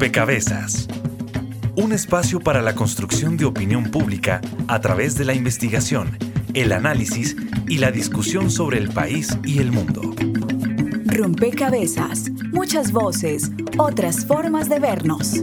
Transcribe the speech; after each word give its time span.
Rompecabezas. 0.00 0.88
Un 1.76 1.92
espacio 1.92 2.40
para 2.40 2.62
la 2.62 2.74
construcción 2.74 3.36
de 3.36 3.44
opinión 3.44 3.90
pública 3.90 4.40
a 4.66 4.80
través 4.80 5.18
de 5.18 5.26
la 5.26 5.34
investigación, 5.34 6.16
el 6.54 6.72
análisis 6.72 7.36
y 7.68 7.76
la 7.76 7.90
discusión 7.90 8.50
sobre 8.50 8.78
el 8.78 8.88
país 8.88 9.38
y 9.44 9.58
el 9.58 9.72
mundo. 9.72 10.00
Rompecabezas. 11.04 12.30
Muchas 12.50 12.92
voces, 12.92 13.50
otras 13.76 14.24
formas 14.24 14.70
de 14.70 14.78
vernos. 14.78 15.34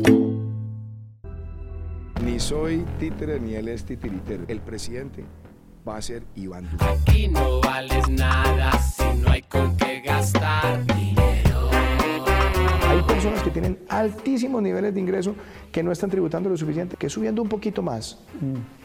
Ni 2.25 2.39
soy 2.39 2.83
títere 2.99 3.39
ni 3.39 3.53
él 3.53 3.67
es 3.67 3.85
titiritero. 3.85 4.43
El 4.47 4.61
presidente 4.61 5.23
va 5.87 5.97
a 5.97 6.01
ser 6.01 6.23
Iván 6.33 6.67
Duque. 6.71 6.83
Aquí 6.83 7.27
no 7.27 7.61
vales 7.61 8.09
nada 8.09 8.71
si 8.81 9.03
no 9.19 9.29
hay 9.29 9.43
con 9.43 9.77
qué 9.77 10.01
gastar 10.01 10.83
personas 13.29 13.43
que 13.43 13.51
tienen 13.51 13.79
altísimos 13.89 14.61
niveles 14.61 14.93
de 14.93 14.99
ingreso 14.99 15.35
que 15.71 15.83
no 15.83 15.91
están 15.91 16.09
tributando 16.09 16.49
lo 16.49 16.57
suficiente, 16.57 16.95
que 16.97 17.09
subiendo 17.09 17.41
un 17.41 17.49
poquito 17.49 17.81
más. 17.81 18.19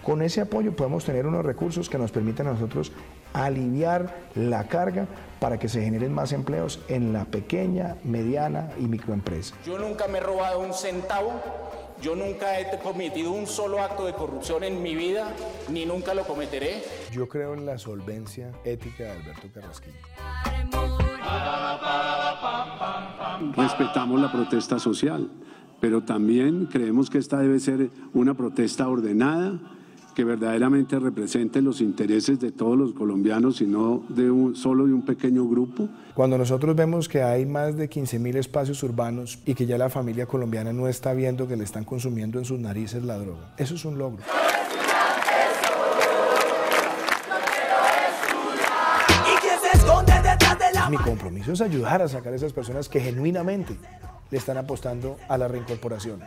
Con 0.03 0.23
ese 0.23 0.41
apoyo 0.41 0.75
podemos 0.75 1.05
tener 1.05 1.27
unos 1.27 1.45
recursos 1.45 1.89
que 1.89 1.99
nos 1.99 2.11
permitan 2.11 2.49
a 2.49 2.53
nosotros 2.53 2.93
aliviar 3.33 4.15
la 4.35 4.67
carga 4.67 5.07
para 5.39 5.59
que 5.59 5.69
se 5.69 5.83
generen 5.83 6.13
más 6.13 6.33
empleos 6.33 6.81
en 6.89 7.13
la 7.13 7.25
pequeña, 7.25 7.97
mediana 8.05 8.71
y 8.79 8.83
microempresa. 8.83 9.55
Yo 9.65 9.79
nunca 9.79 10.09
me 10.09 10.19
he 10.19 10.21
robado 10.21 10.61
un 10.61 10.75
centavo, 10.75 11.33
yo 12.03 12.17
nunca 12.17 12.59
he 12.59 12.79
cometido 12.81 13.31
un 13.31 13.47
solo 13.47 13.81
acto 13.81 14.05
de 14.05 14.13
corrupción 14.13 14.65
en 14.65 14.83
mi 14.83 14.95
vida, 14.95 15.33
ni 15.71 15.87
nunca 15.87 16.15
lo 16.15 16.25
cometeré. 16.25 16.83
Yo 17.13 17.29
creo 17.29 17.55
en 17.55 17.65
la 17.65 17.79
solvencia 17.79 18.51
ética 18.65 19.05
de 19.05 19.11
Alberto 19.13 19.49
Carrasquillo. 19.55 19.95
Respetamos 23.57 24.21
la 24.21 24.33
protesta 24.33 24.79
social, 24.81 25.31
pero 25.81 26.03
también 26.03 26.67
creemos 26.67 27.09
que 27.09 27.19
esta 27.19 27.39
debe 27.39 27.61
ser 27.61 27.91
una 28.13 28.35
protesta 28.35 28.89
ordenada, 28.89 29.61
que 30.13 30.25
verdaderamente 30.25 30.99
represente 30.99 31.61
los 31.61 31.81
intereses 31.81 32.39
de 32.41 32.53
todos 32.53 32.79
los 32.79 32.93
colombianos 32.93 33.61
y 33.61 33.67
no 33.67 34.03
de 34.09 34.31
un, 34.31 34.55
solo 34.55 34.87
de 34.87 34.93
un 34.93 35.03
pequeño 35.03 35.47
grupo. 35.47 35.89
Cuando 36.15 36.39
nosotros 36.39 36.77
vemos 36.77 37.09
que 37.09 37.23
hay 37.23 37.47
más 37.47 37.77
de 37.77 37.89
15.000 37.89 38.37
espacios 38.37 38.83
urbanos 38.83 39.39
y 39.47 39.55
que 39.55 39.67
ya 39.67 39.79
la 39.79 39.91
familia 39.91 40.27
colombiana 40.27 40.73
no 40.73 40.89
está 40.89 41.13
viendo 41.15 41.49
que 41.49 41.57
le 41.57 41.65
están 41.65 41.85
consumiendo 41.85 42.39
en 42.39 42.45
sus 42.45 42.59
narices 42.59 43.03
la 43.03 43.19
droga, 43.19 43.55
eso 43.57 43.75
es 43.75 43.85
un 43.85 43.99
logro. 43.99 44.23
Mi 50.91 50.99
compromiso 50.99 51.53
es 51.53 51.61
ayudar 51.63 52.03
a 52.03 52.09
sacar 52.09 52.35
a 52.35 52.37
esas 52.37 52.53
personas 52.53 52.89
que 52.89 53.01
genuinamente 53.01 53.79
le 54.31 54.37
están 54.37 54.59
apostando 54.59 55.17
a 55.29 55.39
la 55.39 55.49
reincorporación. 55.49 56.21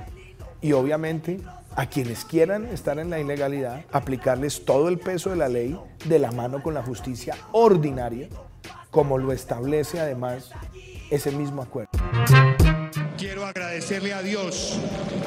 Y 0.65 0.73
obviamente 0.73 1.39
a 1.75 1.85
quienes 1.85 2.25
quieran 2.25 2.65
estar 2.65 2.97
en 2.97 3.11
la 3.11 3.19
ilegalidad, 3.19 3.85
aplicarles 3.91 4.65
todo 4.65 4.89
el 4.89 4.97
peso 4.97 5.29
de 5.29 5.35
la 5.35 5.47
ley 5.47 5.79
de 6.05 6.17
la 6.17 6.31
mano 6.31 6.63
con 6.63 6.73
la 6.73 6.81
justicia 6.81 7.37
ordinaria, 7.51 8.29
como 8.89 9.19
lo 9.19 9.31
establece 9.31 9.99
además 9.99 10.49
ese 11.11 11.31
mismo 11.31 11.61
acuerdo. 11.61 11.91
Quiero 13.15 13.45
agradecerle 13.45 14.15
a 14.15 14.23
Dios 14.23 14.79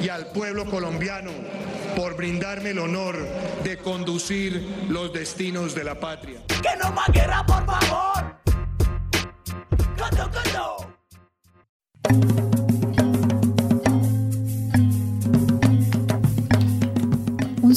y 0.02 0.08
al 0.08 0.26
pueblo 0.32 0.64
colombiano 0.64 1.30
por 1.94 2.16
brindarme 2.16 2.70
el 2.70 2.80
honor 2.80 3.14
de 3.62 3.78
conducir 3.78 4.86
los 4.88 5.12
destinos 5.12 5.72
de 5.72 5.84
la 5.84 6.00
patria. 6.00 6.40
¡Que 6.48 6.76
no 6.82 6.90
más 6.90 7.06
guerra, 7.12 7.46
por 7.46 7.64
favor! 7.64 8.40
¡Coto, 9.96 10.30
coto! 10.32 10.88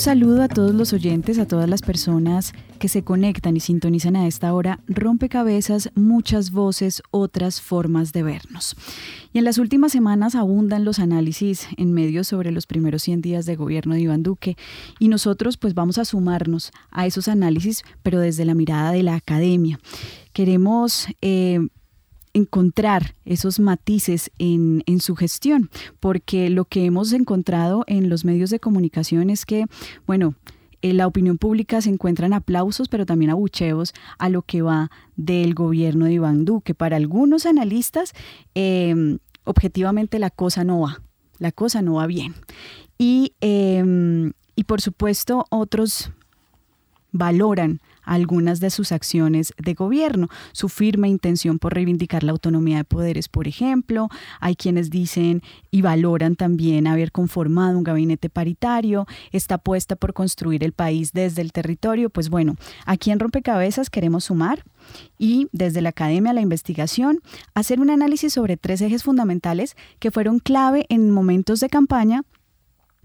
Saludo 0.02 0.42
a 0.42 0.48
todos 0.48 0.74
los 0.74 0.94
oyentes, 0.94 1.38
a 1.38 1.46
todas 1.46 1.70
las 1.70 1.84
personas 1.84 2.54
que 2.80 2.88
se 2.88 3.04
conectan 3.04 3.56
y 3.56 3.60
sintonizan 3.60 4.16
a 4.16 4.26
esta 4.26 4.52
hora. 4.52 4.80
Rompecabezas, 4.88 5.92
muchas 5.94 6.50
voces, 6.50 7.04
otras 7.12 7.62
formas 7.62 8.12
de 8.12 8.24
vernos. 8.24 8.76
Y 9.32 9.38
en 9.38 9.44
las 9.44 9.60
últimas 9.60 9.92
semanas 9.92 10.34
abundan 10.34 10.86
los 10.86 10.98
análisis 10.98 11.68
en 11.78 11.94
medios 11.94 12.28
sobre 12.28 12.50
los 12.50 12.66
primeros 12.66 13.04
100 13.04 13.22
días 13.22 13.46
de 13.46 13.56
gobierno 13.56 13.94
de 13.94 14.02
Iván 14.02 14.24
Duque 14.24 14.58
y 14.98 15.08
nosotros 15.08 15.58
pues 15.58 15.76
vamos 15.76 16.00
a 16.00 16.06
sumarnos 16.06 16.72
a 16.90 17.06
esos 17.06 17.28
análisis, 17.28 17.84
pero 18.02 18.20
desde 18.20 18.44
la 18.44 18.56
mirada 18.56 18.92
de 18.94 19.04
la 19.04 19.14
academia. 19.14 19.80
Queremos... 20.34 21.06
Eh, 21.22 21.60
encontrar 22.34 23.16
esos 23.26 23.60
matices 23.60 24.32
en, 24.38 24.84
su 25.00 25.16
gestión, 25.16 25.70
porque 26.00 26.50
lo 26.50 26.66
que 26.66 26.86
hemos 26.86 27.14
encontrado 27.14 27.84
en 27.88 28.10
los 28.10 28.26
medios 28.26 28.50
de 28.50 28.60
comunicación 28.60 29.30
es 29.30 29.46
que, 29.46 29.66
bueno, 30.06 30.36
en 30.82 30.98
la 30.98 31.08
opinión 31.08 31.38
pública 31.38 31.82
se 31.82 31.90
encuentran 31.90 32.34
aplausos, 32.34 32.88
pero 32.88 33.06
también 33.06 33.32
abucheos 33.32 33.94
a 34.18 34.30
lo 34.30 34.42
que 34.42 34.62
va 34.62 34.90
del 35.16 35.54
gobierno 35.54 36.06
de 36.06 36.14
Iván 36.14 36.46
Duque. 36.46 36.74
Para 36.74 36.98
algunos 36.98 37.46
analistas, 37.46 38.14
eh, 38.56 39.18
objetivamente 39.44 40.18
la 40.20 40.30
cosa 40.30 40.64
no 40.64 40.82
va, 40.82 41.02
la 41.38 41.52
cosa 41.52 41.82
no 41.82 41.96
va 41.96 42.08
bien. 42.08 42.34
Y, 42.98 43.34
eh, 43.42 44.32
y 44.56 44.64
por 44.64 44.82
supuesto, 44.82 45.46
otros 45.50 46.12
valoran 47.12 47.82
algunas 48.04 48.60
de 48.60 48.70
sus 48.70 48.92
acciones 48.92 49.54
de 49.58 49.74
gobierno, 49.74 50.28
su 50.52 50.70
firme 50.70 51.10
intención 51.10 51.60
por 51.60 51.74
reivindicar 51.74 52.24
la 52.24 52.32
autonomía 52.32 52.78
de 52.78 52.84
poderes, 52.84 53.30
por 53.30 53.48
ejemplo. 53.48 54.10
Hay 54.40 54.56
quienes 54.56 54.90
dicen 54.90 55.42
y 55.70 55.82
valoran 55.82 56.36
también 56.36 56.88
haber 56.88 57.12
conformado 57.12 57.78
un 57.78 57.84
gabinete 57.84 58.30
paritario, 58.30 59.06
está 59.32 59.56
apuesta 59.56 59.96
por 59.96 60.14
construir 60.14 60.64
el 60.64 60.74
país 60.74 61.14
desde 61.14 61.42
el 61.42 61.52
territorio. 61.52 62.10
Pues 62.10 62.30
bueno, 62.30 62.56
aquí 62.86 63.12
en 63.12 63.20
Rompecabezas 63.20 63.90
queremos 63.90 64.26
sumar 64.26 64.64
y 65.18 65.48
desde 65.52 65.82
la 65.82 65.90
academia 65.90 66.32
a 66.32 66.34
la 66.34 66.42
investigación 66.42 67.20
hacer 67.54 67.80
un 67.80 67.90
análisis 67.90 68.34
sobre 68.34 68.58
tres 68.58 68.82
ejes 68.82 69.04
fundamentales 69.04 69.76
que 70.00 70.12
fueron 70.12 70.40
clave 70.40 70.86
en 70.90 71.12
momentos 71.12 71.60
de 71.60 71.70
campaña 71.70 72.24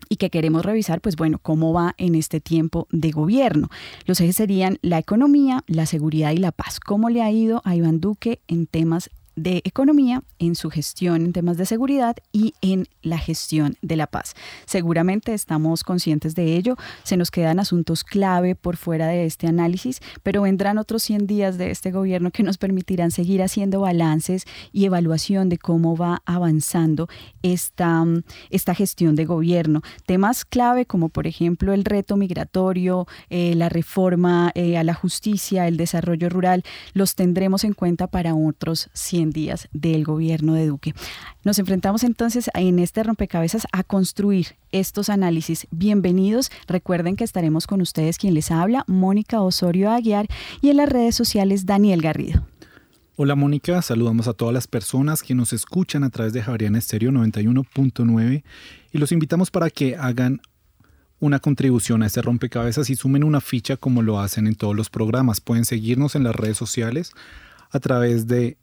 y 0.09 0.17
que 0.17 0.31
queremos 0.31 0.65
revisar, 0.65 1.01
pues 1.01 1.17
bueno, 1.17 1.39
cómo 1.43 1.73
va 1.73 1.95
en 1.99 2.15
este 2.15 2.41
tiempo 2.41 2.87
de 2.91 3.11
gobierno. 3.11 3.69
Los 4.05 4.21
ejes 4.21 4.37
serían 4.37 4.79
la 4.83 4.99
economía, 4.99 5.65
la 5.67 5.87
seguridad 5.87 6.33
y 6.33 6.39
la 6.39 6.53
paz. 6.53 6.81
¿Cómo 6.81 7.11
le 7.11 7.23
ha 7.23 7.31
ido 7.31 7.63
a 7.65 7.75
Iván 7.75 8.01
Duque 8.01 8.41
en 8.49 8.67
temas 8.67 9.11
de 9.37 9.61
economía, 9.65 10.23
en 10.39 10.55
su 10.55 10.71
gestión 10.71 11.25
en 11.27 11.33
temas 11.33 11.57
de 11.59 11.67
seguridad 11.67 12.17
y 12.33 12.55
en 12.63 12.89
la 13.03 13.19
gestión 13.19 13.77
de 13.83 13.97
la 13.97 14.07
paz. 14.07 14.35
Seguramente 14.65 15.35
estamos 15.35 15.85
conscientes 15.85 16.35
de 16.35 16.57
ello, 16.57 16.77
se 17.05 17.17
nos 17.17 17.31
quedan 17.31 17.61
asuntos 17.61 18.03
clave 18.03 18.55
por 18.55 18.77
fuera 18.77 19.07
de 19.09 19.27
este 19.27 19.47
análisis, 19.47 20.01
pero 20.23 20.43
vendrán 20.43 20.79
otros 20.79 21.03
100 21.03 21.27
días 21.27 21.59
de 21.59 21.71
este 21.71 21.91
gobierno 21.93 22.31
que 22.31 22.43
nos 22.43 22.59
permitirán 22.59 23.11
seguir 23.11 23.43
haciendo 23.43 23.81
balances 23.81 24.45
y 24.73 24.87
evaluación 24.87 25.49
de 25.49 25.59
cómo 25.59 25.97
va 25.97 26.23
avanzando 26.25 27.09
esta, 27.43 28.05
esta 28.51 28.75
gestión 28.75 29.17
de 29.17 29.27
gobierno. 29.27 29.83
Temas 30.07 30.45
clave 30.45 30.87
como 30.87 31.11
por 31.11 31.27
ejemplo 31.27 31.73
el 31.73 31.85
reto 31.85 32.17
migratorio, 32.17 33.07
eh, 33.29 33.55
la 33.55 33.69
reforma 33.69 34.51
eh, 34.55 34.79
a 34.79 34.85
la 34.85 34.95
justicia, 34.95 35.69
el 35.69 35.77
desarrollo 35.77 36.29
rural, 36.29 36.65
los 36.95 37.15
tendremos 37.15 37.65
en 37.65 37.75
cuenta 37.75 38.07
para 38.07 38.35
otros 38.35 38.89
100 38.95 39.26
días 39.31 39.69
del 39.73 40.05
gobierno 40.05 40.55
de 40.55 40.67
Duque. 40.67 40.95
Nos 41.45 41.59
enfrentamos 41.59 42.05
entonces 42.05 42.51
en 42.55 42.79
este 42.79 43.03
rompecabezas 43.03 43.67
a 43.73 43.83
construir 43.83 44.57
estos 44.73 45.09
análisis. 45.09 45.67
Bienvenidos. 45.71 46.51
Recuerden 46.67 47.17
que 47.17 47.25
estaremos 47.25 47.67
con 47.67 47.81
ustedes 47.81 48.19
quien 48.19 48.35
les 48.35 48.51
habla, 48.51 48.85
Mónica 48.87 49.41
Osorio 49.41 49.91
Aguiar, 49.91 50.27
y 50.61 50.71
en 50.71 50.79
las 50.79 50.89
redes 50.89 51.15
sociales 51.15 51.67
Daniel 51.67 52.03
Garrido. 52.03 52.47
Hola 53.19 53.35
Mónica, 53.35 53.81
saludamos 53.81 54.29
a 54.29 54.35
todas 54.35 54.53
las 54.53 54.67
personas 54.67 55.23
que 55.23 55.35
nos 55.35 55.55
escuchan 55.55 56.05
a 56.05 56.11
través 56.11 56.35
de 56.35 56.43
Javeriana 56.43 56.77
Estéreo 56.77 57.11
91.9 57.13 58.45
y 58.93 58.99
los 58.99 59.11
invitamos 59.11 59.51
para 59.51 59.71
que 59.71 59.97
hagan 59.97 60.43
una 61.19 61.39
contribución 61.39 62.03
a 62.03 62.07
este 62.07 62.21
rompecabezas 62.21 62.91
y 62.91 62.97
sumen 62.97 63.25
una 63.25 63.41
ficha 63.41 63.79
como 63.79 64.03
lo 64.03 64.21
hacen 64.21 64.47
en 64.47 64.55
todos 64.55 64.77
los 64.77 64.91
programas. 64.91 65.41
Pueden 65.41 65.65
seguirnos 65.65 66.15
en 66.15 66.25
las 66.25 66.37
redes 66.37 66.59
sociales 66.59 67.13
a 67.71 67.81
través 67.81 68.27
de 68.27 68.59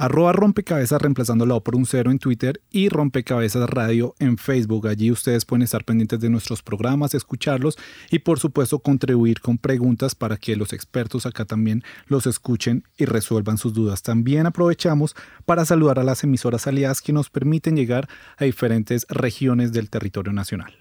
arroba 0.00 0.32
rompecabezas 0.32 1.00
reemplazando 1.00 1.44
la 1.44 1.56
O 1.56 1.62
por 1.62 1.76
un 1.76 1.84
cero 1.84 2.10
en 2.10 2.18
Twitter 2.18 2.62
y 2.70 2.88
rompecabezas 2.88 3.68
radio 3.68 4.14
en 4.18 4.38
Facebook. 4.38 4.88
Allí 4.88 5.10
ustedes 5.10 5.44
pueden 5.44 5.62
estar 5.62 5.84
pendientes 5.84 6.20
de 6.20 6.30
nuestros 6.30 6.62
programas, 6.62 7.14
escucharlos 7.14 7.76
y 8.10 8.20
por 8.20 8.40
supuesto 8.40 8.78
contribuir 8.78 9.40
con 9.40 9.58
preguntas 9.58 10.14
para 10.14 10.38
que 10.38 10.56
los 10.56 10.72
expertos 10.72 11.26
acá 11.26 11.44
también 11.44 11.84
los 12.06 12.26
escuchen 12.26 12.84
y 12.96 13.04
resuelvan 13.04 13.58
sus 13.58 13.74
dudas. 13.74 14.02
También 14.02 14.46
aprovechamos 14.46 15.14
para 15.44 15.66
saludar 15.66 15.98
a 15.98 16.04
las 16.04 16.24
emisoras 16.24 16.66
aliadas 16.66 17.02
que 17.02 17.12
nos 17.12 17.28
permiten 17.28 17.76
llegar 17.76 18.08
a 18.38 18.46
diferentes 18.46 19.06
regiones 19.10 19.72
del 19.72 19.90
territorio 19.90 20.32
nacional. 20.32 20.72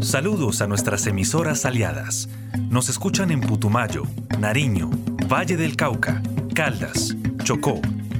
Saludos 0.00 0.62
a 0.62 0.66
nuestras 0.66 1.06
emisoras 1.06 1.66
aliadas. 1.66 2.30
Nos 2.70 2.88
escuchan 2.88 3.30
en 3.30 3.40
Putumayo, 3.40 4.04
Nariño, 4.38 4.90
Valle 5.30 5.56
del 5.58 5.76
Cauca, 5.76 6.22
Caldas, 6.54 7.14
Chocó, 7.44 7.80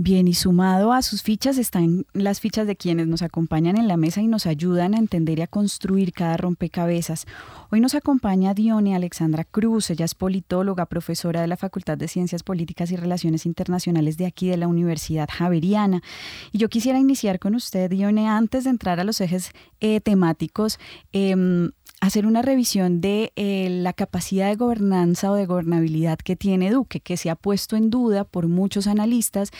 Bien, 0.00 0.28
y 0.28 0.34
sumado 0.34 0.92
a 0.92 1.02
sus 1.02 1.24
fichas 1.24 1.58
están 1.58 2.06
las 2.12 2.38
fichas 2.38 2.68
de 2.68 2.76
quienes 2.76 3.08
nos 3.08 3.22
acompañan 3.22 3.76
en 3.76 3.88
la 3.88 3.96
mesa 3.96 4.20
y 4.20 4.28
nos 4.28 4.46
ayudan 4.46 4.94
a 4.94 4.98
entender 4.98 5.40
y 5.40 5.42
a 5.42 5.48
construir 5.48 6.12
cada 6.12 6.36
rompecabezas. 6.36 7.26
Hoy 7.72 7.80
nos 7.80 7.96
acompaña 7.96 8.54
Dione 8.54 8.94
Alexandra 8.94 9.42
Cruz, 9.42 9.90
ella 9.90 10.04
es 10.04 10.14
politóloga, 10.14 10.86
profesora 10.86 11.40
de 11.40 11.48
la 11.48 11.56
Facultad 11.56 11.98
de 11.98 12.06
Ciencias 12.06 12.44
Políticas 12.44 12.92
y 12.92 12.96
Relaciones 12.96 13.44
Internacionales 13.44 14.16
de 14.18 14.26
aquí 14.26 14.48
de 14.48 14.56
la 14.56 14.68
Universidad 14.68 15.28
Javeriana. 15.32 16.00
Y 16.52 16.58
yo 16.58 16.68
quisiera 16.68 17.00
iniciar 17.00 17.40
con 17.40 17.56
usted, 17.56 17.90
Dione, 17.90 18.28
antes 18.28 18.62
de 18.62 18.70
entrar 18.70 19.00
a 19.00 19.04
los 19.04 19.20
ejes 19.20 19.50
eh, 19.80 20.00
temáticos. 20.00 20.78
Eh, 21.12 21.70
hacer 22.00 22.26
una 22.26 22.42
revisión 22.42 23.00
de 23.00 23.32
eh, 23.36 23.68
la 23.70 23.92
capacidad 23.92 24.48
de 24.48 24.56
gobernanza 24.56 25.30
o 25.30 25.34
de 25.34 25.46
gobernabilidad 25.46 26.18
que 26.18 26.36
tiene 26.36 26.70
Duque, 26.70 27.00
que 27.00 27.16
se 27.16 27.30
ha 27.30 27.34
puesto 27.34 27.76
en 27.76 27.90
duda 27.90 28.24
por 28.24 28.46
muchos 28.46 28.86
analistas, 28.86 29.50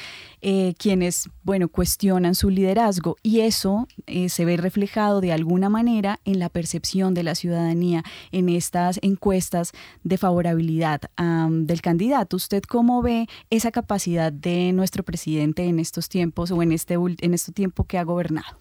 eh, 0.41 0.75
quienes, 0.79 1.29
bueno, 1.43 1.69
cuestionan 1.69 2.35
su 2.35 2.51
liderazgo 2.51 3.17
y 3.23 3.41
eso 3.41 3.89
eh, 4.07 4.29
se 4.29 4.45
ve 4.45 4.57
reflejado 4.57 5.21
de 5.21 5.33
alguna 5.33 5.69
manera 5.69 6.21
en 6.25 6.39
la 6.39 6.49
percepción 6.49 7.15
de 7.15 7.25
la 7.25 7.35
ciudadanía 7.35 8.05
en 8.31 8.49
estas 8.49 8.99
encuestas 9.03 9.73
de 10.05 10.17
favorabilidad 10.19 11.01
del 11.19 11.81
candidato. 11.81 12.37
¿Usted 12.37 12.63
cómo 12.63 13.03
ve 13.03 13.27
esa 13.51 13.71
capacidad 13.71 14.33
de 14.33 14.73
nuestro 14.73 15.03
presidente 15.03 15.65
en 15.65 15.81
estos 15.81 16.09
tiempos 16.09 16.51
o 16.51 16.63
en 16.63 16.73
este, 16.73 16.95
en 16.95 17.35
este 17.35 17.53
tiempo 17.53 17.85
que 17.85 17.99
ha 17.99 18.05
gobernado? 18.05 18.59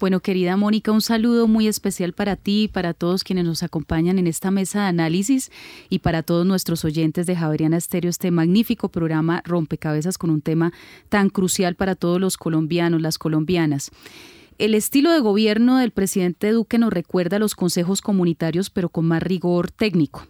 Bueno, 0.00 0.20
querida 0.20 0.56
Mónica, 0.56 0.92
un 0.92 1.00
saludo 1.00 1.46
muy 1.46 1.68
especial 1.68 2.12
para 2.12 2.36
ti 2.36 2.68
para 2.72 2.94
todos 2.94 3.24
quienes 3.24 3.44
nos 3.44 3.62
acompañan 3.62 4.18
en 4.18 4.26
esta 4.26 4.50
mesa 4.50 4.82
de 4.82 4.86
análisis 4.88 5.50
y 5.88 6.00
para 6.00 6.22
todos 6.22 6.44
nuestros 6.44 6.84
oyentes 6.84 7.26
de 7.26 7.36
Javeriana 7.36 7.76
Estéreo, 7.76 8.10
este 8.10 8.30
magnífico 8.30 8.88
programa 8.88 9.40
Rompecabezas 9.44 10.18
con 10.18 10.30
un 10.30 10.42
tema 10.42 10.72
tan 11.08 11.30
crucial 11.30 11.76
para 11.76 11.94
todos 11.94 12.20
los 12.20 12.36
colombianos, 12.36 13.00
las 13.00 13.18
colombianas. 13.18 13.90
El 14.56 14.74
estilo 14.74 15.10
de 15.10 15.18
gobierno 15.18 15.78
del 15.78 15.90
presidente 15.90 16.52
Duque 16.52 16.78
nos 16.78 16.92
recuerda 16.92 17.36
a 17.36 17.40
los 17.40 17.56
consejos 17.56 18.00
comunitarios, 18.00 18.70
pero 18.70 18.88
con 18.88 19.04
más 19.04 19.20
rigor 19.20 19.72
técnico. 19.72 20.28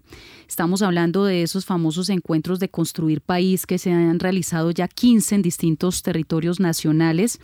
Estamos 0.48 0.81
hablando 0.81 1.25
de 1.25 1.42
esos 1.42 1.66
famosos 1.66 2.08
encuentros 2.08 2.58
de 2.58 2.70
construir 2.70 3.20
país 3.20 3.66
que 3.66 3.76
se 3.76 3.92
han 3.92 4.19
realizado 4.20 4.70
ya 4.70 4.88
15 4.88 5.34
en 5.34 5.42
distintos 5.42 6.02
territorios 6.02 6.58
nacionales 6.58 7.38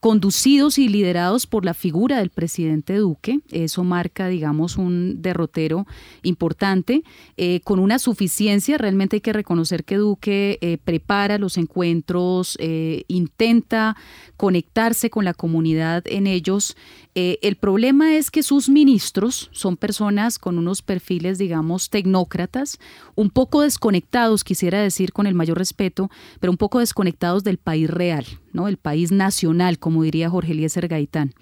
conducidos 0.00 0.78
y 0.78 0.88
liderados 0.88 1.46
por 1.46 1.64
la 1.64 1.74
figura 1.74 2.18
del 2.18 2.30
presidente 2.30 2.96
Duque. 2.96 3.40
Eso 3.50 3.84
marca, 3.84 4.28
digamos, 4.28 4.76
un 4.76 5.22
derrotero 5.22 5.86
importante, 6.22 7.02
eh, 7.36 7.60
con 7.64 7.78
una 7.78 7.98
suficiencia. 7.98 8.78
Realmente 8.78 9.16
hay 9.16 9.20
que 9.20 9.32
reconocer 9.32 9.84
que 9.84 9.96
Duque 9.96 10.58
eh, 10.60 10.78
prepara 10.84 11.38
los 11.38 11.56
encuentros, 11.56 12.56
eh, 12.60 13.04
intenta 13.08 13.96
conectarse 14.36 15.10
con 15.10 15.24
la 15.24 15.34
comunidad 15.34 16.04
en 16.06 16.26
ellos. 16.26 16.76
el 17.18 17.56
problema 17.56 18.14
es 18.14 18.30
que 18.30 18.42
sus 18.42 18.68
ministros 18.68 19.48
son 19.52 19.78
personas 19.78 20.38
con 20.38 20.58
unos 20.58 20.82
perfiles, 20.82 21.38
digamos, 21.38 21.88
tecnócratas, 21.88 22.78
un 23.14 23.30
poco 23.30 23.62
desconectados, 23.62 24.44
quisiera 24.44 24.82
decir 24.82 25.14
con 25.14 25.26
el 25.26 25.34
mayor 25.34 25.56
respeto, 25.56 26.10
pero 26.40 26.50
un 26.50 26.58
poco 26.58 26.80
desconectados 26.80 27.42
del 27.42 27.56
país 27.56 27.88
real, 27.88 28.26
El 28.66 28.78
país 28.78 29.12
nacional, 29.12 29.78
como 29.78 30.02
diría 30.02 30.30
Jorge 30.30 30.52
Eliezer 30.52 30.88
Gaitán. 30.88 31.34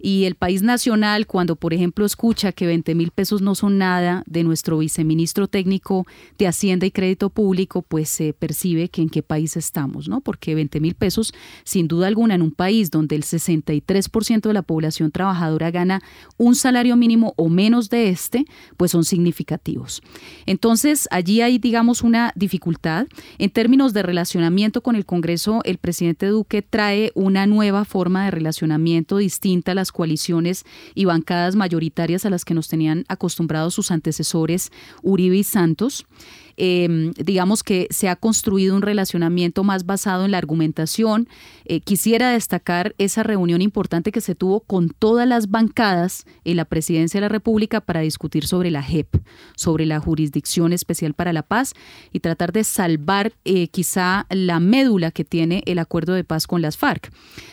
Y 0.00 0.24
el 0.24 0.34
país 0.34 0.62
nacional, 0.62 1.26
cuando 1.26 1.56
por 1.56 1.74
ejemplo 1.74 2.04
escucha 2.04 2.52
que 2.52 2.66
20 2.66 2.94
mil 2.94 3.10
pesos 3.10 3.42
no 3.42 3.54
son 3.54 3.78
nada 3.78 4.22
de 4.26 4.44
nuestro 4.44 4.78
viceministro 4.78 5.48
técnico 5.48 6.06
de 6.38 6.46
Hacienda 6.46 6.86
y 6.86 6.90
Crédito 6.90 7.30
Público, 7.30 7.82
pues 7.82 8.08
se 8.08 8.32
percibe 8.32 8.88
que 8.88 9.02
en 9.02 9.08
qué 9.08 9.22
país 9.22 9.56
estamos, 9.56 10.08
¿no? 10.08 10.20
Porque 10.20 10.54
20 10.54 10.80
mil 10.80 10.94
pesos, 10.94 11.32
sin 11.64 11.88
duda 11.88 12.06
alguna, 12.06 12.34
en 12.34 12.42
un 12.42 12.52
país 12.52 12.90
donde 12.90 13.16
el 13.16 13.22
63% 13.24 14.40
de 14.40 14.54
la 14.54 14.62
población 14.62 15.10
trabajadora 15.10 15.70
gana 15.70 16.02
un 16.36 16.54
salario 16.54 16.96
mínimo 16.96 17.34
o 17.36 17.48
menos 17.48 17.90
de 17.90 18.08
este, 18.08 18.44
pues 18.76 18.90
son 18.90 19.04
significativos. 19.04 20.02
Entonces, 20.46 21.08
allí 21.10 21.42
hay, 21.42 21.58
digamos, 21.58 22.02
una 22.02 22.32
dificultad. 22.34 23.06
En 23.38 23.50
términos 23.50 23.92
de 23.92 24.02
relacionamiento 24.02 24.82
con 24.82 24.96
el 24.96 25.06
Congreso, 25.06 25.60
el 25.64 25.78
presidente 25.78 26.26
Duque 26.26 26.62
trae 26.62 27.12
una 27.14 27.46
nueva 27.46 27.84
forma 27.84 28.24
de 28.24 28.30
relacionamiento 28.30 29.18
distinta 29.18 29.72
a 29.72 29.74
las 29.74 29.89
coaliciones 29.92 30.64
y 30.94 31.04
bancadas 31.04 31.56
mayoritarias 31.56 32.24
a 32.24 32.30
las 32.30 32.44
que 32.44 32.54
nos 32.54 32.68
tenían 32.68 33.04
acostumbrados 33.08 33.74
sus 33.74 33.90
antecesores 33.90 34.70
Uribe 35.02 35.36
y 35.36 35.44
Santos. 35.44 36.06
Em, 36.56 37.12
digamos 37.12 37.62
que 37.62 37.86
se 37.90 38.08
ha 38.08 38.16
construido 38.16 38.76
un 38.76 38.82
relacionamiento 38.82 39.64
más 39.64 39.86
basado 39.86 40.24
en 40.24 40.30
la 40.30 40.38
argumentación. 40.38 41.28
Eh, 41.64 41.80
quisiera 41.80 42.30
destacar 42.30 42.94
esa 42.98 43.22
reunión 43.22 43.62
importante 43.62 44.12
que 44.12 44.20
se 44.20 44.34
tuvo 44.34 44.60
con 44.60 44.90
todas 44.90 45.26
las 45.26 45.50
bancadas 45.50 46.26
en 46.44 46.56
la 46.56 46.64
presidencia 46.64 47.18
de 47.18 47.22
la 47.22 47.28
República 47.28 47.80
para 47.80 48.00
discutir 48.00 48.46
sobre 48.46 48.70
la 48.70 48.82
JEP, 48.82 49.16
sobre 49.56 49.86
la 49.86 50.00
Jurisdicción 50.00 50.72
Especial 50.72 51.14
para 51.14 51.32
la 51.32 51.42
Paz 51.42 51.74
y 52.12 52.20
tratar 52.20 52.52
de 52.52 52.64
salvar 52.64 53.32
eh, 53.44 53.68
quizá 53.68 54.26
la 54.30 54.60
médula 54.60 55.10
que 55.10 55.24
tiene 55.24 55.62
el 55.66 55.78
acuerdo 55.78 56.12
de 56.12 56.24
paz 56.24 56.46
con 56.46 56.62
las 56.62 56.76
FARC. 56.76 57.10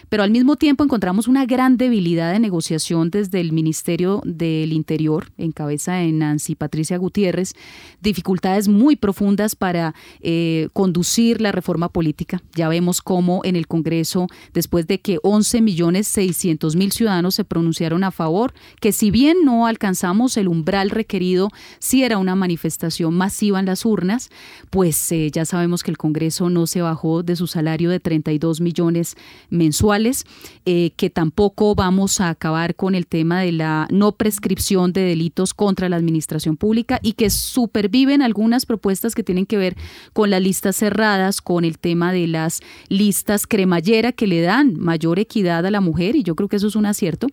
Pero 0.09 0.23
al 0.23 0.31
mismo 0.31 0.55
tiempo 0.55 0.83
encontramos 0.83 1.27
una 1.27 1.45
gran 1.45 1.77
debilidad 1.77 2.31
de 2.31 2.39
negociación 2.39 3.09
desde 3.09 3.39
el 3.39 3.51
Ministerio 3.51 4.21
del 4.25 4.73
Interior, 4.73 5.31
en 5.37 5.51
cabeza 5.51 5.93
de 5.93 6.11
Nancy 6.11 6.55
Patricia 6.55 6.97
Gutiérrez, 6.97 7.53
dificultades 8.01 8.67
muy 8.67 8.95
profundas 8.97 9.55
para 9.55 9.93
eh, 10.21 10.69
conducir 10.73 11.41
la 11.41 11.51
reforma 11.51 11.89
política. 11.89 12.41
Ya 12.53 12.69
vemos 12.69 13.01
cómo 13.01 13.41
en 13.43 13.55
el 13.55 13.67
Congreso, 13.67 14.27
después 14.53 14.87
de 14.87 14.99
que 14.99 15.19
11 15.23 15.61
millones 15.61 16.07
600 16.07 16.75
mil 16.75 16.91
ciudadanos 16.91 17.35
se 17.35 17.43
pronunciaron 17.43 18.03
a 18.03 18.11
favor, 18.11 18.53
que 18.81 18.91
si 18.91 19.11
bien 19.11 19.37
no 19.43 19.67
alcanzamos 19.67 20.37
el 20.37 20.47
umbral 20.47 20.89
requerido, 20.89 21.49
si 21.79 22.03
era 22.03 22.17
una 22.17 22.35
manifestación 22.35 23.13
masiva 23.13 23.59
en 23.59 23.65
las 23.65 23.85
urnas, 23.85 24.29
pues 24.69 25.11
eh, 25.11 25.29
ya 25.31 25.45
sabemos 25.45 25.83
que 25.83 25.91
el 25.91 25.97
Congreso 25.97 26.49
no 26.49 26.67
se 26.67 26.81
bajó 26.81 27.23
de 27.23 27.35
su 27.35 27.47
salario 27.47 27.89
de 27.89 27.99
32 27.99 28.61
millones 28.61 29.15
mensuales, 29.49 30.25
eh, 30.65 30.91
que 30.95 31.09
tampoco 31.09 31.75
vamos 31.75 32.21
a 32.21 32.29
acabar 32.29 32.75
con 32.75 32.95
el 32.95 33.07
tema 33.07 33.41
de 33.41 33.51
la 33.51 33.87
no 33.91 34.13
prescripción 34.13 34.93
de 34.93 35.01
delitos 35.01 35.53
contra 35.53 35.89
la 35.89 35.95
administración 35.95 36.57
pública 36.57 36.99
y 37.01 37.13
que 37.13 37.29
superviven 37.29 38.21
algunas 38.21 38.65
propuestas 38.65 38.76
que 39.15 39.23
tienen 39.23 39.45
que 39.45 39.57
ver 39.57 39.75
con 40.13 40.29
las 40.29 40.41
listas 40.41 40.75
cerradas, 40.75 41.41
con 41.41 41.65
el 41.65 41.77
tema 41.77 42.11
de 42.11 42.27
las 42.27 42.61
listas 42.89 43.47
cremallera 43.47 44.11
que 44.11 44.27
le 44.27 44.41
dan 44.41 44.75
mayor 44.77 45.19
equidad 45.19 45.65
a 45.65 45.71
la 45.71 45.81
mujer 45.81 46.15
y 46.15 46.23
yo 46.23 46.35
creo 46.35 46.49
que 46.49 46.57
eso 46.57 46.67
es 46.67 46.75
un 46.75 46.85
acierto. 46.85 47.27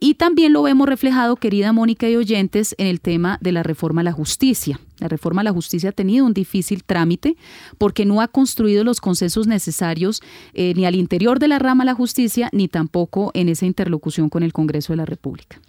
Y 0.00 0.14
también 0.14 0.52
lo 0.52 0.62
vemos 0.62 0.86
reflejado, 0.88 1.36
querida 1.36 1.72
Mónica 1.72 2.08
y 2.10 2.16
oyentes, 2.16 2.74
en 2.76 2.88
el 2.88 3.00
tema 3.00 3.38
de 3.40 3.52
la 3.52 3.62
reforma 3.62 4.02
a 4.02 4.04
la 4.04 4.12
justicia. 4.12 4.78
La 4.98 5.08
reforma 5.08 5.40
a 5.40 5.44
la 5.44 5.52
justicia 5.52 5.90
ha 5.90 5.92
tenido 5.92 6.26
un 6.26 6.34
difícil 6.34 6.84
trámite 6.84 7.36
porque 7.78 8.04
no 8.04 8.20
ha 8.20 8.28
construido 8.28 8.84
los 8.84 9.00
consensos 9.00 9.46
necesarios 9.46 10.20
eh, 10.52 10.74
ni 10.76 10.84
al 10.84 10.94
interior 10.94 11.38
de 11.38 11.48
la 11.48 11.58
rama 11.58 11.84
de 11.84 11.86
la 11.86 11.94
justicia 11.94 12.50
ni 12.52 12.68
tampoco 12.68 13.30
en 13.34 13.48
esa 13.48 13.66
interlocución 13.66 14.28
con 14.28 14.42
el 14.42 14.52
Congreso 14.52 14.92
de 14.92 14.98
la 14.98 15.06
República. 15.06 15.60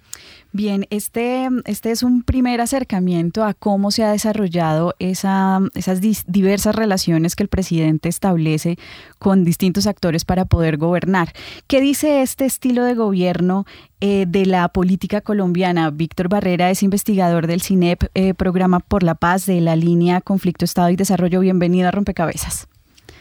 Bien, 0.55 0.87
este, 0.89 1.49
este 1.65 1.91
es 1.91 2.01
un 2.01 2.23
primer 2.23 2.61
acercamiento 2.61 3.43
a 3.43 3.53
cómo 3.53 3.91
se 3.91 4.05
ha 4.05 4.11
desarrollado 4.13 4.95
esa, 4.99 5.59
esas 5.73 5.99
diversas 5.99 6.73
relaciones 6.73 7.35
que 7.35 7.43
el 7.43 7.49
presidente 7.49 8.07
establece 8.07 8.77
con 9.19 9.43
distintos 9.43 9.85
actores 9.85 10.23
para 10.23 10.45
poder 10.45 10.77
gobernar. 10.77 11.33
¿Qué 11.67 11.81
dice 11.81 12.21
este 12.21 12.45
estilo 12.45 12.85
de 12.85 12.95
gobierno 12.95 13.65
eh, 13.99 14.23
de 14.29 14.45
la 14.45 14.69
política 14.69 15.19
colombiana? 15.19 15.89
Víctor 15.89 16.29
Barrera 16.29 16.71
es 16.71 16.83
investigador 16.83 17.47
del 17.47 17.61
CINEP, 17.61 18.03
eh, 18.13 18.33
Programa 18.33 18.79
por 18.79 19.03
la 19.03 19.15
Paz 19.15 19.45
de 19.45 19.59
la 19.59 19.75
línea 19.75 20.21
Conflicto, 20.21 20.63
Estado 20.63 20.89
y 20.89 20.95
Desarrollo. 20.95 21.41
Bienvenido 21.41 21.89
a 21.89 21.91
Rompecabezas. 21.91 22.69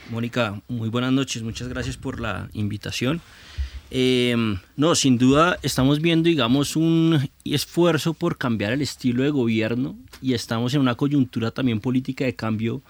Mónica, 0.08 0.60
muy 0.68 0.88
buenas 0.88 1.10
noches. 1.10 1.42
Muchas 1.42 1.66
gracias 1.66 1.96
por 1.96 2.20
la 2.20 2.48
invitación. 2.52 3.20
Em, 3.96 4.58
no, 4.76 4.96
sin 4.96 5.18
duda 5.18 5.56
estamos 5.62 6.00
viendo, 6.00 6.28
digamos, 6.28 6.74
un 6.74 7.30
esfuerzo 7.44 8.12
por 8.12 8.36
cambiar 8.36 8.72
el 8.72 8.82
estilo 8.82 9.22
de 9.22 9.30
gobierno 9.30 9.96
y 10.20 10.34
estamos 10.34 10.74
en 10.74 10.80
una 10.80 10.96
coyuntura 10.96 11.52
también 11.52 11.78
política 11.78 12.24
de 12.24 12.34
cambio 12.34 12.82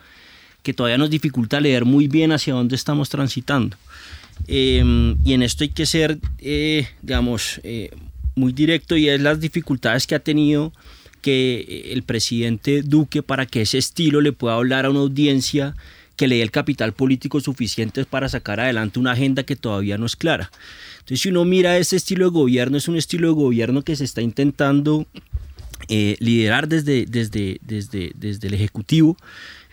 que 0.62 0.72
todavía 0.72 0.96
nos 0.96 1.10
dificulta 1.10 1.60
leer 1.60 1.84
muy 1.84 2.08
bien 2.08 2.32
hacia 2.32 2.54
dónde 2.54 2.74
estamos 2.74 3.10
transitando. 3.10 3.76
Em, 4.46 5.18
y 5.26 5.34
en 5.34 5.42
esto 5.42 5.64
hay 5.64 5.68
que 5.68 5.84
ser, 5.84 6.20
eh, 6.38 6.88
digamos, 7.02 7.60
eh, 7.64 7.90
muy 8.34 8.54
directo 8.54 8.96
y 8.96 9.10
es 9.10 9.20
las 9.20 9.40
dificultades 9.40 10.06
que 10.06 10.14
ha 10.14 10.20
tenido 10.20 10.72
que 11.20 11.90
el 11.92 12.02
presidente 12.02 12.80
Duque 12.80 13.22
para 13.22 13.44
que 13.44 13.60
ese 13.60 13.76
estilo 13.76 14.22
le 14.22 14.32
pueda 14.32 14.54
hablar 14.54 14.86
a 14.86 14.90
una 14.90 15.00
audiencia 15.00 15.76
que 16.16 16.28
le 16.28 16.36
dé 16.36 16.42
el 16.42 16.50
capital 16.50 16.92
político 16.92 17.40
suficiente 17.40 18.04
para 18.04 18.28
sacar 18.28 18.60
adelante 18.60 18.98
una 18.98 19.12
agenda 19.12 19.42
que 19.42 19.56
todavía 19.56 19.98
no 19.98 20.06
es 20.06 20.16
clara. 20.16 20.50
Entonces, 21.04 21.20
si 21.20 21.28
uno 21.28 21.44
mira 21.44 21.76
ese 21.76 21.96
estilo 21.96 22.24
de 22.24 22.30
gobierno, 22.30 22.78
es 22.78 22.88
un 22.88 22.96
estilo 22.96 23.28
de 23.28 23.34
gobierno 23.34 23.82
que 23.82 23.94
se 23.94 24.04
está 24.04 24.22
intentando 24.22 25.06
eh, 25.88 26.16
liderar 26.18 26.66
desde, 26.66 27.04
desde, 27.04 27.58
desde, 27.60 28.12
desde 28.14 28.48
el 28.48 28.54
Ejecutivo, 28.54 29.18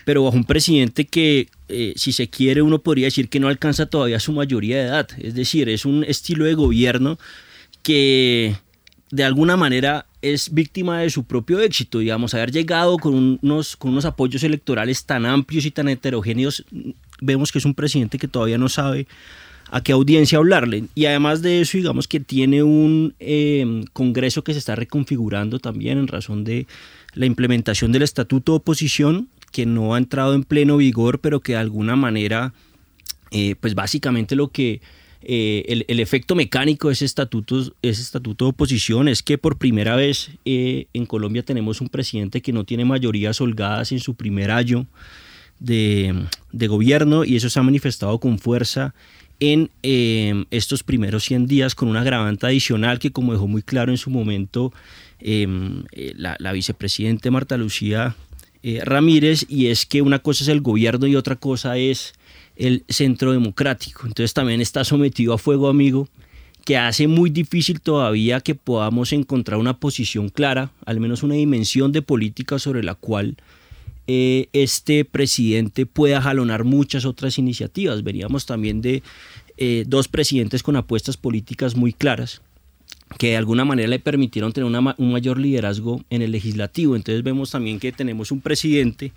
pero 0.03 0.25
bajo 0.25 0.35
un 0.35 0.43
presidente 0.43 1.05
que, 1.05 1.47
eh, 1.69 1.93
si 1.95 2.11
se 2.11 2.27
quiere, 2.27 2.61
uno 2.61 2.79
podría 2.79 3.05
decir 3.05 3.29
que 3.29 3.39
no 3.39 3.47
alcanza 3.47 3.85
todavía 3.85 4.19
su 4.19 4.33
mayoría 4.33 4.75
de 4.75 4.83
edad. 4.83 5.07
Es 5.19 5.33
decir, 5.33 5.69
es 5.69 5.85
un 5.85 6.03
estilo 6.03 6.43
de 6.43 6.53
gobierno 6.53 7.17
que 7.81 8.57
de 9.09 9.23
alguna 9.23 9.55
manera 9.55 10.07
es 10.21 10.53
víctima 10.53 10.99
de 10.99 11.09
su 11.11 11.23
propio 11.23 11.61
éxito, 11.61 11.99
digamos, 11.99 12.33
haber 12.33 12.51
llegado 12.51 12.97
con 12.97 13.39
unos, 13.41 13.77
con 13.77 13.91
unos 13.91 14.03
apoyos 14.03 14.43
electorales 14.43 15.05
tan 15.05 15.25
amplios 15.25 15.65
y 15.65 15.71
tan 15.71 15.87
heterogéneos, 15.87 16.65
vemos 17.21 17.53
que 17.53 17.59
es 17.59 17.65
un 17.65 17.73
presidente 17.73 18.17
que 18.17 18.27
todavía 18.27 18.57
no 18.57 18.67
sabe 18.67 19.07
a 19.71 19.81
qué 19.81 19.93
audiencia 19.93 20.37
hablarle. 20.37 20.83
Y 20.93 21.05
además 21.05 21.41
de 21.41 21.61
eso, 21.61 21.77
digamos 21.77 22.07
que 22.07 22.19
tiene 22.19 22.61
un 22.61 23.15
eh, 23.19 23.83
Congreso 23.93 24.43
que 24.43 24.53
se 24.53 24.59
está 24.59 24.75
reconfigurando 24.75 25.59
también 25.59 25.97
en 25.97 26.07
razón 26.07 26.43
de 26.43 26.67
la 27.13 27.25
implementación 27.25 27.91
del 27.91 28.03
Estatuto 28.03 28.51
de 28.51 28.57
Oposición, 28.57 29.29
que 29.51 29.65
no 29.65 29.95
ha 29.95 29.97
entrado 29.97 30.35
en 30.35 30.43
pleno 30.43 30.77
vigor, 30.77 31.19
pero 31.19 31.39
que 31.39 31.53
de 31.53 31.57
alguna 31.57 31.95
manera, 31.95 32.53
eh, 33.31 33.55
pues 33.59 33.73
básicamente 33.73 34.35
lo 34.35 34.49
que 34.49 34.81
eh, 35.23 35.85
el, 35.87 35.99
efecto 35.99 36.33
mecánico 36.33 36.87
de 36.87 36.93
ese 36.93 37.05
estatuto, 37.05 37.75
ese 37.83 38.01
estatuto 38.01 38.45
de 38.45 38.49
oposición 38.49 39.07
es 39.07 39.21
que 39.21 39.37
por 39.37 39.59
primera 39.59 39.95
vez 39.95 40.31
eh, 40.45 40.87
en 40.93 41.05
Colombia 41.05 41.43
tenemos 41.43 41.79
un 41.79 41.89
presidente 41.89 42.41
que 42.41 42.51
no 42.51 42.63
tiene 42.63 42.85
mayorías 42.85 43.39
holgadas 43.39 43.91
en 43.91 43.99
su 43.99 44.15
primer 44.15 44.49
año 44.49 44.87
de, 45.59 46.27
gobierno 46.51 47.23
y 47.23 47.35
eso 47.35 47.51
se 47.51 47.59
ha 47.59 47.63
manifestado 47.63 48.19
con 48.19 48.39
fuerza 48.39 48.95
en 49.41 49.69
eh, 49.83 50.45
estos 50.51 50.83
primeros 50.83 51.25
100 51.25 51.47
días 51.47 51.75
con 51.75 51.89
una 51.89 51.99
agravante 51.99 52.45
adicional 52.45 52.99
que 52.99 53.11
como 53.11 53.33
dejó 53.33 53.47
muy 53.47 53.61
claro 53.61 53.91
en 53.91 53.97
su 53.97 54.09
momento 54.09 54.71
la, 55.19 56.35
la 56.39 56.51
vicepresidente 56.51 57.29
Marta 57.29 57.55
Lucía 57.55 58.15
Ramírez 58.63 59.45
y 59.49 59.67
es 59.67 59.85
que 59.85 60.01
una 60.01 60.17
cosa 60.17 60.43
es 60.43 60.47
el 60.47 60.61
gobierno 60.61 61.05
y 61.05 61.15
otra 61.15 61.35
cosa 61.35 61.77
es 61.77 62.13
el 62.55 62.83
centro 62.89 63.31
democrático. 63.31 64.01
Entonces 64.07 64.33
también 64.33 64.61
está 64.61 64.83
sometido 64.83 65.33
a 65.33 65.37
fuego 65.37 65.67
amigo 65.67 66.07
que 66.65 66.77
hace 66.77 67.07
muy 67.07 67.29
difícil 67.29 67.81
todavía 67.81 68.39
que 68.39 68.55
podamos 68.55 69.13
encontrar 69.13 69.59
una 69.59 69.77
posición 69.77 70.29
clara, 70.29 70.71
al 70.85 70.99
menos 70.99 71.23
una 71.23 71.35
dimensión 71.35 71.91
de 71.91 72.01
política 72.01 72.59
sobre 72.59 72.83
la 72.83 72.95
cual 72.95 73.35
eh, 74.13 74.49
este 74.51 75.05
presidente 75.05 75.85
pueda 75.85 76.21
jalonar 76.21 76.65
muchas 76.65 77.05
otras 77.05 77.37
iniciativas. 77.37 78.03
Veníamos 78.03 78.45
también 78.45 78.81
de 78.81 79.03
eh, 79.55 79.85
dos 79.87 80.09
presidentes 80.09 80.63
con 80.63 80.75
apuestas 80.75 81.15
políticas 81.15 81.77
muy 81.77 81.93
claras 81.93 82.41
que 83.17 83.29
de 83.29 83.37
alguna 83.37 83.63
manera 83.63 83.87
le 83.87 83.99
permitieron 83.99 84.51
tener 84.51 84.69
un 84.97 85.11
mayor 85.13 85.39
liderazgo 85.39 86.03
en 86.09 86.21
el 86.21 86.33
legislativo. 86.33 86.97
Entonces 86.97 87.23
vemos 87.23 87.51
también 87.51 87.79
que 87.79 87.93
tenemos 87.93 88.33
un 88.33 88.41
presidente 88.41 89.13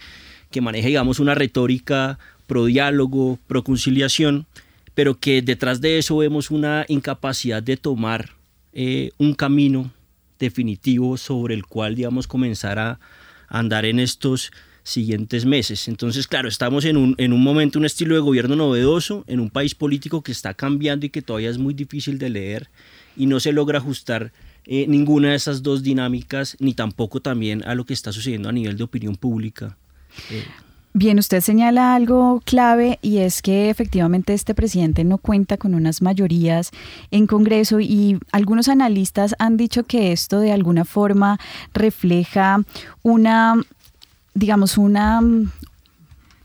que 0.52 0.60
maneja, 0.60 0.86
digamos, 0.86 1.18
una 1.18 1.34
retórica 1.34 2.20
pro 2.46 2.66
diálogo, 2.66 3.40
pro 3.48 3.64
conciliación, 3.64 4.46
pero 4.94 5.16
que 5.18 5.42
detrás 5.42 5.80
de 5.80 5.98
eso 5.98 6.16
vemos 6.18 6.52
una 6.52 6.84
incapacidad 6.86 7.64
de 7.64 7.76
tomar 7.76 8.30
eh, 8.72 9.10
un 9.18 9.34
camino 9.34 9.90
definitivo 10.38 11.16
sobre 11.16 11.54
el 11.54 11.66
cual, 11.66 11.96
digamos, 11.96 12.28
comenzar 12.28 12.78
a 12.78 13.00
andar 13.48 13.86
en 13.86 13.98
estos 13.98 14.52
siguientes 14.84 15.46
meses. 15.46 15.88
Entonces, 15.88 16.28
claro, 16.28 16.48
estamos 16.48 16.84
en 16.84 16.96
un, 16.96 17.14
en 17.18 17.32
un 17.32 17.42
momento, 17.42 17.78
un 17.80 17.86
estilo 17.86 18.14
de 18.14 18.20
gobierno 18.20 18.54
novedoso, 18.54 19.24
en 19.26 19.40
un 19.40 19.50
país 19.50 19.74
político 19.74 20.22
que 20.22 20.30
está 20.30 20.54
cambiando 20.54 21.06
y 21.06 21.10
que 21.10 21.22
todavía 21.22 21.50
es 21.50 21.58
muy 21.58 21.74
difícil 21.74 22.18
de 22.18 22.30
leer 22.30 22.68
y 23.16 23.26
no 23.26 23.40
se 23.40 23.52
logra 23.52 23.78
ajustar 23.78 24.32
eh, 24.66 24.86
ninguna 24.86 25.30
de 25.30 25.36
esas 25.36 25.62
dos 25.62 25.82
dinámicas, 25.82 26.56
ni 26.60 26.74
tampoco 26.74 27.20
también 27.20 27.64
a 27.64 27.74
lo 27.74 27.84
que 27.84 27.94
está 27.94 28.12
sucediendo 28.12 28.48
a 28.48 28.52
nivel 28.52 28.76
de 28.76 28.84
opinión 28.84 29.16
pública. 29.16 29.76
Eh, 30.30 30.44
Bien, 30.96 31.18
usted 31.18 31.40
señala 31.40 31.96
algo 31.96 32.40
clave 32.44 33.00
y 33.02 33.18
es 33.18 33.42
que 33.42 33.68
efectivamente 33.68 34.32
este 34.32 34.54
presidente 34.54 35.02
no 35.02 35.18
cuenta 35.18 35.56
con 35.56 35.74
unas 35.74 36.02
mayorías 36.02 36.70
en 37.10 37.26
Congreso 37.26 37.80
y 37.80 38.20
algunos 38.30 38.68
analistas 38.68 39.34
han 39.40 39.56
dicho 39.56 39.82
que 39.82 40.12
esto 40.12 40.38
de 40.38 40.52
alguna 40.52 40.84
forma 40.84 41.40
refleja 41.72 42.60
una, 43.02 43.56
digamos, 44.34 44.78
una 44.78 45.20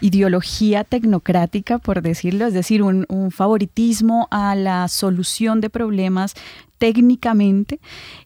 ideología 0.02 0.84
tecnocrática, 0.84 1.78
por 1.78 2.02
decirlo, 2.02 2.48
es 2.48 2.54
decir, 2.54 2.82
un, 2.84 3.06
favoritismo 3.32 4.28
a 4.32 4.56
la 4.56 4.88
solución 4.88 5.62
de 5.62 5.70
problemas 5.70 6.34
técnicamente 6.78 7.80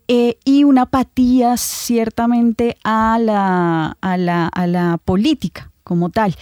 eh, 0.07 0.37
y 0.45 0.63
una 0.63 0.83
apatía 0.83 1.57
ciertamente 1.57 2.77
a 2.83 3.17
la, 3.19 3.97
a 4.01 4.17
la, 4.17 4.47
a 4.47 4.67
la 4.67 4.99
política 5.03 5.71
como 5.83 6.09
tal. 6.09 6.35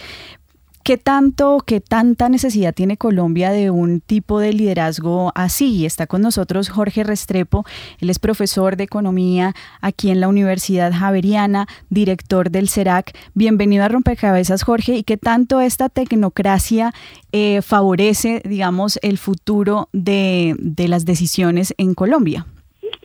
¿Qué 0.84 0.96
tanto, 0.96 1.58
qué 1.64 1.80
tanta 1.80 2.28
necesidad 2.28 2.74
tiene 2.74 2.96
Colombia 2.96 3.52
de 3.52 3.70
un 3.70 4.00
tipo 4.00 4.40
de 4.40 4.52
liderazgo 4.52 5.30
así? 5.36 5.86
Está 5.86 6.08
con 6.08 6.22
nosotros 6.22 6.70
Jorge 6.70 7.04
Restrepo, 7.04 7.64
él 8.00 8.10
es 8.10 8.18
profesor 8.18 8.76
de 8.76 8.82
economía 8.82 9.52
aquí 9.80 10.10
en 10.10 10.20
la 10.20 10.26
Universidad 10.26 10.92
Javeriana, 10.92 11.66
director 11.88 12.50
del 12.50 12.68
CERAC. 12.68 13.12
Bienvenido 13.32 13.84
a 13.84 13.88
Rompecabezas, 13.88 14.64
Jorge. 14.64 14.96
¿Y 14.96 15.04
qué 15.04 15.16
tanto 15.16 15.60
esta 15.60 15.88
tecnocracia 15.88 16.90
eh, 17.30 17.62
favorece, 17.62 18.42
digamos, 18.44 18.98
el 19.02 19.18
futuro 19.18 19.88
de, 19.92 20.56
las 20.88 21.04
decisiones 21.04 21.74
en 21.78 21.94
Colombia? 21.94 22.46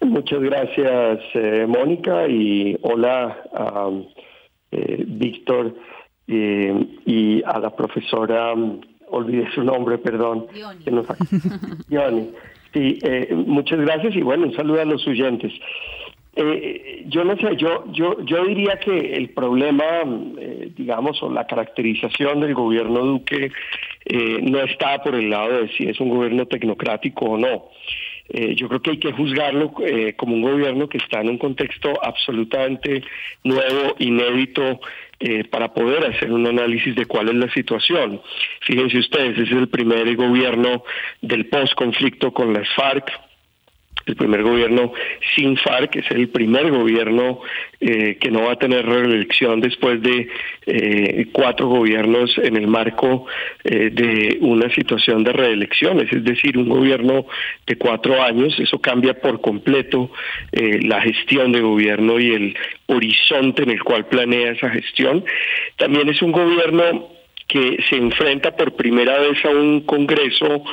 Muchas 0.01 0.41
gracias, 0.41 1.19
eh, 1.35 1.67
Mónica, 1.67 2.27
y 2.27 2.75
hola, 2.81 3.37
eh, 4.71 5.05
Víctor. 5.07 5.75
Eh, 6.27 6.73
y 7.05 7.41
a 7.43 7.57
la 7.57 7.73
profesora, 7.73 8.53
olvidé 9.09 9.49
su 9.55 9.63
nombre, 9.63 9.97
perdón, 9.97 10.47
que 10.83 10.91
nos 10.91 11.07
Sí, 12.73 12.99
eh, 13.01 13.33
muchas 13.33 13.79
gracias 13.79 14.13
y 14.15 14.21
bueno, 14.21 14.47
un 14.47 14.53
saludo 14.53 14.81
a 14.81 14.85
los 14.85 15.07
oyentes. 15.07 15.53
Eh, 16.35 17.05
yo 17.07 17.23
no 17.23 17.35
sé, 17.37 17.55
yo, 17.55 17.85
yo, 17.93 18.21
yo 18.25 18.45
diría 18.45 18.77
que 18.77 19.15
el 19.15 19.29
problema, 19.29 19.85
digamos, 20.75 21.23
o 21.23 21.31
la 21.31 21.47
caracterización 21.47 22.41
del 22.41 22.53
gobierno 22.53 22.99
Duque 22.99 23.51
no 24.43 24.59
está 24.59 25.01
por 25.01 25.15
el 25.15 25.29
lado 25.29 25.61
de 25.61 25.69
si 25.69 25.85
es 25.85 25.99
un 25.99 26.09
gobierno 26.09 26.45
tecnocrático 26.45 27.25
o 27.25 27.37
no. 27.37 27.69
yo 28.29 28.67
creo 28.67 28.81
que 28.81 28.91
hay 28.91 28.99
que 28.99 29.13
juzgarlo 29.13 29.73
como 30.17 30.35
un 30.35 30.41
gobierno 30.41 30.87
que 30.87 30.99
está 30.99 31.21
en 31.21 31.29
un 31.29 31.37
contexto 31.39 31.93
absolutamente 32.03 33.01
nuevo, 33.43 33.95
inédito, 33.97 34.81
eh, 35.19 35.43
para 35.45 35.73
poder 35.73 36.05
hacer 36.05 36.31
un 36.31 36.45
análisis 36.45 36.95
de 36.95 37.05
cuál 37.05 37.29
es 37.29 37.35
la 37.35 37.51
situación. 37.51 38.21
Fíjense 38.61 38.99
ustedes, 38.99 39.37
es 39.37 39.51
el 39.51 39.67
primer 39.67 40.15
gobierno 40.15 40.83
del 41.21 41.47
post-conflicto 41.47 42.31
con 42.31 42.53
las 42.53 42.67
FARC, 42.75 43.11
el 44.07 44.15
primer 44.15 44.43
gobierno 44.43 44.93
sin 45.35 45.57
FARC, 45.57 45.97
es 45.97 46.11
el 46.11 46.29
primer 46.29 46.71
gobierno 46.71 47.41
eh, 47.79 48.17
que 48.19 48.31
no 48.31 48.43
va 48.43 48.53
a 48.53 48.55
tener 48.55 48.85
reelección 48.85 49.59
después 49.61 50.01
de 50.01 50.29
eh, 50.65 51.27
cuatro 51.31 51.67
gobiernos 51.67 52.37
en 52.37 52.55
el 52.55 52.67
marco 52.67 53.25
eh, 53.63 53.89
de 53.91 54.37
una 54.41 54.69
situación 54.73 55.23
de 55.23 55.33
reelecciones, 55.33 56.11
es 56.11 56.23
decir, 56.23 56.57
un 56.57 56.69
gobierno 56.69 57.25
de 57.65 57.77
cuatro 57.77 58.21
años, 58.21 58.57
eso 58.59 58.79
cambia 58.79 59.13
por 59.13 59.41
completo 59.41 60.11
la 60.51 61.01
gestión 61.01 61.51
de 61.51 61.61
gobierno 61.61 62.19
y 62.19 62.31
el 62.31 62.57
horizonte 62.87 63.63
en 63.63 63.71
el 63.71 63.83
cual 63.83 64.05
planea 64.05 64.51
esa 64.51 64.69
gestión. 64.69 65.23
También 65.75 66.09
es 66.09 66.21
un 66.21 66.31
gobierno 66.31 67.09
que 67.47 67.77
se 67.89 67.95
enfrenta 67.95 68.55
por 68.55 68.73
primera 68.73 69.19
vez 69.19 69.43
a 69.45 69.49
un 69.49 69.81
Congreso, 69.81 70.63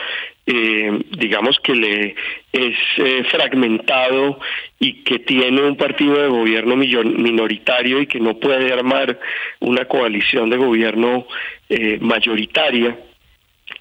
eh, 0.47 1.05
digamos 1.17 1.59
que 1.61 1.75
le 1.75 2.15
es 2.53 2.77
eh, 2.99 3.25
fragmentado 3.31 4.39
y 4.79 5.03
que 5.03 5.19
tiene 5.21 5.63
un 5.63 5.77
partido 5.77 6.21
de 6.21 6.29
gobierno 6.29 6.77
minoritario 6.77 8.01
y 8.01 8.07
que 8.07 8.21
no 8.21 8.39
puede 8.39 8.73
armar 8.73 9.19
una 9.61 9.87
coalición 9.87 10.51
de 10.51 10.57
gobierno 10.59 11.27
eh, 11.69 11.99
mayoritaria 12.01 12.97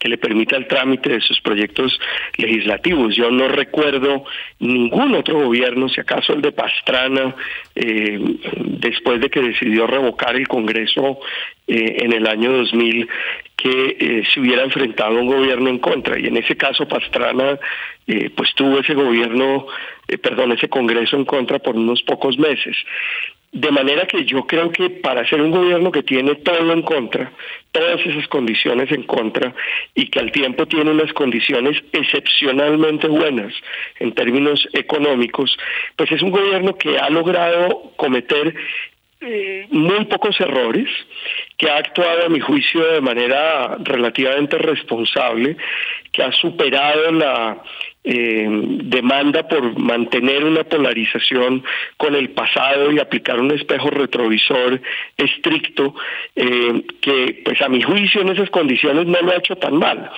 que 0.03 0.09
le 0.09 0.17
permita 0.17 0.57
el 0.57 0.67
trámite 0.67 1.13
de 1.13 1.21
sus 1.21 1.39
proyectos 1.39 1.97
legislativos. 2.35 3.15
Yo 3.15 3.31
no 3.31 3.47
recuerdo 3.47 4.25
ningún 4.59 5.15
otro 5.15 5.45
gobierno, 5.45 5.87
si 5.87 6.01
acaso 6.01 6.33
el 6.33 6.41
de 6.41 6.51
Pastrana, 6.51 7.33
eh, 7.73 8.19
después 8.57 9.21
de 9.21 9.29
que 9.29 9.39
decidió 9.39 9.87
revocar 9.87 10.35
el 10.35 10.45
Congreso 10.45 11.19
eh, 11.67 11.99
en 11.99 12.11
el 12.11 12.27
año 12.27 12.51
2000, 12.51 13.07
que 13.55 13.97
eh, 13.97 14.23
se 14.29 14.41
hubiera 14.41 14.63
enfrentado 14.63 15.17
a 15.17 15.21
un 15.21 15.27
gobierno 15.27 15.69
en 15.69 15.79
contra. 15.79 16.19
Y 16.19 16.27
en 16.27 16.35
ese 16.35 16.57
caso 16.57 16.85
Pastrana 16.85 17.57
pues 18.35 18.53
tuvo 18.55 18.79
ese 18.79 18.95
gobierno, 18.95 19.67
perdón, 20.21 20.51
ese 20.51 20.67
Congreso 20.67 21.15
en 21.15 21.23
contra 21.23 21.59
por 21.59 21.77
unos 21.77 22.03
pocos 22.03 22.37
meses. 22.37 22.75
De 23.53 23.69
manera 23.69 24.07
que 24.07 24.25
yo 24.25 24.47
creo 24.47 24.71
que 24.71 24.89
para 24.89 25.27
ser 25.27 25.39
un 25.39 25.51
gobierno 25.51 25.91
que 25.91 26.01
tiene 26.01 26.33
todo 26.35 26.73
en 26.73 26.81
contra, 26.81 27.31
todas 27.71 28.03
esas 28.03 28.27
condiciones 28.27 28.91
en 28.91 29.03
contra, 29.03 29.53
y 29.93 30.07
que 30.07 30.19
al 30.19 30.31
tiempo 30.31 30.65
tiene 30.65 30.89
unas 30.89 31.13
condiciones 31.13 31.77
excepcionalmente 31.91 33.07
buenas 33.07 33.53
en 33.99 34.11
términos 34.13 34.67
económicos, 34.73 35.55
pues 35.95 36.11
es 36.11 36.23
un 36.23 36.31
gobierno 36.31 36.75
que 36.75 36.97
ha 36.97 37.11
logrado 37.11 37.93
cometer 37.95 38.55
eh, 39.21 39.67
muy 39.69 40.03
pocos 40.05 40.39
errores, 40.41 40.89
que 41.55 41.69
ha 41.69 41.77
actuado 41.77 42.25
a 42.25 42.29
mi 42.29 42.39
juicio 42.39 42.83
de 42.91 43.01
manera 43.01 43.77
relativamente 43.83 44.57
responsable, 44.57 45.57
que 46.11 46.23
ha 46.23 46.31
superado 46.31 47.11
la 47.11 47.61
eh, 48.05 48.45
demanda 48.49 49.47
por 49.47 49.79
mantener 49.79 50.43
una 50.43 50.65
polarización 50.65 51.63
con 51.95 52.15
el 52.15 52.31
pasado 52.31 52.91
y 52.91 52.99
aplicar 52.99 53.39
un 53.39 53.51
espejo 53.51 53.89
retrovisor 53.89 54.81
estricto, 55.17 55.95
eh, 56.35 56.83
que 56.99 57.41
pues 57.45 57.61
a 57.61 57.69
mi 57.69 57.81
juicio 57.81 58.21
en 58.21 58.29
esas 58.29 58.49
condiciones 58.49 59.05
no 59.05 59.21
lo 59.21 59.31
ha 59.31 59.37
hecho 59.37 59.55
tan 59.55 59.77
mal. 59.77 60.11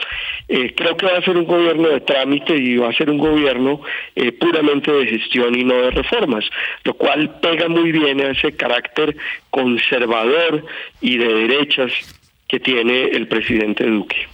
Eh, 0.47 0.73
creo 0.75 0.97
que 0.97 1.05
va 1.05 1.17
a 1.17 1.21
ser 1.21 1.37
un 1.37 1.45
gobierno 1.45 1.89
de 1.89 2.01
trámite 2.01 2.55
y 2.57 2.77
va 2.77 2.89
a 2.89 2.93
ser 2.93 3.09
un 3.09 3.19
gobierno 3.19 3.81
puramente 4.39 4.91
de 4.91 5.07
gestión 5.07 5.57
y 5.57 5.63
no 5.63 5.75
de 5.75 5.91
reformas, 5.91 6.45
lo 6.83 6.93
cual 6.95 7.39
pega 7.39 7.67
muy 7.67 7.91
bien 7.91 8.21
a 8.21 8.31
ese 8.31 8.55
carácter 8.55 9.15
conservador 9.51 10.65
y 11.01 11.17
de 11.17 11.33
derechas 11.33 11.91
que 12.47 12.59
tiene 12.59 13.05
el 13.05 13.27
presidente 13.27 13.85
Duque. 13.85 14.27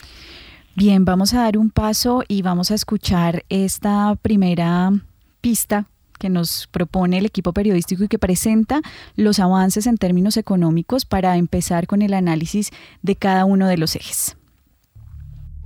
Bien, 0.74 1.04
vamos 1.04 1.34
a 1.34 1.42
dar 1.42 1.58
un 1.58 1.70
paso 1.70 2.24
y 2.30 2.44
vamos 2.44 2.72
a 2.72 2.76
escuchar 2.76 3.44
esta 3.50 4.16
primera 4.22 4.92
pista 5.42 5.86
que 6.18 6.30
nos 6.30 6.68
propone 6.72 7.18
el 7.18 7.26
equipo 7.26 7.52
periodístico 7.52 8.06
y 8.06 8.08
que 8.08 8.18
presenta 8.18 8.82
los 9.18 9.40
avances 9.40 9.86
en 9.86 9.98
términos 9.98 10.38
económicos 10.38 11.04
para 11.04 11.36
empezar 11.36 11.88
con 11.88 12.02
el 12.02 12.14
análisis 12.14 12.70
de 13.02 13.18
cada 13.18 13.44
uno 13.44 13.68
de 13.68 13.78
los 13.78 13.98
ejes. 13.98 14.38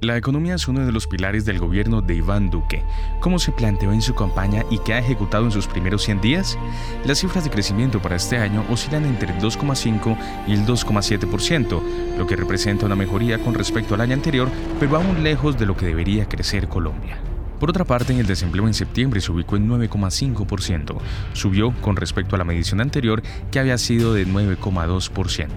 La 0.01 0.17
economía 0.17 0.55
es 0.55 0.67
uno 0.67 0.85
de 0.85 0.91
los 0.91 1.07
pilares 1.07 1.45
del 1.45 1.57
gobierno 1.57 2.01
de 2.01 2.15
Iván 2.15 2.49
Duque. 2.49 2.83
¿Cómo 3.21 3.39
se 3.39 3.53
planteó 3.53 3.93
en 3.93 4.01
su 4.01 4.13
campaña 4.13 4.63
y 4.69 4.79
qué 4.79 4.93
ha 4.93 4.99
ejecutado 4.99 5.45
en 5.45 5.51
sus 5.51 5.67
primeros 5.67 6.03
100 6.03 6.19
días? 6.19 6.57
Las 7.05 7.19
cifras 7.19 7.45
de 7.45 7.49
crecimiento 7.49 8.01
para 8.01 8.17
este 8.17 8.37
año 8.37 8.65
oscilan 8.69 9.05
entre 9.05 9.31
el 9.31 9.41
2,5 9.41 10.17
y 10.47 10.53
el 10.53 10.65
2,7%, 10.65 11.81
lo 12.17 12.27
que 12.27 12.35
representa 12.35 12.85
una 12.85 12.95
mejoría 12.95 13.39
con 13.39 13.53
respecto 13.53 13.95
al 13.95 14.01
año 14.01 14.15
anterior, 14.15 14.49
pero 14.81 14.97
aún 14.97 15.23
lejos 15.23 15.57
de 15.57 15.65
lo 15.65 15.77
que 15.77 15.85
debería 15.85 16.27
crecer 16.27 16.67
Colombia. 16.67 17.17
Por 17.59 17.69
otra 17.69 17.85
parte, 17.85 18.17
el 18.19 18.27
desempleo 18.27 18.67
en 18.67 18.73
septiembre 18.73 19.21
se 19.21 19.31
ubicó 19.31 19.55
en 19.55 19.69
9,5%. 19.69 20.97
Subió 21.33 21.73
con 21.81 21.95
respecto 21.95 22.35
a 22.35 22.37
la 22.37 22.43
medición 22.43 22.81
anterior 22.81 23.21
que 23.51 23.59
había 23.59 23.77
sido 23.77 24.13
de 24.13 24.27
9,2%. 24.27 25.47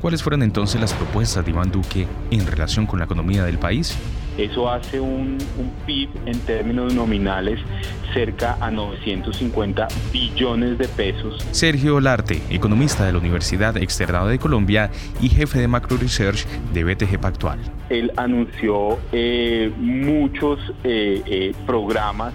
¿Cuáles 0.00 0.22
fueron 0.22 0.42
entonces 0.42 0.80
las 0.80 0.92
propuestas 0.92 1.44
de 1.44 1.50
Iván 1.50 1.70
Duque 1.70 2.06
en 2.30 2.46
relación 2.46 2.86
con 2.86 2.98
la 2.98 3.04
economía 3.04 3.44
del 3.44 3.58
país? 3.58 3.96
Eso 4.38 4.70
hace 4.70 5.00
un, 5.00 5.38
PIB 5.86 6.10
en 6.26 6.38
términos 6.40 6.94
nominales 6.94 7.58
cerca 8.12 8.56
a 8.60 8.70
950 8.70 9.88
billones 10.12 10.78
de 10.78 10.88
pesos. 10.88 11.42
Sergio 11.52 11.96
Olarte, 11.96 12.40
economista 12.50 13.06
de 13.06 13.12
la 13.12 13.18
Universidad 13.18 13.76
Externado 13.76 14.28
de 14.28 14.38
Colombia 14.38 14.90
y 15.20 15.28
jefe 15.28 15.58
de 15.58 15.68
Macro 15.68 15.96
Research 15.96 16.46
de 16.74 16.84
BTG 16.84 17.18
Pactual. 17.18 17.58
Él 17.88 18.12
anunció 18.16 18.98
eh, 19.12 19.72
muchos 19.78 20.58
eh, 20.84 21.22
eh, 21.26 21.54
programas 21.66 22.34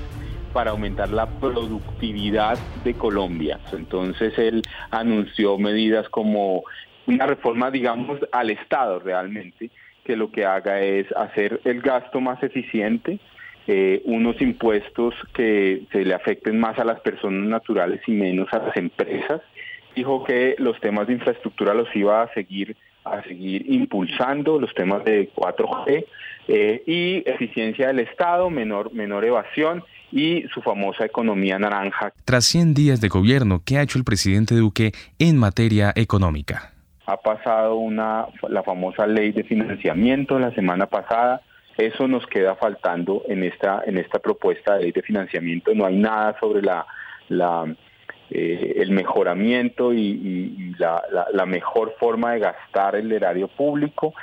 para 0.54 0.72
aumentar 0.72 1.10
la 1.10 1.28
productividad 1.28 2.58
de 2.84 2.94
Colombia. 2.96 3.60
Entonces 3.74 4.38
él 4.38 4.64
anunció 4.90 5.58
medidas 5.58 6.10
como 6.10 6.64
una 7.08 7.26
reforma, 7.26 7.72
digamos, 7.72 8.20
al 8.32 8.50
Estado 8.50 9.00
realmente, 9.00 9.70
que 10.04 10.16
lo 10.16 10.32
que 10.32 10.46
haga 10.46 10.82
es 10.82 11.08
hacer 11.16 11.62
el 11.64 11.82
gasto 11.82 12.20
más 12.20 12.42
eficiente, 12.44 13.20
eh, 13.68 14.02
unos 14.06 14.42
impuestos 14.42 15.14
que 15.34 15.84
se 15.92 16.04
le 16.04 16.14
afecten 16.14 16.60
más 16.60 16.80
a 16.80 16.86
las 16.86 17.00
personas 17.02 17.48
naturales 17.48 18.02
y 18.08 18.12
menos 18.12 18.48
a 18.52 18.60
las 18.60 18.76
empresas. 18.76 19.42
Dijo 19.96 20.24
que 20.24 20.56
los 20.58 20.80
temas 20.80 21.08
de 21.08 21.14
infraestructura 21.14 21.74
los 21.74 21.94
iba 21.96 22.24
a 22.24 22.34
seguir 22.34 22.76
a 23.04 23.24
seguir 23.24 23.66
impulsando 23.68 24.60
los 24.60 24.74
temas 24.76 25.04
de 25.04 25.32
4G 25.34 26.06
eh, 26.48 26.84
y 26.86 27.30
eficiencia 27.30 27.88
del 27.88 28.00
Estado, 28.00 28.50
menor, 28.50 28.94
menor 28.94 29.26
evasión 29.26 29.84
y 30.12 30.44
su 30.54 30.62
famosa 30.62 31.06
economía 31.06 31.58
naranja. 31.58 32.14
Tras 32.26 32.46
100 32.46 32.74
días 32.74 33.02
de 33.02 33.08
gobierno, 33.08 33.62
¿qué 33.66 33.78
ha 33.78 33.82
hecho 33.82 33.98
el 33.98 34.04
presidente 34.04 34.56
Duque 34.56 34.92
en 35.20 35.38
materia 35.38 35.92
económica? 35.96 36.74
Ha 37.12 37.18
pasado 37.18 37.76
una 37.76 38.28
la 38.48 38.64
famosa 38.64 39.06
ley 39.06 39.32
de 39.32 39.44
financiamiento 39.44 40.40
la 40.40 40.52
semana 40.52 40.86
pasada. 40.86 41.42
Eso 41.78 42.08
nos 42.08 42.26
queda 42.28 42.56
faltando 42.56 43.24
en 43.28 43.44
esta 43.44 43.84
en 43.86 43.98
esta 43.98 44.20
propuesta 44.20 44.76
de 44.76 44.84
ley 44.84 44.92
de 44.92 45.02
financiamiento. 45.02 45.74
No 45.74 45.86
hay 45.86 45.98
nada 45.98 46.38
sobre 46.40 46.62
la, 46.62 46.86
la 47.30 47.66
eh, 48.30 48.76
el 48.78 48.92
mejoramiento 48.92 49.94
y, 49.94 50.74
la, 50.78 51.04
la, 51.34 51.46
mejor 51.46 51.96
forma 52.00 52.32
de 52.32 52.40
gastar 52.40 52.96
el 52.96 53.12
erario 53.12 53.50
público. 53.50 54.14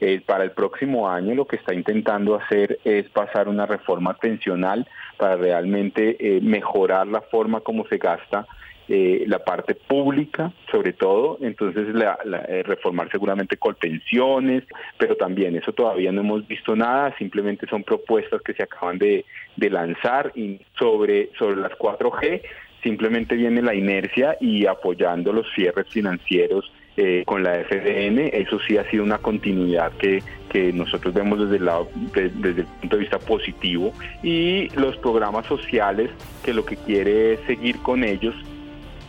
Eh, 0.00 0.20
para 0.26 0.42
el 0.42 0.50
próximo 0.50 1.08
año 1.08 1.36
lo 1.36 1.46
que 1.46 1.54
está 1.54 1.72
intentando 1.72 2.34
hacer 2.34 2.80
es 2.84 3.08
pasar 3.10 3.48
una 3.48 3.64
reforma 3.64 4.14
pensional 4.14 4.88
para 5.16 5.36
realmente 5.36 6.16
eh, 6.18 6.40
mejorar 6.40 7.06
la 7.06 7.20
forma 7.20 7.60
como 7.60 7.86
se 7.86 7.98
gasta 7.98 8.44
eh, 8.86 9.24
la 9.26 9.38
parte 9.38 9.74
pública, 9.74 10.52
sobre 10.70 10.92
todo, 10.92 11.38
entonces 11.40 11.88
la, 11.94 12.18
eh, 12.48 12.62
reformar 12.64 13.10
seguramente 13.10 13.56
pensiones, 13.80 14.62
pero 14.98 15.16
también 15.16 15.56
eso 15.56 15.72
todavía 15.72 16.12
no 16.12 16.20
hemos 16.20 16.46
visto 16.46 16.76
nada, 16.76 17.14
simplemente 17.16 17.66
son 17.66 17.82
propuestas 17.82 18.42
que 18.42 18.52
se 18.52 18.62
acaban 18.62 18.98
de, 18.98 19.24
lanzar 19.56 20.32
y 20.34 20.60
sobre, 20.78 21.30
sobre 21.38 21.56
las 21.56 21.72
4G 21.72 22.42
simplemente 22.82 23.34
viene 23.36 23.62
la 23.62 23.74
inercia 23.74 24.36
y 24.38 24.66
apoyando 24.66 25.32
los 25.32 25.46
cierres 25.54 25.88
financieros 25.88 26.70
eh, 26.98 27.22
con 27.24 27.42
la 27.42 27.64
FDN, 27.64 28.18
eso 28.34 28.60
sí 28.60 28.76
ha 28.76 28.88
sido 28.90 29.02
una 29.02 29.16
continuidad 29.18 29.92
que, 29.92 30.22
que 30.50 30.74
nosotros 30.74 31.14
vemos 31.14 31.40
desde 31.40 31.56
el, 31.56 31.64
lado, 31.64 31.88
desde 32.12 32.60
el 32.60 32.66
punto 32.80 32.96
de 32.96 33.00
vista 33.00 33.18
positivo 33.18 33.94
y 34.22 34.68
los 34.76 34.96
programas 34.98 35.46
sociales 35.46 36.10
que 36.44 36.52
lo 36.52 36.66
que 36.66 36.76
quiere 36.76 37.32
es 37.32 37.40
seguir 37.46 37.78
con 37.78 38.04
ellos 38.04 38.34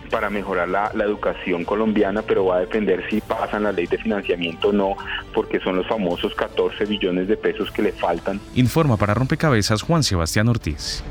para 0.10 0.30
mejorar 0.30 0.70
la, 0.70 0.91
educación 1.04 1.65
colombiana, 1.65 2.22
pero 2.22 2.46
va 2.46 2.58
a 2.58 2.60
depender 2.62 3.04
si 3.10 3.22
pasan 3.22 3.63
la 3.63 3.72
ley 3.72 3.88
de 3.88 3.98
financiamiento 3.98 4.70
o 4.70 4.74
no, 4.74 4.96
porque 5.34 5.60
son 5.60 5.76
los 5.78 5.88
famosos 5.88 6.34
14 6.36 6.86
billones 6.86 7.28
de 7.28 7.38
pesos 7.38 7.72
que 7.72 7.82
le 7.82 7.91
faltan. 7.91 8.39
Informa 8.56 8.98
para 8.98 9.13
Rompecabezas 9.13 9.82
Juan 9.82 10.04
Sebastián 10.04 10.48
Ortiz. 10.48 11.04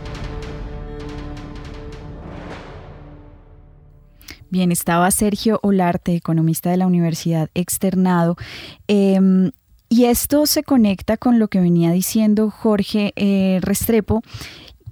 Bien, 4.50 4.70
estaba 4.70 5.10
Sergio 5.10 5.58
Olarte, 5.62 6.14
economista 6.14 6.70
de 6.70 6.76
la 6.76 6.86
Universidad 6.86 7.50
Externado. 7.54 8.36
Em, 8.86 9.50
y 9.88 10.04
esto 10.04 10.46
se 10.46 10.62
conecta 10.62 11.16
con 11.16 11.38
lo 11.38 11.48
que 11.48 11.60
venía 11.60 11.90
diciendo 11.90 12.50
Jorge 12.50 13.12
eh, 13.16 13.58
Restrepo 13.62 14.22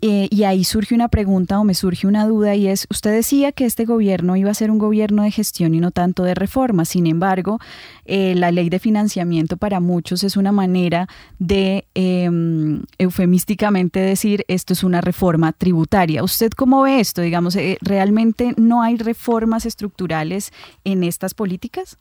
eh, 0.04 0.26
y 0.32 0.42
ahí 0.42 0.64
surge 0.64 0.96
una 0.96 1.06
pregunta 1.06 1.60
o 1.60 1.64
me 1.64 1.74
surge 1.74 2.08
una 2.08 2.26
duda 2.26 2.56
y 2.56 2.66
es, 2.66 2.88
usted 2.90 3.12
decía 3.12 3.52
que 3.52 3.64
este 3.64 3.84
gobierno 3.84 4.34
iba 4.34 4.50
a 4.50 4.54
ser 4.54 4.72
un 4.72 4.78
gobierno 4.78 5.22
de 5.22 5.30
gestión 5.30 5.74
y 5.74 5.80
no 5.80 5.92
tanto 5.92 6.24
de 6.24 6.34
reforma. 6.34 6.84
Sin 6.84 7.06
embargo, 7.06 7.60
eh, 8.04 8.34
la 8.34 8.50
ley 8.50 8.68
de 8.68 8.80
financiamiento 8.80 9.56
para 9.56 9.78
muchos 9.78 10.24
es 10.24 10.36
una 10.36 10.50
manera 10.50 11.06
de 11.38 11.84
em, 11.94 12.82
eufemísticamente 12.98 14.00
decir 14.00 14.44
esto 14.48 14.72
es 14.72 14.82
una 14.82 15.00
reforma 15.00 15.52
tributaria. 15.52 16.24
¿Usted 16.24 16.50
cómo 16.50 16.82
ve 16.82 16.98
esto? 16.98 17.22
Digamos, 17.22 17.54
eh, 17.54 17.78
¿realmente 17.80 18.54
no 18.56 18.82
hay 18.82 18.96
reformas 18.96 19.66
estructurales 19.66 20.50
en 20.82 21.04
estas 21.04 21.32
políticas? 21.32 21.96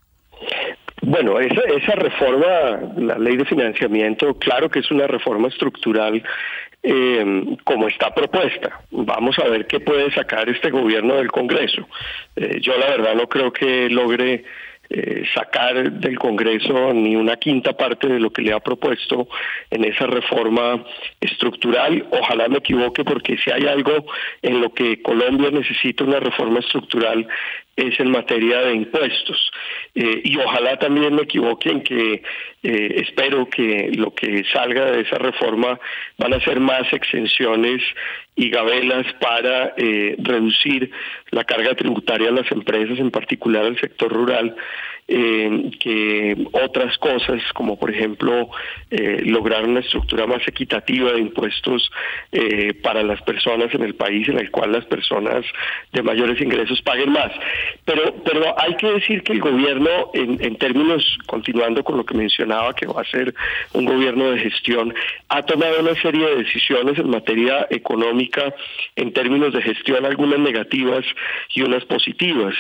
Bueno, 1.03 1.39
esa, 1.39 1.61
esa 1.61 1.93
reforma, 1.93 2.93
la 2.97 3.17
ley 3.19 3.37
de 3.37 3.45
financiamiento, 3.45 4.35
claro 4.35 4.69
que 4.69 4.79
es 4.79 4.89
una 4.89 5.05
reforma 5.05 5.49
estructural 5.49 6.23
eh, 6.83 7.57
como 7.63 7.87
está 7.87 8.13
propuesta. 8.13 8.81
Vamos 8.91 9.37
a 9.39 9.47
ver 9.47 9.67
qué 9.67 9.79
puede 9.79 10.11
sacar 10.11 10.49
este 10.49 10.71
gobierno 10.71 11.15
del 11.15 11.31
Congreso. 11.31 11.87
Eh, 12.35 12.59
yo 12.61 12.77
la 12.77 12.87
verdad 12.87 13.15
no 13.15 13.27
creo 13.27 13.51
que 13.53 13.89
logre 13.89 14.43
eh, 14.93 15.23
sacar 15.33 15.89
del 15.89 16.19
Congreso 16.19 16.93
ni 16.93 17.15
una 17.15 17.37
quinta 17.37 17.71
parte 17.71 18.07
de 18.09 18.19
lo 18.19 18.29
que 18.29 18.41
le 18.41 18.51
ha 18.51 18.59
propuesto 18.59 19.29
en 19.69 19.85
esa 19.85 20.05
reforma 20.05 20.83
estructural. 21.21 22.05
Ojalá 22.11 22.49
me 22.49 22.57
equivoque 22.57 23.05
porque 23.05 23.37
si 23.37 23.51
hay 23.51 23.67
algo 23.67 24.05
en 24.41 24.59
lo 24.59 24.73
que 24.73 25.01
Colombia 25.01 25.49
necesita 25.49 26.03
una 26.03 26.19
reforma 26.19 26.59
estructural 26.59 27.25
es 27.87 27.99
en 27.99 28.11
materia 28.11 28.61
de 28.61 28.73
impuestos. 28.73 29.51
Eh, 29.95 30.21
y 30.23 30.37
ojalá 30.37 30.77
también 30.77 31.15
me 31.15 31.23
equivoque 31.23 31.69
en 31.69 31.81
que 31.81 32.23
eh, 32.63 32.93
espero 32.97 33.49
que 33.49 33.91
lo 33.95 34.13
que 34.13 34.43
salga 34.53 34.91
de 34.91 35.01
esa 35.01 35.17
reforma 35.17 35.79
van 36.17 36.33
a 36.33 36.39
ser 36.41 36.59
más 36.59 36.91
exenciones 36.93 37.81
y 38.35 38.49
gabelas 38.49 39.05
para 39.19 39.73
eh, 39.77 40.15
reducir 40.19 40.91
la 41.31 41.43
carga 41.43 41.75
tributaria 41.75 42.29
a 42.29 42.33
las 42.33 42.51
empresas, 42.51 42.99
en 42.99 43.11
particular 43.11 43.65
al 43.65 43.79
sector 43.79 44.11
rural, 44.11 44.55
eh, 45.13 45.71
que 45.77 46.37
otras 46.53 46.97
cosas, 46.97 47.41
como 47.53 47.77
por 47.77 47.91
ejemplo 47.91 48.49
eh, 48.89 49.21
lograr 49.25 49.65
una 49.65 49.81
estructura 49.81 50.25
más 50.25 50.47
equitativa 50.47 51.11
de 51.11 51.19
impuestos 51.19 51.91
eh, 52.31 52.73
para 52.81 53.03
las 53.03 53.21
personas 53.23 53.73
en 53.73 53.83
el 53.83 53.93
país, 53.95 54.29
en 54.29 54.39
el 54.39 54.49
cual 54.51 54.71
las 54.71 54.85
personas 54.85 55.45
de 55.91 56.01
mayores 56.01 56.39
ingresos 56.39 56.81
paguen 56.81 57.11
más. 57.11 57.29
Pero, 57.83 58.15
pero 58.23 58.57
hay 58.57 58.73
que 58.77 58.89
decir 58.89 59.21
que 59.23 59.33
el 59.33 59.41
gobierno, 59.41 60.11
en, 60.13 60.37
en 60.41 60.55
términos, 60.55 61.17
continuando 61.25 61.83
con 61.83 61.97
lo 61.97 62.05
que 62.05 62.15
mencionaba, 62.15 62.73
que 62.73 62.87
va 62.87 63.01
a 63.01 63.05
ser 63.05 63.35
un 63.73 63.83
gobierno 63.83 64.31
de 64.31 64.39
gestión, 64.39 64.93
ha 65.27 65.41
tomado 65.41 65.81
una 65.81 65.95
serie 66.01 66.25
de 66.25 66.35
decisiones 66.37 66.97
en 66.97 67.09
materia 67.09 67.67
económica, 67.69 68.55
en 68.95 69.11
términos 69.11 69.53
de 69.53 69.61
gestión, 69.61 70.05
algunas 70.05 70.39
negativas 70.39 71.03
y 71.53 71.63
unas 71.63 71.83
positivas. 71.83 72.55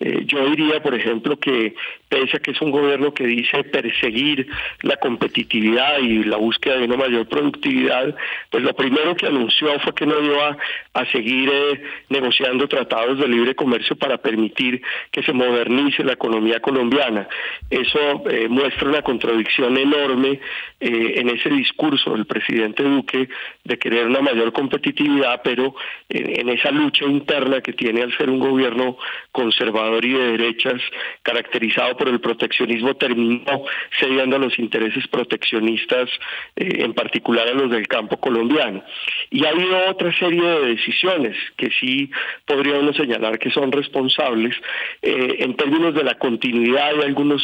yo 0.00 0.50
diría, 0.50 0.82
por 0.82 0.94
ejemplo, 0.94 1.38
que 1.38 1.74
pese 2.08 2.36
a 2.36 2.40
que 2.40 2.52
es 2.52 2.60
un 2.60 2.70
gobierno 2.70 3.12
que 3.12 3.26
dice 3.26 3.64
perseguir 3.64 4.46
la 4.82 4.96
competitividad 4.96 5.98
y 5.98 6.24
la 6.24 6.36
búsqueda 6.36 6.76
de 6.76 6.84
una 6.84 6.96
mayor 6.96 7.26
productividad, 7.26 8.14
pues 8.50 8.62
lo 8.62 8.74
primero 8.74 9.16
que 9.16 9.26
anunció 9.26 9.78
fue 9.80 9.94
que 9.94 10.06
no 10.06 10.20
iba 10.20 10.56
a 10.92 11.06
seguir 11.06 11.50
eh, 11.52 11.82
negociando 12.08 12.68
tratados 12.68 13.18
de 13.18 13.28
libre 13.28 13.54
comercio 13.54 13.96
para 13.96 14.18
permitir 14.18 14.82
que 15.10 15.22
se 15.22 15.32
modernice 15.32 16.04
la 16.04 16.12
economía 16.12 16.60
colombiana. 16.60 17.28
Eso 17.70 18.22
eh, 18.30 18.48
muestra 18.48 18.88
una 18.88 19.02
contradicción 19.02 19.76
enorme 19.76 20.40
eh, 20.80 21.14
en 21.16 21.28
ese 21.30 21.50
discurso 21.50 22.12
del 22.12 22.26
presidente 22.26 22.82
Duque 22.82 23.28
de 23.64 23.78
querer 23.78 24.06
una 24.06 24.20
mayor 24.20 24.52
competitividad, 24.52 25.40
pero 25.42 25.74
en 26.08 26.48
esa 26.48 26.70
lucha 26.70 27.04
interna 27.06 27.60
que 27.60 27.72
tiene 27.72 28.02
al 28.02 28.16
ser 28.16 28.30
un 28.30 28.38
gobierno 28.38 28.98
conservador 29.32 30.04
y 30.04 30.12
de 30.12 30.36
derechas 30.36 30.80
caracterizado 31.22 31.83
por 31.92 32.08
el 32.08 32.20
proteccionismo 32.20 32.94
terminó 32.94 33.64
cediendo 33.98 34.36
a 34.36 34.38
los 34.38 34.58
intereses 34.58 35.06
proteccionistas, 35.08 36.08
eh, 36.56 36.82
en 36.84 36.94
particular 36.94 37.48
a 37.48 37.54
los 37.54 37.70
del 37.70 37.86
campo 37.86 38.16
colombiano. 38.18 38.82
Y 39.30 39.44
ha 39.44 39.50
habido 39.50 39.90
otra 39.90 40.16
serie 40.18 40.42
de 40.42 40.68
decisiones 40.68 41.36
que 41.56 41.70
sí 41.78 42.10
podríamos 42.46 42.96
señalar 42.96 43.38
que 43.38 43.50
son 43.50 43.70
responsables 43.72 44.56
eh, 45.02 45.36
en 45.40 45.54
términos 45.56 45.94
de 45.94 46.04
la 46.04 46.14
continuidad 46.14 46.94
de 46.96 47.04
algunos 47.04 47.42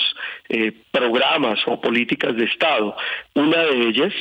eh, 0.48 0.72
programas 0.90 1.60
o 1.66 1.80
políticas 1.80 2.36
de 2.36 2.44
Estado. 2.44 2.96
Una 3.34 3.58
de 3.64 3.88
ellas, 3.88 4.12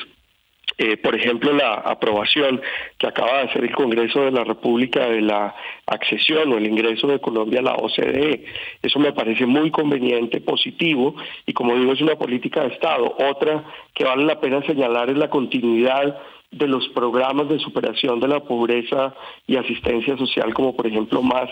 eh, 0.81 0.95
por 0.95 1.13
ejemplo, 1.13 1.51
la 1.51 1.73
aprobación 1.73 2.61
que 2.97 3.05
acaba 3.05 3.39
de 3.39 3.49
hacer 3.49 3.65
el 3.65 3.75
Congreso 3.75 4.21
de 4.21 4.31
la 4.31 4.45
República 4.45 5.09
de 5.09 5.19
la 5.19 5.53
accesión 5.85 6.53
o 6.53 6.57
el 6.57 6.67
ingreso 6.67 7.05
de 7.07 7.19
Colombia 7.19 7.59
a 7.59 7.63
la 7.63 7.73
OCDE. 7.73 8.45
Eso 8.81 8.97
me 8.97 9.11
parece 9.11 9.45
muy 9.45 9.71
conveniente, 9.71 10.39
positivo, 10.39 11.15
y 11.45 11.51
como 11.51 11.75
digo, 11.75 11.91
es 11.91 11.99
una 11.99 12.15
política 12.15 12.61
de 12.61 12.73
Estado. 12.73 13.13
Otra 13.29 13.65
que 13.93 14.05
vale 14.05 14.23
la 14.23 14.39
pena 14.39 14.61
señalar 14.65 15.09
es 15.09 15.17
la 15.17 15.29
continuidad 15.29 16.17
de 16.51 16.67
los 16.67 16.87
programas 16.89 17.49
de 17.49 17.59
superación 17.59 18.21
de 18.21 18.29
la 18.29 18.39
pobreza 18.39 19.13
y 19.47 19.57
asistencia 19.57 20.15
social, 20.15 20.53
como 20.53 20.77
por 20.77 20.87
ejemplo 20.87 21.21
Más 21.21 21.49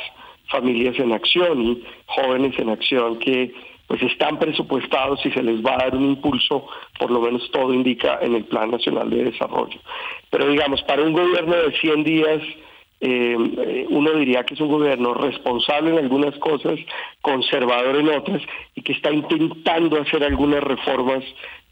Familias 0.50 0.98
en 1.00 1.12
Acción 1.12 1.62
y 1.62 1.84
Jóvenes 2.06 2.58
en 2.58 2.70
Acción, 2.70 3.20
que 3.20 3.54
pues 3.88 4.02
están 4.04 4.38
presupuestados 4.38 5.26
y 5.26 5.32
se 5.32 5.42
les 5.42 5.66
va 5.66 5.76
a 5.76 5.78
dar 5.78 5.96
un 5.96 6.04
impulso, 6.04 6.68
por 7.00 7.10
lo 7.10 7.22
menos 7.22 7.50
todo 7.52 7.74
indica 7.74 8.20
en 8.22 8.36
el 8.36 8.44
Plan 8.44 8.70
Nacional 8.70 9.10
de 9.10 9.26
Desarrollo. 9.26 9.80
Pero 10.30 10.50
digamos, 10.50 10.82
para 10.84 11.04
un 11.04 11.14
gobierno 11.14 11.56
de 11.56 11.72
100 11.80 12.04
días, 12.04 12.42
eh, 13.00 13.86
uno 13.90 14.12
diría 14.14 14.44
que 14.44 14.56
es 14.56 14.60
un 14.60 14.70
gobierno 14.70 15.14
responsable 15.14 15.92
en 15.92 16.00
algunas 16.00 16.38
cosas, 16.40 16.80
conservador 17.22 17.96
en 17.96 18.10
otras, 18.10 18.42
y 18.76 18.82
que 18.82 18.92
está 18.92 19.12
intentando 19.12 20.02
hacer 20.02 20.24
algunas 20.24 20.64
reformas 20.64 21.24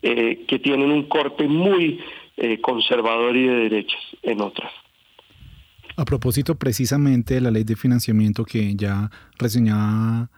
eh, 0.02 0.46
que 0.48 0.60
tienen 0.60 0.92
un 0.92 1.04
corte 1.04 1.48
muy 1.48 2.00
eh, 2.38 2.62
conservador 2.62 3.36
y 3.36 3.48
de 3.48 3.56
derechas 3.56 4.02
en 4.22 4.40
otras. 4.42 4.72
A 5.98 6.06
propósito 6.06 6.56
precisamente 6.56 7.36
de 7.36 7.42
la 7.42 7.52
ley 7.52 7.64
de 7.64 7.76
financiamiento 7.76 8.46
que 8.46 8.76
ya 8.76 9.10
reseñaba 9.38 10.30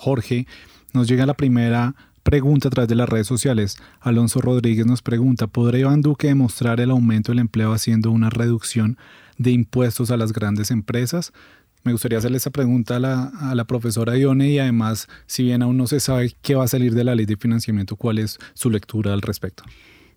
Jorge, 0.00 0.46
nos 0.94 1.08
llega 1.08 1.26
la 1.26 1.34
primera 1.34 1.94
pregunta 2.22 2.68
a 2.68 2.70
través 2.70 2.88
de 2.88 2.94
las 2.94 3.08
redes 3.08 3.26
sociales. 3.26 3.76
Alonso 4.00 4.40
Rodríguez 4.40 4.86
nos 4.86 5.02
pregunta, 5.02 5.46
¿podría 5.46 5.82
Iván 5.82 6.00
Duque 6.00 6.28
demostrar 6.28 6.80
el 6.80 6.90
aumento 6.90 7.32
del 7.32 7.38
empleo 7.38 7.72
haciendo 7.72 8.10
una 8.10 8.30
reducción 8.30 8.96
de 9.36 9.50
impuestos 9.50 10.10
a 10.10 10.16
las 10.16 10.32
grandes 10.32 10.70
empresas? 10.70 11.32
Me 11.84 11.92
gustaría 11.92 12.16
hacerle 12.16 12.38
esa 12.38 12.50
pregunta 12.50 12.96
a 12.96 12.98
la, 12.98 13.24
a 13.24 13.54
la, 13.54 13.64
profesora 13.64 14.16
Ione 14.16 14.48
y 14.50 14.58
además, 14.58 15.06
si 15.26 15.44
bien 15.44 15.62
aún 15.62 15.76
no 15.76 15.86
se 15.86 16.00
sabe 16.00 16.34
qué 16.40 16.54
va 16.54 16.64
a 16.64 16.68
salir 16.68 16.94
de 16.94 17.04
la 17.04 17.14
ley 17.14 17.26
de 17.26 17.36
financiamiento, 17.36 17.96
¿cuál 17.96 18.18
es 18.18 18.38
su 18.54 18.70
lectura 18.70 19.12
al 19.12 19.20
respecto? 19.20 19.64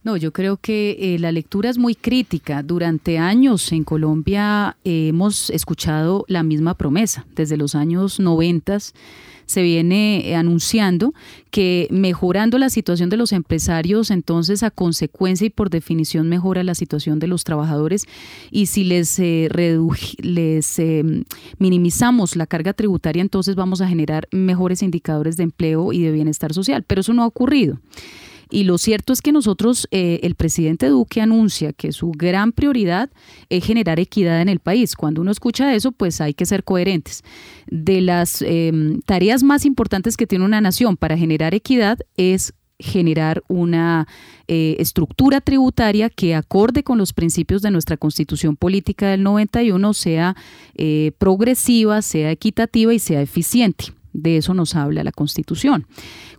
No, 0.03 0.17
yo 0.17 0.33
creo 0.33 0.57
que 0.57 0.97
eh, 0.99 1.19
la 1.19 1.31
lectura 1.31 1.69
es 1.69 1.77
muy 1.77 1.95
crítica. 1.95 2.61
Durante 2.61 3.17
años 3.17 3.71
en 3.71 3.85
Colombia 3.85 4.75
eh, 4.83 5.07
hemos 5.09 5.49
escuchado 5.49 6.25
la 6.27 6.43
misma 6.43 6.73
promesa. 6.73 7.25
Desde 7.35 7.55
los 7.55 7.73
años 7.75 8.19
90 8.19 8.77
se 9.45 9.61
viene 9.61 10.29
eh, 10.29 10.35
anunciando 10.35 11.13
que 11.51 11.87
mejorando 11.91 12.57
la 12.57 12.69
situación 12.69 13.09
de 13.09 13.17
los 13.17 13.31
empresarios, 13.31 14.11
entonces 14.11 14.63
a 14.63 14.71
consecuencia 14.71 15.45
y 15.45 15.49
por 15.49 15.69
definición 15.69 16.27
mejora 16.27 16.63
la 16.63 16.75
situación 16.75 17.19
de 17.19 17.27
los 17.27 17.43
trabajadores. 17.43 18.05
Y 18.49 18.65
si 18.65 18.83
les, 18.83 19.19
les 19.19 20.81
minimizamos 21.59 22.35
la 22.35 22.47
carga 22.47 22.73
tributaria, 22.73 23.21
entonces 23.21 23.55
vamos 23.55 23.81
a 23.81 23.87
generar 23.87 24.27
mejores 24.31 24.81
indicadores 24.81 25.37
de 25.37 25.43
empleo 25.43 25.93
y 25.93 26.01
de 26.01 26.11
bienestar 26.11 26.53
social. 26.53 26.83
Pero 26.83 27.01
eso 27.01 27.13
no 27.13 27.23
ha 27.23 27.27
ocurrido. 27.27 27.79
Y 28.49 28.63
lo 28.63 28.77
cierto 28.77 29.13
es 29.13 29.21
que 29.21 29.31
nosotros, 29.31 29.87
eh, 29.91 30.19
el 30.23 30.35
presidente 30.35 30.87
Duque 30.87 31.21
anuncia 31.21 31.73
que 31.73 31.91
su 31.91 32.11
gran 32.11 32.51
prioridad 32.51 33.09
es 33.49 33.65
generar 33.65 33.99
equidad 33.99 34.41
en 34.41 34.49
el 34.49 34.59
país. 34.59 34.95
Cuando 34.95 35.21
uno 35.21 35.31
escucha 35.31 35.73
eso, 35.73 35.91
pues 35.91 36.21
hay 36.21 36.33
que 36.33 36.45
ser 36.45 36.63
coherentes. 36.63 37.23
De 37.67 38.01
las 38.01 38.41
em, 38.41 39.01
tareas 39.01 39.43
más 39.43 39.65
importantes 39.65 40.17
que 40.17 40.27
tiene 40.27 40.45
una 40.45 40.61
nación 40.61 40.97
para 40.97 41.17
generar 41.17 41.53
equidad 41.53 41.99
es 42.17 42.53
generar 42.79 43.43
una 43.47 44.07
eh, 44.47 44.75
estructura 44.79 45.41
tributaria 45.41 46.09
que 46.09 46.35
acorde 46.35 46.83
con 46.83 46.97
los 46.97 47.13
principios 47.13 47.61
de 47.61 47.71
nuestra 47.71 47.97
constitución 47.97 48.55
política 48.55 49.09
del 49.09 49.23
91 49.23 49.93
sea 49.93 50.35
eh, 50.75 51.11
progresiva, 51.17 52.01
sea 52.01 52.31
equitativa 52.31 52.93
y 52.93 52.99
sea 52.99 53.21
eficiente. 53.21 53.85
De 54.13 54.37
eso 54.37 54.53
nos 54.53 54.75
habla 54.75 55.03
la 55.03 55.11
Constitución. 55.11 55.87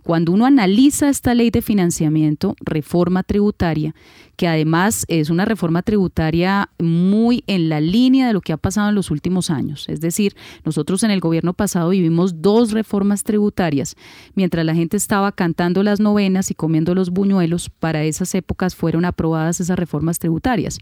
Cuando 0.03 0.31
uno 0.31 0.45
analiza 0.45 1.09
esta 1.09 1.33
ley 1.33 1.49
de 1.49 1.61
financiamiento, 1.61 2.55
reforma 2.61 3.23
tributaria, 3.23 3.93
que 4.35 4.47
además 4.47 5.05
es 5.07 5.29
una 5.29 5.45
reforma 5.45 5.81
tributaria 5.81 6.69
muy 6.79 7.43
en 7.47 7.69
la 7.69 7.81
línea 7.81 8.27
de 8.27 8.33
lo 8.33 8.41
que 8.41 8.53
ha 8.53 8.57
pasado 8.57 8.89
en 8.89 8.95
los 8.95 9.11
últimos 9.11 9.49
años. 9.49 9.87
Es 9.89 10.01
decir, 10.01 10.35
nosotros 10.63 11.03
en 11.03 11.11
el 11.11 11.19
gobierno 11.19 11.53
pasado 11.53 11.89
vivimos 11.89 12.41
dos 12.41 12.71
reformas 12.71 13.23
tributarias. 13.23 13.95
Mientras 14.35 14.65
la 14.65 14.75
gente 14.75 14.97
estaba 14.97 15.31
cantando 15.31 15.83
las 15.83 15.99
novenas 15.99 16.51
y 16.51 16.55
comiendo 16.55 16.95
los 16.95 17.09
buñuelos, 17.09 17.69
para 17.69 18.03
esas 18.03 18.35
épocas 18.35 18.75
fueron 18.75 19.05
aprobadas 19.05 19.59
esas 19.59 19.77
reformas 19.77 20.19
tributarias 20.19 20.79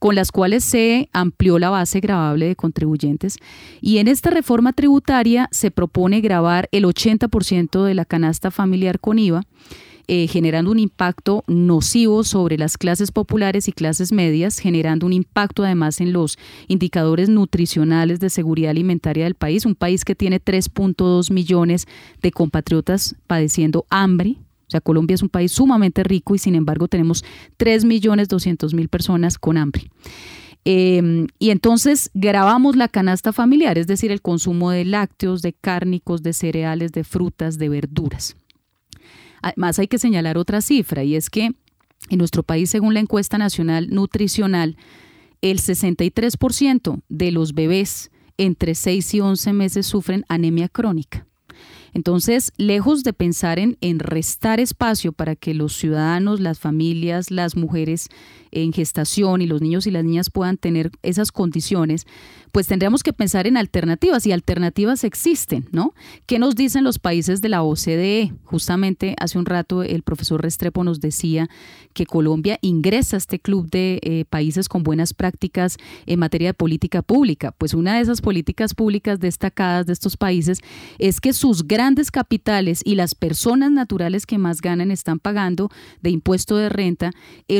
con 0.00 0.14
las 0.14 0.32
cuales 0.32 0.64
se 0.64 1.10
amplió 1.12 1.58
la 1.58 1.68
base 1.68 2.00
grabable 2.00 2.46
de 2.46 2.56
contribuyentes. 2.56 3.36
Y 3.82 3.98
en 3.98 4.08
esta 4.08 4.30
reforma 4.30 4.72
tributaria 4.72 5.46
se 5.52 5.70
propone 5.70 6.19
grabar 6.20 6.68
el 6.72 6.84
80% 6.84 7.84
de 7.84 7.94
la 7.94 8.04
canasta 8.04 8.50
familiar 8.50 9.00
con 9.00 9.18
IVA. 9.18 9.42
Eh, 10.12 10.26
generando 10.26 10.72
un 10.72 10.80
impacto 10.80 11.44
nocivo 11.46 12.24
sobre 12.24 12.58
las 12.58 12.76
clases 12.76 13.12
populares 13.12 13.68
y 13.68 13.72
clases 13.72 14.10
medias, 14.10 14.58
generando 14.58 15.06
un 15.06 15.12
impacto 15.12 15.62
además 15.62 16.00
en 16.00 16.12
los 16.12 16.36
indicadores 16.66 17.28
nutricionales 17.28 18.18
de 18.18 18.28
seguridad 18.28 18.72
alimentaria 18.72 19.22
del 19.22 19.36
país, 19.36 19.66
un 19.66 19.76
país 19.76 20.04
que 20.04 20.16
tiene 20.16 20.40
3.2 20.40 21.32
millones 21.32 21.86
de 22.22 22.32
compatriotas 22.32 23.14
padeciendo 23.28 23.86
hambre, 23.88 24.36
o 24.66 24.70
sea, 24.70 24.80
Colombia 24.80 25.14
es 25.14 25.22
un 25.22 25.28
país 25.28 25.50
sumamente 25.50 26.04
rico 26.04 26.36
y 26.36 26.38
sin 26.38 26.54
embargo 26.54 26.86
tenemos 26.86 27.24
3.200.000 27.58 28.88
personas 28.88 29.36
con 29.36 29.56
hambre. 29.56 29.90
Em, 30.64 31.26
y 31.38 31.50
entonces 31.50 32.10
grabamos 32.12 32.76
la 32.76 32.88
canasta 32.88 33.32
familiar, 33.32 33.78
es 33.78 33.86
decir, 33.86 34.10
el 34.10 34.20
consumo 34.20 34.70
de 34.70 34.84
lácteos, 34.84 35.40
de 35.40 35.54
cárnicos, 35.54 36.22
de 36.22 36.32
cereales, 36.32 36.92
de 36.92 37.04
frutas, 37.04 37.58
de 37.58 37.68
verduras. 37.68 38.36
Además 39.42 39.78
hay 39.78 39.88
que 39.88 39.98
señalar 39.98 40.36
otra 40.36 40.60
cifra 40.60 41.02
y 41.02 41.16
es 41.16 41.30
que 41.30 41.54
en 42.08 42.18
nuestro 42.18 42.42
país, 42.42 42.70
según 42.70 42.94
la 42.94 43.00
encuesta 43.00 43.38
nacional 43.38 43.88
nutricional, 43.90 44.76
el 45.42 45.58
63% 45.60 47.00
de 47.08 47.30
los 47.30 47.54
bebés 47.54 48.10
entre 48.36 48.74
6 48.74 49.14
y 49.14 49.20
11 49.20 49.52
meses 49.52 49.86
sufren 49.86 50.24
anemia 50.28 50.68
crónica. 50.68 51.26
Entonces, 51.92 52.52
lejos 52.56 53.02
de 53.02 53.12
pensar 53.12 53.58
en, 53.58 53.76
en, 53.80 53.98
restar 53.98 54.60
espacio 54.60 55.12
para 55.12 55.34
que 55.34 55.54
los 55.54 55.74
ciudadanos, 55.74 56.40
las 56.40 56.58
familias, 56.58 57.30
las 57.30 57.56
mujeres 57.56 58.08
en 58.52 58.72
gestación 58.72 59.42
y 59.42 59.46
los 59.46 59.60
niños 59.60 59.86
y 59.86 59.90
las 59.90 60.04
niñas 60.04 60.30
puedan 60.30 60.56
tener 60.56 60.90
esas 61.02 61.32
condiciones, 61.32 62.06
pues 62.52 62.66
tendríamos 62.66 63.02
que 63.02 63.12
pensar 63.12 63.46
en 63.46 63.56
alternativas 63.56 64.26
y 64.26 64.32
alternativas 64.32 65.04
existen, 65.04 65.68
¿no? 65.72 65.94
¿Qué 66.26 66.38
nos 66.38 66.56
dicen 66.56 66.84
los 66.84 66.98
países 66.98 67.40
de 67.40 67.48
la 67.48 67.62
OCDE? 67.62 68.32
Justamente 68.44 69.14
hace 69.18 69.38
un 69.38 69.46
rato 69.46 69.82
el 69.82 70.02
profesor 70.02 70.42
Restrepo 70.42 70.82
nos 70.82 71.00
decía 71.00 71.48
que 71.92 72.06
Colombia 72.06 72.58
ingresa 72.60 73.16
a 73.16 73.18
este 73.18 73.38
club 73.38 73.70
de 73.70 74.00
eh, 74.02 74.24
países 74.28 74.68
con 74.68 74.82
buenas 74.82 75.14
prácticas 75.14 75.76
en 76.06 76.18
materia 76.18 76.48
de 76.48 76.54
política 76.54 77.02
pública. 77.02 77.52
Pues 77.52 77.74
una 77.74 77.96
de 77.96 78.00
esas 78.00 78.20
políticas 78.20 78.74
públicas 78.74 79.20
destacadas 79.20 79.86
de 79.86 79.92
estos 79.92 80.16
países 80.16 80.60
es 80.98 81.20
que 81.20 81.32
sus 81.32 81.66
grandes 81.66 82.10
capitales 82.10 82.82
y 82.84 82.94
las 82.94 83.14
personas 83.14 83.70
naturales 83.70 84.26
que 84.26 84.38
más 84.38 84.60
ganan 84.60 84.90
están 84.90 85.18
pagando 85.18 85.70
de 86.00 86.10
impuesto 86.10 86.56
de 86.56 86.68
renta 86.68 87.12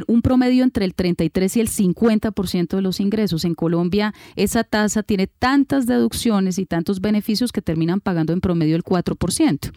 un 0.07 0.23
promedio 0.23 0.65
entre 0.65 0.80
el 0.83 0.95
33 0.95 1.57
y 1.57 1.61
el 1.61 1.69
50% 1.69 2.77
de 2.77 2.83
los 2.83 3.01
ingresos. 3.01 3.45
En 3.45 3.55
Colombia 3.55 4.15
esa 4.37 4.65
tasa 4.65 5.03
tiene 5.03 5.27
tantas 5.27 5.87
deducciones 5.87 6.59
y 6.59 6.67
tantos 6.67 7.01
beneficios 7.01 7.53
que 7.53 7.63
terminan 7.63 8.01
pagando 8.01 8.33
en 8.33 8.41
promedio 8.41 8.77
el 8.77 8.85
4%. 8.85 9.73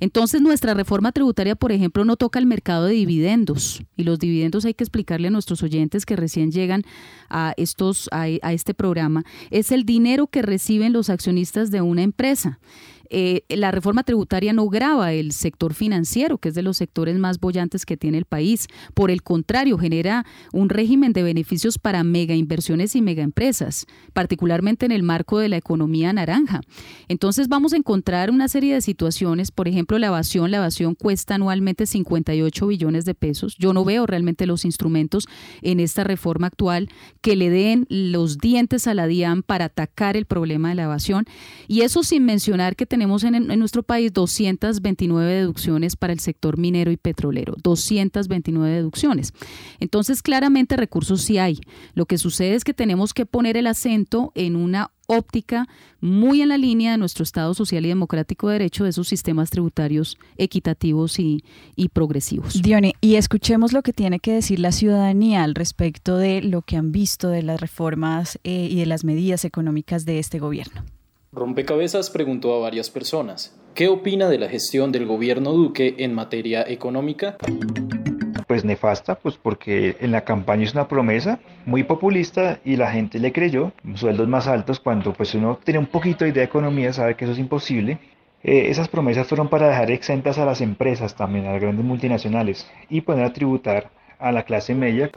Entonces 0.00 0.40
nuestra 0.40 0.74
reforma 0.74 1.12
tributaria, 1.12 1.54
por 1.54 1.70
ejemplo, 1.70 2.04
no 2.04 2.16
toca 2.16 2.40
el 2.40 2.46
mercado 2.46 2.86
de 2.86 2.94
dividendos 2.94 3.82
y 3.96 4.02
los 4.02 4.18
dividendos 4.18 4.64
hay 4.64 4.74
que 4.74 4.82
explicarle 4.82 5.28
a 5.28 5.30
nuestros 5.30 5.62
oyentes 5.62 6.04
que 6.04 6.16
recién 6.16 6.50
llegan 6.50 6.82
a 7.30 7.54
estos 7.56 8.08
a, 8.10 8.22
a 8.22 8.52
este 8.52 8.74
programa 8.74 9.24
es 9.50 9.72
el 9.72 9.84
dinero 9.84 10.26
que 10.26 10.42
reciben 10.42 10.92
los 10.92 11.10
accionistas 11.10 11.70
de 11.70 11.82
una 11.82 12.02
empresa. 12.02 12.58
Eh, 13.14 13.44
la 13.50 13.70
reforma 13.70 14.04
tributaria 14.04 14.54
no 14.54 14.66
grava 14.70 15.12
el 15.12 15.32
sector 15.32 15.74
financiero, 15.74 16.38
que 16.38 16.48
es 16.48 16.54
de 16.54 16.62
los 16.62 16.78
sectores 16.78 17.18
más 17.18 17.38
bollantes 17.38 17.84
que 17.84 17.98
tiene 17.98 18.16
el 18.16 18.24
país. 18.24 18.68
Por 18.94 19.10
el 19.10 19.22
contrario, 19.22 19.76
genera 19.76 20.24
un 20.50 20.70
régimen 20.70 21.12
de 21.12 21.22
beneficios 21.22 21.78
para 21.78 22.04
mega 22.04 22.34
inversiones 22.34 22.96
y 22.96 23.02
mega 23.02 23.22
empresas, 23.22 23.84
particularmente 24.14 24.86
en 24.86 24.92
el 24.92 25.02
marco 25.02 25.38
de 25.38 25.50
la 25.50 25.58
economía 25.58 26.10
naranja. 26.14 26.62
Entonces 27.06 27.48
vamos 27.48 27.74
a 27.74 27.76
encontrar 27.76 28.30
una 28.30 28.48
serie 28.48 28.72
de 28.72 28.80
situaciones, 28.80 29.50
por 29.50 29.68
ejemplo, 29.68 29.98
la 29.98 30.06
evasión. 30.06 30.50
La 30.50 30.56
evasión 30.56 30.94
cuesta 30.94 31.34
anualmente 31.34 31.84
58 31.84 32.66
billones 32.66 33.04
de 33.04 33.14
pesos. 33.14 33.56
Yo 33.58 33.74
no 33.74 33.84
veo 33.84 34.06
realmente 34.06 34.46
los 34.46 34.64
instrumentos 34.64 35.28
en 35.60 35.80
esta 35.80 36.02
reforma 36.02 36.46
actual 36.46 36.88
que 37.20 37.36
le 37.36 37.50
den 37.50 37.84
los 37.90 38.38
dientes 38.38 38.86
a 38.86 38.94
la 38.94 39.06
DIAN 39.06 39.42
para 39.42 39.66
atacar 39.66 40.16
el 40.16 40.24
problema 40.24 40.70
de 40.70 40.76
la 40.76 40.84
evasión. 40.84 41.26
Y 41.68 41.82
eso 41.82 42.02
sin 42.04 42.24
mencionar 42.24 42.74
que 42.74 42.86
tenemos 42.86 43.01
tenemos 43.02 43.24
en, 43.24 43.58
nuestro 43.58 43.82
país 43.82 44.12
229 44.12 45.32
deducciones 45.32 45.96
para 45.96 46.12
el 46.12 46.20
sector 46.20 46.56
minero 46.56 46.92
y 46.92 46.96
petrolero, 46.96 47.56
229 47.60 48.76
deducciones. 48.76 49.32
Entonces, 49.80 50.22
claramente 50.22 50.76
recursos 50.76 51.20
sí 51.20 51.36
hay. 51.36 51.58
Lo 51.94 52.06
que 52.06 52.16
sucede 52.16 52.54
es 52.54 52.62
que 52.62 52.74
tenemos 52.74 53.12
que 53.12 53.26
poner 53.26 53.56
el 53.56 53.66
acento 53.66 54.30
en 54.36 54.54
una 54.54 54.92
óptica 55.08 55.66
muy 56.00 56.42
en 56.42 56.50
la 56.50 56.58
línea 56.58 56.92
de 56.92 56.98
nuestro 56.98 57.24
Estado 57.24 57.54
social 57.54 57.84
y 57.84 57.88
democrático 57.88 58.46
de 58.46 58.52
derecho 58.52 58.84
de 58.84 58.90
esos 58.90 59.08
sistemas 59.08 59.50
tributarios 59.50 60.16
equitativos 60.36 61.18
y, 61.18 61.42
y 61.74 61.88
progresivos. 61.88 62.62
Dione, 62.62 62.94
y 63.00 63.16
escuchemos 63.16 63.72
lo 63.72 63.82
que 63.82 63.92
tiene 63.92 64.20
que 64.20 64.32
decir 64.32 64.60
la 64.60 64.70
ciudadanía 64.70 65.42
al 65.42 65.56
respecto 65.56 66.18
de 66.18 66.40
lo 66.40 66.62
que 66.62 66.76
han 66.76 66.92
visto 66.92 67.30
de 67.30 67.42
las 67.42 67.60
reformas 67.60 68.38
eh, 68.44 68.68
y 68.70 68.76
de 68.76 68.86
las 68.86 69.02
medidas 69.02 69.44
económicas 69.44 70.04
de 70.04 70.20
este 70.20 70.38
gobierno. 70.38 70.84
Rompecabezas 71.34 72.10
preguntó 72.10 72.54
a 72.54 72.58
varias 72.58 72.90
personas, 72.90 73.58
¿qué 73.74 73.88
opina 73.88 74.28
de 74.28 74.36
la 74.36 74.50
gestión 74.50 74.92
del 74.92 75.06
gobierno 75.06 75.52
Duque 75.52 75.94
en 75.96 76.12
materia 76.12 76.62
económica? 76.68 77.38
Pues 78.46 78.66
nefasta, 78.66 79.14
pues 79.14 79.38
porque 79.38 79.96
en 80.00 80.12
la 80.12 80.24
campaña 80.24 80.64
es 80.64 80.74
una 80.74 80.88
promesa 80.88 81.40
muy 81.64 81.84
populista 81.84 82.60
y 82.66 82.76
la 82.76 82.90
gente 82.90 83.18
le 83.18 83.32
creyó, 83.32 83.72
sueldos 83.94 84.28
más 84.28 84.46
altos 84.46 84.78
cuando 84.78 85.14
pues 85.14 85.34
uno 85.34 85.58
tiene 85.64 85.78
un 85.78 85.86
poquito 85.86 86.26
de 86.26 86.32
idea 86.32 86.42
de 86.42 86.48
economía 86.48 86.92
sabe 86.92 87.16
que 87.16 87.24
eso 87.24 87.32
es 87.32 87.38
imposible. 87.38 87.98
Eh, 88.42 88.66
esas 88.68 88.88
promesas 88.88 89.26
fueron 89.26 89.48
para 89.48 89.68
dejar 89.68 89.90
exentas 89.90 90.36
a 90.36 90.44
las 90.44 90.60
empresas 90.60 91.14
también, 91.14 91.46
a 91.46 91.52
las 91.52 91.62
grandes 91.62 91.86
multinacionales 91.86 92.70
y 92.90 93.00
poner 93.00 93.24
a 93.24 93.32
tributar 93.32 93.90
a 94.22 94.32
la 94.32 94.44
clase 94.44 94.74
media. 94.74 95.10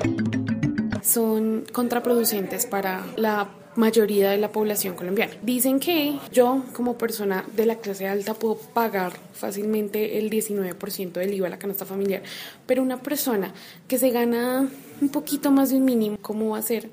Son 1.01 1.63
contraproducentes 1.71 2.65
para 2.65 3.05
la 3.15 3.47
mayoría 3.75 4.31
de 4.31 4.37
la 4.37 4.51
población 4.51 4.95
colombiana. 4.95 5.33
Dicen 5.43 5.79
que 5.79 6.17
yo 6.31 6.63
como 6.73 6.97
persona 6.97 7.43
de 7.55 7.65
la 7.65 7.75
clase 7.75 8.07
alta 8.07 8.33
puedo 8.33 8.55
pagar 8.73 9.13
fácilmente 9.33 10.17
el 10.17 10.29
19% 10.29 11.11
del 11.13 11.33
IVA 11.33 11.47
a 11.47 11.49
la 11.51 11.59
canasta 11.59 11.85
familiar, 11.85 12.23
pero 12.65 12.81
una 12.81 12.97
persona 12.97 13.53
que 13.87 13.97
se 13.97 14.09
gana 14.09 14.67
un 15.01 15.09
poquito 15.09 15.51
más 15.51 15.69
de 15.69 15.77
un 15.77 15.85
mínimo, 15.85 16.17
¿cómo 16.21 16.51
va 16.51 16.59
a 16.59 16.61
ser? 16.61 16.89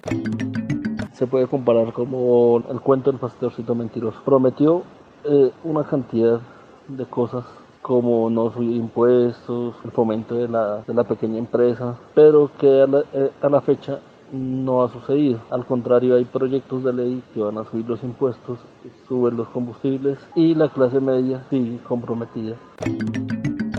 Se 1.14 1.26
puede 1.26 1.46
comparar 1.46 1.92
como 1.92 2.62
el 2.68 2.80
cuento 2.80 3.10
del 3.10 3.20
pastorcito 3.20 3.74
mentiroso. 3.74 4.20
Prometió 4.24 4.82
eh, 5.24 5.50
una 5.62 5.84
cantidad 5.84 6.40
de 6.88 7.04
cosas 7.06 7.44
como 7.82 8.30
no 8.30 8.52
subir 8.52 8.76
impuestos, 8.76 9.74
el 9.84 9.90
fomento 9.90 10.36
de 10.36 10.48
la, 10.48 10.82
de 10.86 10.94
la 10.94 11.04
pequeña 11.04 11.38
empresa, 11.38 11.98
pero 12.14 12.50
que 12.58 12.82
a 12.82 12.86
la, 12.86 13.04
eh, 13.12 13.30
a 13.42 13.48
la 13.48 13.60
fecha 13.60 13.98
no 14.32 14.82
ha 14.82 14.90
sucedido. 14.90 15.40
Al 15.50 15.66
contrario, 15.66 16.16
hay 16.16 16.24
proyectos 16.24 16.84
de 16.84 16.92
ley 16.92 17.22
que 17.34 17.40
van 17.40 17.58
a 17.58 17.64
subir 17.68 17.86
los 17.86 18.02
impuestos, 18.02 18.58
suben 19.06 19.36
los 19.36 19.48
combustibles 19.48 20.18
y 20.34 20.54
la 20.54 20.72
clase 20.72 21.00
media 21.00 21.44
sigue 21.50 21.78
comprometida. 21.82 22.56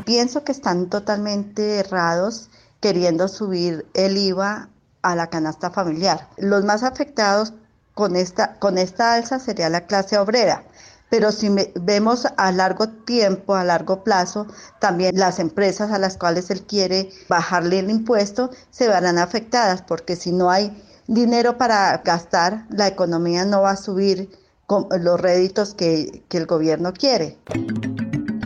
Pienso 0.06 0.44
que 0.44 0.52
están 0.52 0.89
totalmente 0.89 1.80
errados 1.80 2.50
queriendo 2.82 3.28
subir 3.30 3.86
el 3.94 4.18
IVA 4.18 4.70
a 5.02 5.16
la 5.16 5.28
canasta 5.28 5.72
familiar. 5.72 6.28
Los 6.38 6.66
más 6.66 6.84
afectados 6.84 7.54
con 7.94 8.16
esta, 8.16 8.60
con 8.60 8.78
esta 8.78 9.13
alza 9.13 9.39
sería 9.39 9.70
la 9.70 9.86
clase 9.88 10.18
obrera 10.18 10.66
pero 11.13 11.32
si 11.32 11.47
vemos 11.80 12.26
a 12.38 12.52
largo 12.52 12.89
tiempo, 12.89 13.54
a 13.54 13.63
largo 13.63 14.04
plazo, 14.04 14.47
también 14.80 15.15
las 15.15 15.38
empresas 15.38 15.91
a 15.91 15.99
las 15.99 16.17
cuales 16.17 16.49
él 16.49 16.63
quiere 16.63 17.10
bajarle 17.30 17.78
el 17.78 17.91
impuesto 17.91 18.49
se 18.71 18.88
verán 18.88 19.19
afectadas, 19.19 19.84
porque 19.84 20.15
si 20.15 20.32
no 20.32 20.49
hay 20.49 20.76
dinero 21.06 21.60
para 21.60 21.95
gastar, 22.04 22.65
la 22.71 22.88
economía 22.88 23.45
no 23.45 23.62
va 23.62 23.69
a 23.69 23.78
subir 23.78 24.28
con 24.65 24.88
los 25.04 25.21
réditos 25.21 25.76
que, 25.76 26.23
que 26.30 26.38
el 26.38 26.47
gobierno 26.47 26.93
quiere. 26.93 27.38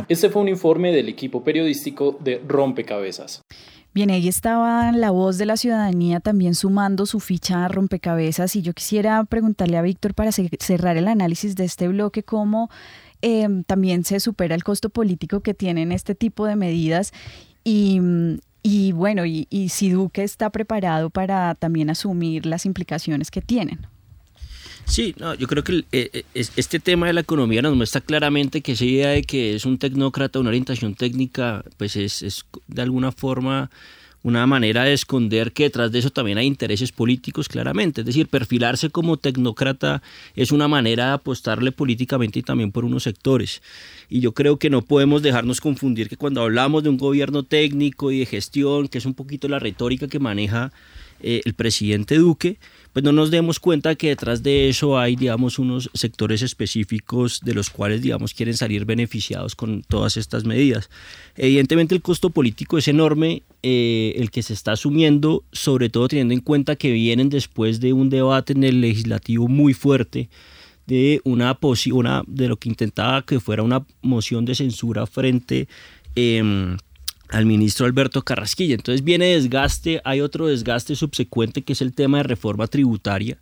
Este 0.10 0.30
fue 0.30 0.42
un 0.42 0.50
informe 0.50 0.92
del 0.92 1.08
equipo 1.08 1.46
periodístico 1.46 2.18
de 2.20 2.44
Rompecabezas. 2.46 3.44
Bien, 3.98 4.12
ahí 4.12 4.28
estaba 4.28 4.92
la 4.92 5.10
voz 5.10 5.40
de 5.40 5.48
la 5.48 5.58
ciudadanía 5.58 6.20
también 6.20 6.54
sumando 6.54 7.08
su 7.08 7.20
ficha 7.20 7.66
a 7.66 7.68
rompecabezas 7.68 8.56
y 8.56 8.62
yo 8.62 8.76
quisiera 8.76 9.24
preguntarle 9.24 9.76
a 9.76 9.82
Víctor 9.82 10.14
para 10.14 10.32
cerrar 10.32 10.98
el 10.98 11.08
análisis 11.08 11.56
de 11.56 11.66
este 11.66 11.88
bloque 11.88 12.22
cómo 12.22 12.70
em, 13.24 13.64
también 13.64 14.04
se 14.04 14.20
supera 14.20 14.54
el 14.54 14.64
costo 14.64 14.92
político 14.92 15.40
que 15.40 15.56
tienen 15.56 15.92
este 15.92 16.14
tipo 16.14 16.46
de 16.46 16.56
medidas 16.56 17.12
y, 17.64 18.00
bueno, 18.92 19.26
y 19.26 19.70
si 19.70 19.90
Duque 19.90 20.24
está 20.24 20.52
preparado 20.52 21.10
para 21.10 21.56
también 21.56 21.90
asumir 21.90 22.46
las 22.46 22.68
implicaciones 22.68 23.32
que 23.32 23.42
tienen. 23.42 23.88
Sí, 24.88 25.14
no, 25.20 25.36
yo 25.36 25.48
creo 25.48 25.64
que 25.64 25.84
eh, 25.92 26.10
eh, 26.14 26.24
este 26.34 26.80
tema 26.80 27.08
de 27.08 27.14
la 27.14 27.22
economía 27.22 27.62
nos 27.62 27.76
muestra 27.76 28.00
claramente 28.00 28.62
que 28.62 28.72
esa 28.72 28.86
idea 28.86 29.10
de 29.10 29.24
que 29.24 29.56
es 29.56 29.66
un 29.66 29.78
tecnócrata, 29.78 30.40
una 30.40 30.50
orientación 30.50 30.96
técnica, 30.96 31.64
pues 31.76 31.98
es, 31.98 32.22
es 32.22 32.46
de 32.68 32.82
alguna 32.82 33.12
forma 33.12 33.70
una 34.24 34.48
manera 34.48 34.84
de 34.84 34.94
esconder 34.94 35.52
que 35.52 35.64
detrás 35.64 35.92
de 35.92 36.00
eso 36.00 36.10
también 36.10 36.38
hay 36.38 36.48
intereses 36.48 36.92
políticos 36.92 37.48
claramente. 37.48 38.02
Es 38.02 38.08
decir, 38.08 38.28
perfilarse 38.28 38.90
como 38.90 39.18
tecnócrata 39.18 40.02
es 40.36 40.52
una 40.52 40.68
manera 40.68 41.08
de 41.08 41.12
apostarle 41.14 41.72
políticamente 41.72 42.40
y 42.40 42.44
también 42.44 42.72
por 42.72 42.84
unos 42.84 43.04
sectores. 43.04 43.62
Y 44.10 44.20
yo 44.22 44.34
creo 44.34 44.58
que 44.58 44.70
no 44.70 44.82
podemos 44.82 45.22
dejarnos 45.22 45.62
confundir 45.62 46.10
que 46.10 46.18
cuando 46.18 46.42
hablamos 46.42 46.84
de 46.84 46.90
un 46.90 46.98
gobierno 46.98 47.44
técnico 47.44 48.12
y 48.12 48.20
de 48.20 48.26
gestión, 48.26 48.88
que 48.88 48.98
es 48.98 49.06
un 49.06 49.14
poquito 49.14 49.48
la 49.48 49.60
retórica 49.60 50.08
que 50.08 50.20
maneja 50.20 50.72
eh, 51.22 51.42
el 51.46 51.54
presidente 51.54 52.18
Duque, 52.18 52.58
pues 52.98 53.04
no 53.04 53.12
nos 53.12 53.30
demos 53.30 53.60
cuenta 53.60 53.94
que 53.94 54.08
detrás 54.08 54.42
de 54.42 54.70
eso 54.70 54.98
hay, 54.98 55.16
digamos, 55.16 55.60
unos 55.60 55.92
sectores 55.94 56.42
específicos 56.42 57.42
de 57.42 57.54
los 57.54 57.70
cuales, 57.70 58.02
digamos, 58.02 58.34
quieren 58.34 58.58
salir 58.58 58.86
beneficiados 58.86 59.54
con 59.54 59.84
todas 59.84 60.18
estas 60.18 60.46
medidas. 60.46 60.90
Evidentemente 61.36 61.94
el 61.94 62.02
costo 62.02 62.32
político 62.32 62.76
es 62.76 62.88
enorme, 62.88 63.44
eh, 63.62 64.16
el 64.16 64.32
que 64.32 64.42
se 64.42 64.54
está 64.54 64.72
asumiendo, 64.72 65.44
sobre 65.52 65.92
todo 65.92 66.08
teniendo 66.08 66.34
en 66.34 66.40
cuenta 66.40 66.76
que 66.76 66.92
vienen 66.92 67.30
después 67.30 67.80
de 67.82 67.94
un 67.94 68.10
debate 68.10 68.54
en 68.54 68.64
el 68.64 68.82
legislativo 68.82 69.48
muy 69.48 69.76
fuerte 69.76 70.32
de 70.88 71.22
una, 71.24 71.56
una 71.92 72.24
de 72.26 72.48
lo 72.48 72.58
que 72.58 72.70
intentaba 72.70 73.24
que 73.24 73.40
fuera 73.40 73.62
una 73.62 73.86
moción 74.02 74.44
de 74.44 74.56
censura 74.56 75.06
frente 75.06 75.68
eh, 76.16 76.76
al 77.30 77.46
ministro 77.46 77.86
Alberto 77.86 78.22
Carrasquilla. 78.22 78.76
Entonces 78.76 79.04
viene 79.04 79.28
desgaste, 79.28 80.02
hay 80.04 80.22
otro 80.22 80.48
desgaste 80.48 80.96
subsecuente 80.96 81.62
que 81.62 81.74
es 81.74 81.82
el 81.82 81.94
tema 81.94 82.18
de 82.18 82.24
reforma 82.24 82.68
tributaria. 82.68 83.38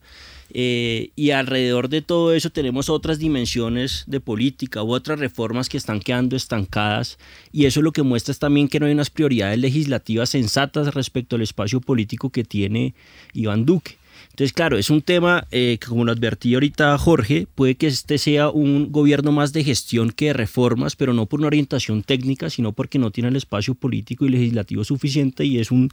Eh, 0.51 1.09
y 1.15 1.31
alrededor 1.31 1.89
de 1.89 2.01
todo 2.01 2.33
eso 2.33 2.51
tenemos 2.51 2.87
otras 2.89 3.17
dimensiones 3.17 4.03
de 4.05 4.19
política 4.19 4.83
u 4.83 4.93
otras 4.93 5.19
reformas 5.19 5.69
que 5.69 5.77
están 5.77 5.99
quedando 5.99 6.35
estancadas 6.35 7.17
y 7.51 7.65
eso 7.65 7.81
lo 7.81 7.91
que 7.91 8.03
muestra 8.03 8.31
es 8.31 8.39
también 8.39 8.67
que 8.67 8.79
no 8.79 8.85
hay 8.85 8.93
unas 8.93 9.09
prioridades 9.09 9.57
legislativas 9.57 10.29
sensatas 10.29 10.93
respecto 10.93 11.35
al 11.35 11.41
espacio 11.41 11.81
político 11.81 12.29
que 12.29 12.43
tiene 12.43 12.93
Iván 13.33 13.65
Duque. 13.65 13.97
Entonces, 14.35 14.51
claro, 14.51 14.77
es 14.77 14.89
un 14.89 15.01
tema 15.01 15.47
eh, 15.49 15.77
que, 15.79 15.87
como 15.87 16.03
lo 16.03 16.11
advertí 16.11 16.55
ahorita 16.55 16.97
Jorge, 16.97 17.47
puede 17.55 17.75
que 17.75 17.87
este 17.87 18.17
sea 18.17 18.49
un 18.49 18.91
gobierno 18.91 19.31
más 19.31 19.53
de 19.53 19.63
gestión 19.63 20.11
que 20.11 20.25
de 20.25 20.33
reformas, 20.33 20.97
pero 20.97 21.13
no 21.13 21.25
por 21.25 21.39
una 21.39 21.47
orientación 21.47 22.03
técnica, 22.03 22.49
sino 22.49 22.73
porque 22.73 22.99
no 22.99 23.11
tiene 23.11 23.29
el 23.29 23.37
espacio 23.37 23.75
político 23.75 24.25
y 24.25 24.29
legislativo 24.29 24.83
suficiente 24.83 25.45
y 25.45 25.59
es 25.59 25.71
un 25.71 25.89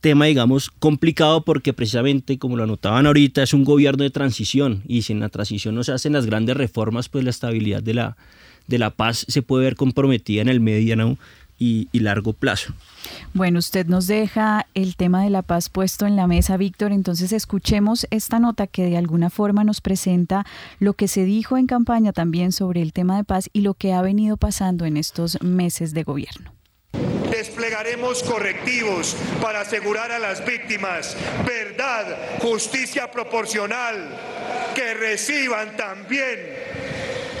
tema, 0.00 0.24
digamos, 0.24 0.70
complicado 0.70 1.44
porque 1.44 1.72
precisamente, 1.72 2.36
como 2.36 2.56
lo 2.56 2.64
anotaban 2.64 3.06
ahorita, 3.06 3.44
es 3.44 3.54
un 3.54 3.62
gobierno 3.62 4.02
de 4.02 4.10
transición 4.10 4.82
y 4.88 5.02
si 5.02 5.12
en 5.12 5.20
la 5.20 5.28
transición 5.28 5.76
no 5.76 5.84
se 5.84 5.92
hacen 5.92 6.14
las 6.14 6.26
grandes 6.26 6.56
reformas, 6.56 7.08
pues 7.08 7.22
la 7.22 7.30
estabilidad 7.30 7.80
de 7.80 7.94
la, 7.94 8.16
de 8.66 8.78
la 8.78 8.90
paz 8.90 9.24
se 9.28 9.42
puede 9.42 9.62
ver 9.62 9.76
comprometida 9.76 10.42
en 10.42 10.48
el 10.48 10.58
mediano 10.58 11.16
y, 11.58 11.88
largo 11.92 12.32
plazo. 12.32 12.72
Bueno, 13.34 13.58
usted 13.58 13.86
nos 13.86 14.06
deja 14.06 14.66
el 14.74 14.96
tema 14.96 15.22
de 15.22 15.30
la 15.30 15.42
paz 15.42 15.68
puesto 15.68 16.06
en 16.06 16.16
la 16.16 16.26
mesa, 16.26 16.56
Víctor. 16.56 16.92
Entonces 16.92 17.32
escuchemos 17.32 18.06
esta 18.10 18.38
nota 18.38 18.66
que 18.66 18.84
de 18.84 18.96
alguna 18.96 19.30
forma 19.30 19.64
nos 19.64 19.80
presenta 19.80 20.46
lo 20.78 20.94
que 20.94 21.08
se 21.08 21.24
dijo 21.24 21.56
en 21.56 21.66
campaña 21.66 22.12
también 22.12 22.52
sobre 22.52 22.82
el 22.82 22.92
tema 22.92 23.16
de 23.16 23.24
paz 23.24 23.50
y 23.52 23.62
lo 23.62 23.74
que 23.74 23.92
ha 23.92 24.02
venido 24.02 24.36
pasando 24.36 24.84
en 24.84 24.96
estos 24.96 25.42
meses 25.42 25.94
de 25.94 26.04
gobierno. 26.04 26.52
Desplegaremos 27.30 28.22
correctivos 28.22 29.16
para 29.42 29.60
asegurar 29.60 30.10
a 30.10 30.18
las 30.18 30.44
víctimas 30.46 31.16
verdad, 31.46 32.16
justicia 32.40 33.10
proporcional, 33.10 34.16
que 34.74 34.94
reciban 34.94 35.76
también 35.76 36.38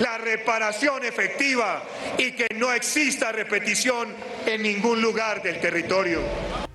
la 0.00 0.18
reparación 0.18 1.04
efectiva 1.04 1.82
y 2.16 2.32
que 2.32 2.46
no 2.54 2.72
exista 2.72 3.32
repetición 3.32 4.08
en 4.46 4.62
ningún 4.62 5.02
lugar 5.02 5.42
del 5.42 5.60
territorio. 5.60 6.20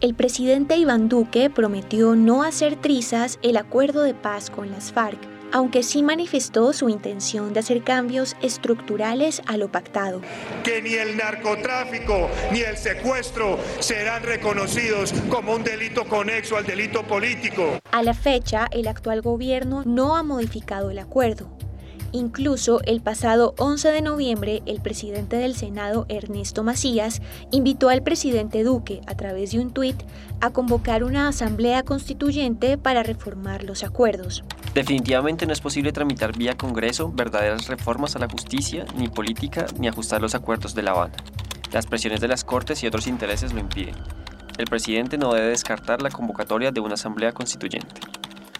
El 0.01 0.15
presidente 0.15 0.75
Iván 0.75 1.07
Duque 1.07 1.49
prometió 1.49 2.15
no 2.15 2.43
hacer 2.43 2.75
trizas 2.75 3.39
el 3.41 3.55
acuerdo 3.57 4.03
de 4.03 4.13
paz 4.13 4.49
con 4.49 4.69
las 4.69 4.91
FARC, 4.91 5.17
aunque 5.53 5.83
sí 5.83 6.03
manifestó 6.03 6.73
su 6.73 6.89
intención 6.89 7.53
de 7.53 7.61
hacer 7.61 7.83
cambios 7.83 8.35
estructurales 8.41 9.41
a 9.45 9.55
lo 9.55 9.71
pactado. 9.71 10.21
Que 10.63 10.81
ni 10.81 10.95
el 10.95 11.15
narcotráfico 11.15 12.29
ni 12.51 12.61
el 12.61 12.75
secuestro 12.75 13.59
serán 13.79 14.23
reconocidos 14.23 15.13
como 15.29 15.53
un 15.53 15.63
delito 15.63 16.05
conexo 16.05 16.57
al 16.57 16.65
delito 16.65 17.03
político. 17.03 17.79
A 17.91 18.03
la 18.03 18.13
fecha, 18.13 18.67
el 18.71 18.87
actual 18.87 19.21
gobierno 19.21 19.83
no 19.85 20.17
ha 20.17 20.23
modificado 20.23 20.91
el 20.91 20.99
acuerdo. 20.99 21.55
Incluso 22.15 22.79
el 22.83 23.01
pasado 23.01 23.55
11 23.57 23.89
de 23.91 24.01
noviembre, 24.03 24.61
el 24.67 24.81
presidente 24.81 25.35
del 25.37 25.55
Senado, 25.55 26.05
Ernesto 26.09 26.63
Macías, 26.63 27.23
invitó 27.49 27.89
al 27.89 28.03
presidente 28.03 28.63
Duque, 28.63 29.01
a 29.07 29.15
través 29.15 29.51
de 29.51 29.59
un 29.59 29.71
tuit, 29.73 29.99
a 30.39 30.51
convocar 30.51 31.03
una 31.03 31.27
asamblea 31.27 31.81
constituyente 31.81 32.77
para 32.77 33.01
reformar 33.01 33.63
los 33.63 33.83
acuerdos. 33.83 34.43
Definitivamente 34.75 35.47
no 35.47 35.53
es 35.53 35.61
posible 35.61 35.91
tramitar 35.91 36.37
vía 36.37 36.55
Congreso 36.55 37.11
verdaderas 37.11 37.67
reformas 37.67 38.15
a 38.15 38.19
la 38.19 38.29
justicia, 38.29 38.85
ni 38.95 39.07
política, 39.07 39.65
ni 39.79 39.87
ajustar 39.87 40.21
los 40.21 40.35
acuerdos 40.35 40.75
de 40.75 40.83
La 40.83 40.91
Habana. 40.91 41.15
Las 41.71 41.87
presiones 41.87 42.21
de 42.21 42.27
las 42.27 42.43
Cortes 42.43 42.83
y 42.83 42.87
otros 42.87 43.07
intereses 43.07 43.53
lo 43.53 43.59
impiden. 43.59 43.95
El 44.59 44.65
presidente 44.65 45.17
no 45.17 45.33
debe 45.33 45.47
descartar 45.47 46.03
la 46.03 46.11
convocatoria 46.11 46.69
de 46.69 46.79
una 46.79 46.93
asamblea 46.93 47.31
constituyente. 47.31 48.01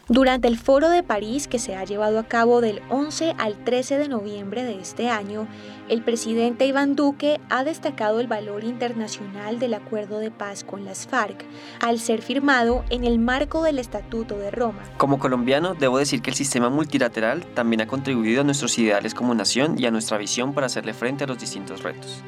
Durante 0.10 0.50
el 0.50 0.58
Foro 0.58 0.89
de 0.89 1.02
París 1.02 1.48
que 1.48 1.60
se 1.60 1.78
ha 1.78 1.86
llevado 1.86 2.20
a 2.20 2.28
cabo 2.28 2.60
del 2.60 2.82
11 2.89 3.36
al 3.38 3.63
13 3.63 3.98
de 3.98 4.10
noviembre 4.10 4.66
de 4.66 4.78
este 4.78 5.10
año, 5.10 5.48
el 5.88 6.02
presidente 6.02 6.66
Iván 6.66 6.98
Duque 6.98 7.39
ha 7.50 7.63
destacado 7.63 8.20
el 8.20 8.28
valor 8.28 8.66
internacional 8.66 9.60
del 9.60 9.74
acuerdo 9.74 10.20
de 10.20 10.30
paz 10.30 10.66
con 10.66 10.84
las 10.84 11.08
FARC, 11.08 11.46
al 11.80 12.00
ser 12.00 12.22
firmado 12.22 12.84
en 12.89 13.06
el 13.06 13.18
marco 13.18 13.63
del 13.63 13.80
Estatuto 13.80 14.38
de 14.38 14.52
Roma. 14.52 14.84
Como 14.98 15.20
colombiano, 15.20 15.74
debo 15.74 16.00
decir 16.00 16.22
que 16.22 16.32
el 16.32 16.36
sistema 16.36 16.70
multilateral 16.70 17.46
también 17.54 17.80
ha 17.80 17.88
contribuido 17.88 18.42
a 18.42 18.44
nuestros 18.44 18.78
ideales 18.78 19.13
como 19.13 19.34
nación 19.34 19.80
y 19.80 19.86
a 19.86 19.92
nuestra 19.92 20.18
visión 20.18 20.54
para 20.54 20.66
hacerle 20.66 20.94
frente 20.94 21.24
a 21.24 21.28
los 21.28 21.39
distintos 21.39 21.82
retos. 21.82 22.22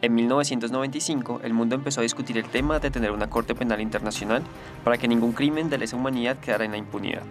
En 0.00 0.14
1995, 0.14 1.40
el 1.42 1.54
mundo 1.54 1.74
empezó 1.74 2.00
a 2.00 2.04
discutir 2.04 2.38
el 2.38 2.44
tema 2.44 2.78
de 2.78 2.90
tener 2.90 3.10
una 3.10 3.28
Corte 3.28 3.56
Penal 3.56 3.80
Internacional 3.80 4.44
para 4.84 4.96
que 4.96 5.08
ningún 5.08 5.32
crimen 5.32 5.70
de 5.70 5.78
lesa 5.78 5.96
humanidad 5.96 6.36
quedara 6.38 6.64
en 6.64 6.70
la 6.70 6.76
impunidad. 6.76 7.22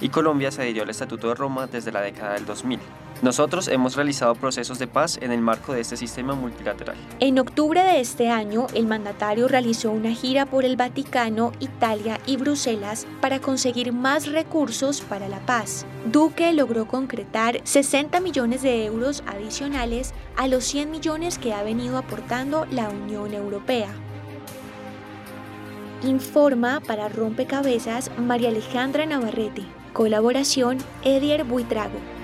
Y 0.00 0.10
Colombia 0.10 0.50
se 0.50 0.60
adhirió 0.60 0.82
al 0.82 0.90
Estatuto 0.90 1.28
de 1.28 1.34
Roma 1.34 1.66
desde 1.66 1.90
la 1.90 2.02
década 2.02 2.34
del 2.34 2.44
2000. 2.44 2.78
Nosotros 3.20 3.66
hemos 3.66 3.96
realizado 3.96 4.36
procesos 4.36 4.78
de 4.78 4.86
paz 4.86 5.18
en 5.20 5.32
el 5.32 5.40
marco 5.40 5.72
de 5.72 5.80
este 5.80 5.96
sistema 5.96 6.34
multilateral. 6.34 6.96
En 7.18 7.40
octubre 7.40 7.82
de 7.82 8.00
este 8.00 8.30
año, 8.30 8.68
el 8.74 8.86
mandatario 8.86 9.48
realizó 9.48 9.90
una 9.90 10.12
gira 10.12 10.46
por 10.46 10.64
el 10.64 10.76
Vaticano, 10.76 11.50
Italia 11.58 12.20
y 12.26 12.36
Bruselas 12.36 13.08
para 13.20 13.40
conseguir 13.40 13.92
más 13.92 14.30
recursos 14.30 15.00
para 15.00 15.28
la 15.28 15.40
paz. 15.40 15.84
Duque 16.06 16.52
logró 16.52 16.86
concretar 16.86 17.60
60 17.64 18.20
millones 18.20 18.62
de 18.62 18.84
euros 18.84 19.24
adicionales 19.26 20.14
a 20.36 20.46
los 20.46 20.62
100 20.64 20.90
millones 20.90 21.38
que 21.38 21.52
ha 21.52 21.64
venido 21.64 21.98
aportando 21.98 22.66
la 22.70 22.88
Unión 22.88 23.34
Europea. 23.34 23.88
Informa 26.04 26.80
para 26.86 27.08
Rompecabezas 27.08 28.12
María 28.16 28.50
Alejandra 28.50 29.04
Navarrete. 29.06 29.64
Colaboración 29.92 30.78
Edier 31.02 31.42
Buitrago. 31.42 32.17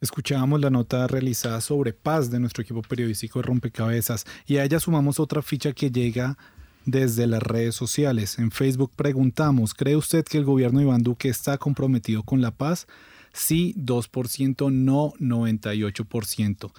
Escuchábamos 0.00 0.60
la 0.60 0.70
nota 0.70 1.08
realizada 1.08 1.60
sobre 1.60 1.92
paz 1.92 2.30
de 2.30 2.38
nuestro 2.38 2.62
equipo 2.62 2.82
periodístico 2.82 3.40
de 3.40 3.48
Rompecabezas 3.48 4.26
y 4.46 4.58
a 4.58 4.64
ella 4.64 4.78
sumamos 4.78 5.18
otra 5.18 5.42
ficha 5.42 5.72
que 5.72 5.90
llega 5.90 6.38
desde 6.84 7.26
las 7.26 7.42
redes 7.42 7.74
sociales. 7.74 8.38
En 8.38 8.52
Facebook 8.52 8.92
preguntamos, 8.94 9.74
¿cree 9.74 9.96
usted 9.96 10.24
que 10.24 10.38
el 10.38 10.44
gobierno 10.44 10.78
de 10.78 10.84
Iván 10.84 11.02
Duque 11.02 11.28
está 11.28 11.58
comprometido 11.58 12.22
con 12.22 12.40
la 12.40 12.52
paz? 12.52 12.86
Sí, 13.32 13.74
2%, 13.76 14.70
no 14.70 15.14
98%. 15.18 16.70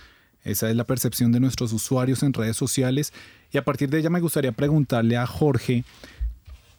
Esa 0.45 0.69
es 0.69 0.75
la 0.77 0.85
percepción 0.85 1.33
de 1.33 1.41
nuestros 1.41 1.73
usuarios 1.73 2.23
en 2.23 2.31
redes 2.31 2.55
sociales 2.55 3.11
y 3.51 3.57
a 3.57 3.65
partir 3.65 3.89
de 3.89 3.99
ella 3.99 4.09
me 4.09 4.21
gustaría 4.21 4.53
preguntarle 4.53 5.17
a 5.17 5.27
Jorge, 5.27 5.83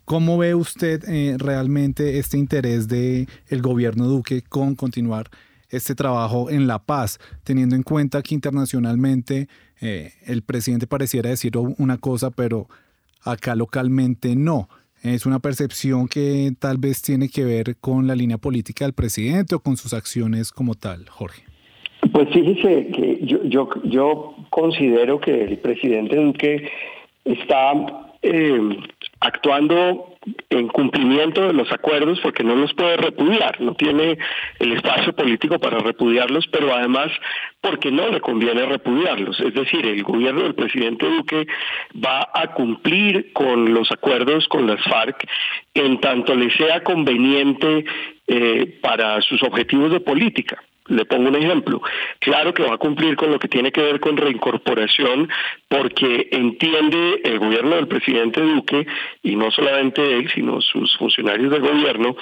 ¿cómo 0.07 0.39
ve 0.39 0.55
usted 0.55 1.07
eh, 1.07 1.37
realmente 1.37 2.19
este 2.19 2.39
interés 2.39 2.89
del 2.89 3.29
el 3.49 3.61
gobierno 3.61 4.07
Duque 4.07 4.41
con 4.41 4.75
continuar 4.75 5.31
este 5.71 5.95
trabajo 5.95 6.51
en 6.51 6.67
la 6.67 6.81
paz, 6.81 7.19
teniendo 7.45 7.77
en 7.77 7.83
cuenta 7.83 8.23
que 8.23 8.35
internacionalmente 8.35 9.49
eh, 9.81 10.13
el 10.27 10.43
presidente 10.43 10.87
pareciera 10.87 11.31
decir 11.31 11.57
una 11.57 11.99
cosa, 11.99 12.31
pero 12.31 12.69
acá 13.23 13.55
localmente 13.55 14.37
no. 14.37 14.69
Es 15.03 15.25
una 15.25 15.39
percepción 15.39 16.09
que 16.09 16.53
tal 16.59 16.77
vez 16.77 17.01
tiene 17.01 17.29
que 17.31 17.45
ver 17.45 17.77
con 17.81 18.07
la 18.07 18.15
línea 18.15 18.37
política 18.37 18.85
del 18.85 18.93
presidente 18.93 19.55
o 19.55 19.61
con 19.61 19.79
sus 19.79 19.95
acciones 19.95 20.53
como 20.53 20.75
tal, 20.75 21.09
Jorge. 21.09 21.43
Pues 22.13 22.29
fíjese 22.31 22.89
que 22.89 23.21
yo, 23.23 23.43
yo, 23.45 23.69
yo 23.85 24.35
considero 24.51 25.21
que 25.21 25.45
el 25.45 25.59
presidente 25.59 26.17
Duque 26.17 26.69
está 27.25 27.73
eh, 28.23 28.61
actuando 29.21 30.15
en 30.51 30.69
cumplimiento 30.69 31.47
de 31.47 31.53
los 31.53 31.71
acuerdos 31.73 32.21
porque 32.21 32.43
no 32.43 32.55
los 32.55 32.73
puede 32.75 32.97
repudiar, 32.97 33.61
no 33.61 33.75
tiene 33.75 34.19
el 34.59 34.73
espacio 34.73 35.15
político 35.15 35.59
para 35.59 35.79
repudiarlos, 35.79 36.47
pero 36.49 36.75
además 36.75 37.11
porque 37.61 37.91
no 37.91 38.09
le 38.09 38.21
conviene 38.21 38.67
repudiarlos. 38.67 39.39
Es 39.41 39.55
decir, 39.55 39.87
el 39.87 40.03
gobierno 40.03 40.43
del 40.43 40.55
presidente 40.55 41.07
Duque 41.07 41.47
va 42.05 42.29
a 42.35 42.53
cumplir 42.55 43.33
con 43.33 43.73
los 43.73 43.91
acuerdos 43.93 44.49
con 44.49 44.67
las 44.67 44.83
FARC 44.85 45.27
en 45.75 46.01
tanto 46.01 46.35
le 46.35 46.51
sea 46.57 46.83
conveniente 46.83 47.85
eh, 48.27 48.79
para 48.83 49.21
sus 49.23 49.43
objetivos 49.43 49.93
de 49.93 50.01
política. 50.01 50.63
Le 50.91 51.05
pongo 51.05 51.29
un 51.29 51.37
ejemplo. 51.37 51.81
Claro 52.19 52.53
que 52.53 52.65
va 52.65 52.75
a 52.75 52.79
cumplir 52.79 53.17
con 53.17 53.31
lo 53.31 53.39
que 53.39 53.49
tiene 53.49 53.71
que 53.71 53.81
ver 53.81 54.01
con 54.01 54.17
reincorporación 54.17 55.29
porque 55.69 56.29
entiende 56.33 57.21
el 57.25 57.39
gobierno 57.39 57.77
del 57.77 57.87
presidente 57.87 58.41
Duque, 58.41 58.87
y 59.23 59.37
no 59.37 59.51
solamente 59.51 60.03
él, 60.03 60.29
sino 60.35 60.61
sus 60.61 60.97
funcionarios 60.97 61.53
de 61.53 61.61
gobierno, 61.61 62.17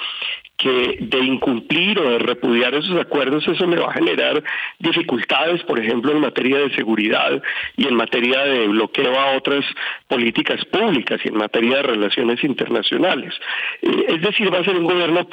que 0.59 0.97
de 0.99 1.19
incumplir 1.19 1.97
o 1.99 2.11
de 2.11 2.19
repudiar 2.19 2.75
esos 2.75 2.99
acuerdos 2.99 3.47
eso 3.47 3.65
le 3.65 3.79
va 3.79 3.87
a 3.87 3.93
generar 3.93 4.43
dificultades, 4.77 5.63
por 5.63 5.79
ejemplo, 5.79 6.11
en 6.11 6.19
materia 6.19 6.59
de 6.59 6.75
seguridad 6.75 7.41
y 7.77 7.87
en 7.87 7.95
materia 7.95 8.43
de 8.43 8.67
bloqueo 8.67 9.17
a 9.17 9.37
otras 9.37 9.65
políticas 10.07 10.63
públicas 10.65 11.21
y 11.23 11.29
en 11.29 11.37
materia 11.37 11.77
de 11.77 11.83
relaciones 11.83 12.43
internacionales. 12.43 13.33
Eh, 13.81 14.05
es 14.09 14.21
decir, 14.21 14.53
va 14.53 14.59
a 14.59 14.65
ser 14.65 14.75
un 14.75 14.85
gobierno 14.85 15.27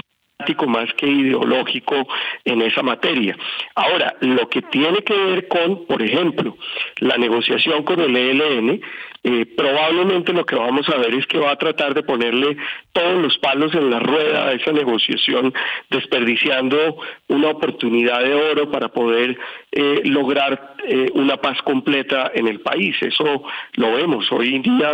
más 0.67 0.93
que 0.95 1.07
ideológico 1.07 2.07
en 2.45 2.63
esa 2.63 2.83
materia. 2.83 3.37
Ahora, 3.75 4.15
lo 4.21 4.49
que 4.49 4.63
tiene 4.63 5.03
que 5.03 5.15
ver 5.15 5.49
con, 5.49 5.87
por 5.87 6.03
ejemplo, 6.03 6.57
la 6.99 7.17
negociación 7.17 7.83
con 7.85 8.01
el 8.01 8.15
ELN, 8.17 8.81
eh, 9.25 9.47
probablemente 9.57 10.33
lo 10.33 10.45
que 10.45 10.55
vamos 10.55 10.89
a 10.89 10.99
ver 10.99 11.15
es 11.15 11.27
que 11.27 11.39
va 11.39 11.51
a 11.51 11.57
tratar 11.57 11.95
de 11.95 12.03
ponerle 12.03 12.57
todos 12.93 13.21
los 13.21 13.37
palos 13.39 13.75
en 13.75 13.91
la 13.91 13.99
rueda 13.99 14.49
a 14.49 14.53
esa 14.53 14.73
negociación, 14.73 15.53
desperdiciando 15.91 16.99
una 17.29 17.49
oportunidad 17.49 18.23
de 18.23 18.35
oro 18.35 18.71
para 18.71 18.89
poder 18.89 19.37
eh, 19.73 20.03
lograr 20.05 20.77
eh, 20.87 21.11
una 21.15 21.39
paz 21.39 21.61
completa 21.63 22.31
en 22.35 22.47
el 22.47 22.61
país. 22.61 22.95
Eso 23.01 23.43
lo 23.75 23.93
vemos 23.95 24.31
hoy 24.31 24.57
en 24.57 24.63
día 24.63 24.93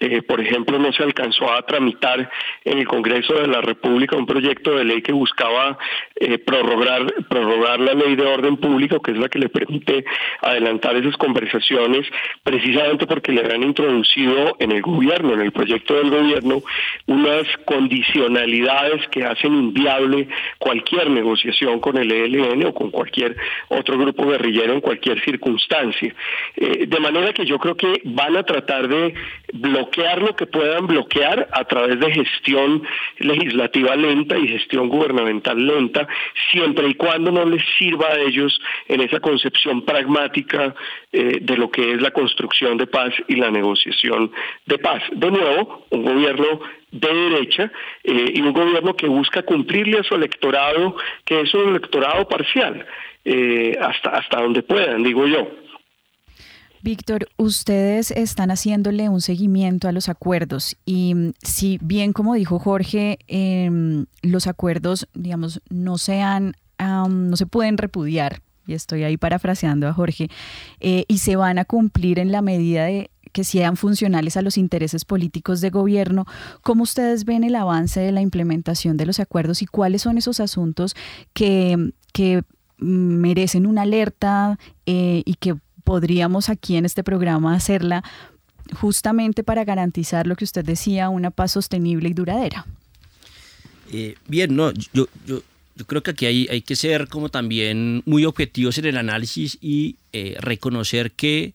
eh, 0.00 0.22
por 0.22 0.40
ejemplo, 0.40 0.78
no 0.78 0.92
se 0.92 1.02
alcanzó 1.02 1.52
a 1.52 1.62
tramitar 1.62 2.30
en 2.64 2.78
el 2.78 2.86
Congreso 2.86 3.34
de 3.34 3.46
la 3.46 3.60
República 3.60 4.16
un 4.16 4.26
proyecto 4.26 4.74
de 4.74 4.84
ley 4.84 5.02
que 5.02 5.12
buscaba 5.12 5.78
eh, 6.16 6.38
prorrogar, 6.38 7.06
prorrogar 7.28 7.80
la 7.80 7.94
ley 7.94 8.16
de 8.16 8.26
orden 8.26 8.56
público, 8.56 9.00
que 9.00 9.12
es 9.12 9.18
la 9.18 9.28
que 9.28 9.38
le 9.38 9.48
permite 9.48 10.04
adelantar 10.40 10.96
esas 10.96 11.16
conversaciones, 11.16 12.06
precisamente 12.42 13.06
porque 13.06 13.32
le 13.32 13.40
habían 13.40 13.62
introducido 13.62 14.56
en 14.58 14.72
el 14.72 14.82
gobierno, 14.82 15.34
en 15.34 15.40
el 15.40 15.52
proyecto 15.52 15.94
del 15.94 16.10
gobierno, 16.10 16.62
unas 17.06 17.46
condicionalidades 17.64 19.06
que 19.08 19.24
hacen 19.24 19.54
inviable 19.54 20.28
cualquier 20.58 21.10
negociación 21.10 21.80
con 21.80 21.96
el 21.98 22.10
ELN 22.10 22.66
o 22.66 22.74
con 22.74 22.90
cualquier 22.90 23.36
otro 23.68 23.98
grupo 23.98 24.26
guerrillero 24.26 24.72
en 24.72 24.80
cualquier 24.80 25.22
circunstancia. 25.22 26.14
Eh, 26.56 26.86
de 26.86 27.00
manera 27.00 27.32
que 27.32 27.44
yo 27.44 27.58
creo 27.58 27.76
que 27.76 28.00
van 28.04 28.36
a 28.36 28.42
tratar 28.42 28.88
de 28.88 29.14
bloquear 29.54 30.20
lo 30.20 30.34
que 30.34 30.46
puedan 30.46 30.86
bloquear 30.88 31.48
a 31.52 31.64
través 31.64 32.00
de 32.00 32.10
gestión 32.12 32.82
legislativa 33.18 33.94
lenta 33.94 34.36
y 34.36 34.48
gestión 34.48 34.88
gubernamental 34.88 35.64
lenta, 35.64 36.08
siempre 36.50 36.88
y 36.88 36.94
cuando 36.94 37.30
no 37.30 37.44
les 37.44 37.62
sirva 37.78 38.08
a 38.08 38.18
ellos 38.18 38.60
en 38.88 39.00
esa 39.00 39.20
concepción 39.20 39.84
pragmática 39.84 40.74
eh, 41.12 41.38
de 41.40 41.56
lo 41.56 41.70
que 41.70 41.92
es 41.92 42.02
la 42.02 42.10
construcción 42.10 42.76
de 42.76 42.88
paz 42.88 43.14
y 43.28 43.36
la 43.36 43.50
negociación 43.50 44.32
de 44.66 44.78
paz. 44.78 45.02
De 45.12 45.30
nuevo, 45.30 45.86
un 45.90 46.02
gobierno 46.02 46.60
de 46.90 47.14
derecha 47.14 47.70
eh, 48.02 48.32
y 48.34 48.40
un 48.40 48.52
gobierno 48.52 48.96
que 48.96 49.06
busca 49.06 49.42
cumplirle 49.42 50.00
a 50.00 50.02
su 50.02 50.16
electorado, 50.16 50.96
que 51.24 51.42
es 51.42 51.54
un 51.54 51.70
electorado 51.70 52.26
parcial, 52.26 52.84
eh, 53.24 53.78
hasta, 53.80 54.10
hasta 54.10 54.42
donde 54.42 54.64
puedan, 54.64 55.04
digo 55.04 55.28
yo. 55.28 55.63
Víctor, 56.84 57.28
ustedes 57.38 58.10
están 58.10 58.50
haciéndole 58.50 59.08
un 59.08 59.22
seguimiento 59.22 59.88
a 59.88 59.92
los 59.92 60.10
acuerdos 60.10 60.76
y 60.84 61.14
mm, 61.14 61.32
si 61.42 61.78
bien, 61.80 62.12
como 62.12 62.34
dijo 62.34 62.58
Jorge, 62.58 63.18
em, 63.26 64.04
los 64.20 64.46
acuerdos, 64.46 65.08
digamos, 65.14 65.62
no 65.70 65.96
sean, 65.96 66.52
no 66.78 67.36
se 67.38 67.46
pueden 67.46 67.78
repudiar, 67.78 68.42
y 68.66 68.74
estoy 68.74 69.02
ahí 69.02 69.16
parafraseando 69.16 69.88
a 69.88 69.94
Jorge, 69.94 70.28
eh, 70.80 71.06
y 71.08 71.18
se 71.18 71.36
van 71.36 71.58
a 71.58 71.64
cumplir 71.64 72.18
en 72.18 72.30
la 72.30 72.42
medida 72.42 72.84
de 72.84 73.10
que 73.32 73.44
sean 73.44 73.78
funcionales 73.78 74.36
a 74.36 74.42
los 74.42 74.58
intereses 74.58 75.06
políticos 75.06 75.62
de 75.62 75.70
gobierno. 75.70 76.26
¿Cómo 76.60 76.82
ustedes 76.82 77.24
ven 77.24 77.44
el 77.44 77.56
avance 77.56 77.98
de 77.98 78.12
la 78.12 78.20
implementación 78.20 78.98
de 78.98 79.06
los 79.06 79.20
acuerdos 79.20 79.62
y 79.62 79.66
cuáles 79.66 80.02
son 80.02 80.18
esos 80.18 80.38
asuntos 80.38 80.94
que, 81.32 81.92
que 82.12 82.42
mm, 82.76 82.84
merecen 82.84 83.64
una 83.64 83.82
alerta 83.82 84.58
eh, 84.84 85.22
y 85.24 85.36
que 85.36 85.56
podríamos 85.84 86.48
aquí 86.48 86.76
en 86.76 86.84
este 86.84 87.04
programa 87.04 87.54
hacerla 87.54 88.02
justamente 88.80 89.44
para 89.44 89.64
garantizar 89.64 90.26
lo 90.26 90.36
que 90.36 90.44
usted 90.44 90.64
decía, 90.64 91.08
una 91.08 91.30
paz 91.30 91.52
sostenible 91.52 92.08
y 92.08 92.14
duradera. 92.14 92.66
Eh, 93.92 94.16
bien, 94.26 94.56
no, 94.56 94.72
yo, 94.72 95.06
yo, 95.26 95.42
yo, 95.76 95.84
creo 95.86 96.02
que 96.02 96.12
aquí 96.12 96.26
hay, 96.26 96.48
hay, 96.50 96.62
que 96.62 96.74
ser 96.74 97.08
como 97.08 97.28
también 97.28 98.02
muy 98.06 98.24
objetivos 98.24 98.78
en 98.78 98.86
el 98.86 98.96
análisis 98.96 99.58
y 99.60 99.96
eh, 100.12 100.36
reconocer 100.40 101.12
que 101.12 101.52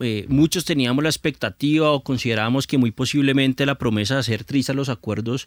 eh, 0.00 0.26
muchos 0.28 0.64
teníamos 0.64 1.02
la 1.02 1.10
expectativa 1.10 1.90
o 1.90 2.02
considerábamos 2.02 2.66
que 2.66 2.78
muy 2.78 2.90
posiblemente 2.90 3.66
la 3.66 3.76
promesa 3.76 4.14
de 4.14 4.20
hacer 4.20 4.44
trizas 4.44 4.74
los 4.74 4.88
acuerdos 4.88 5.46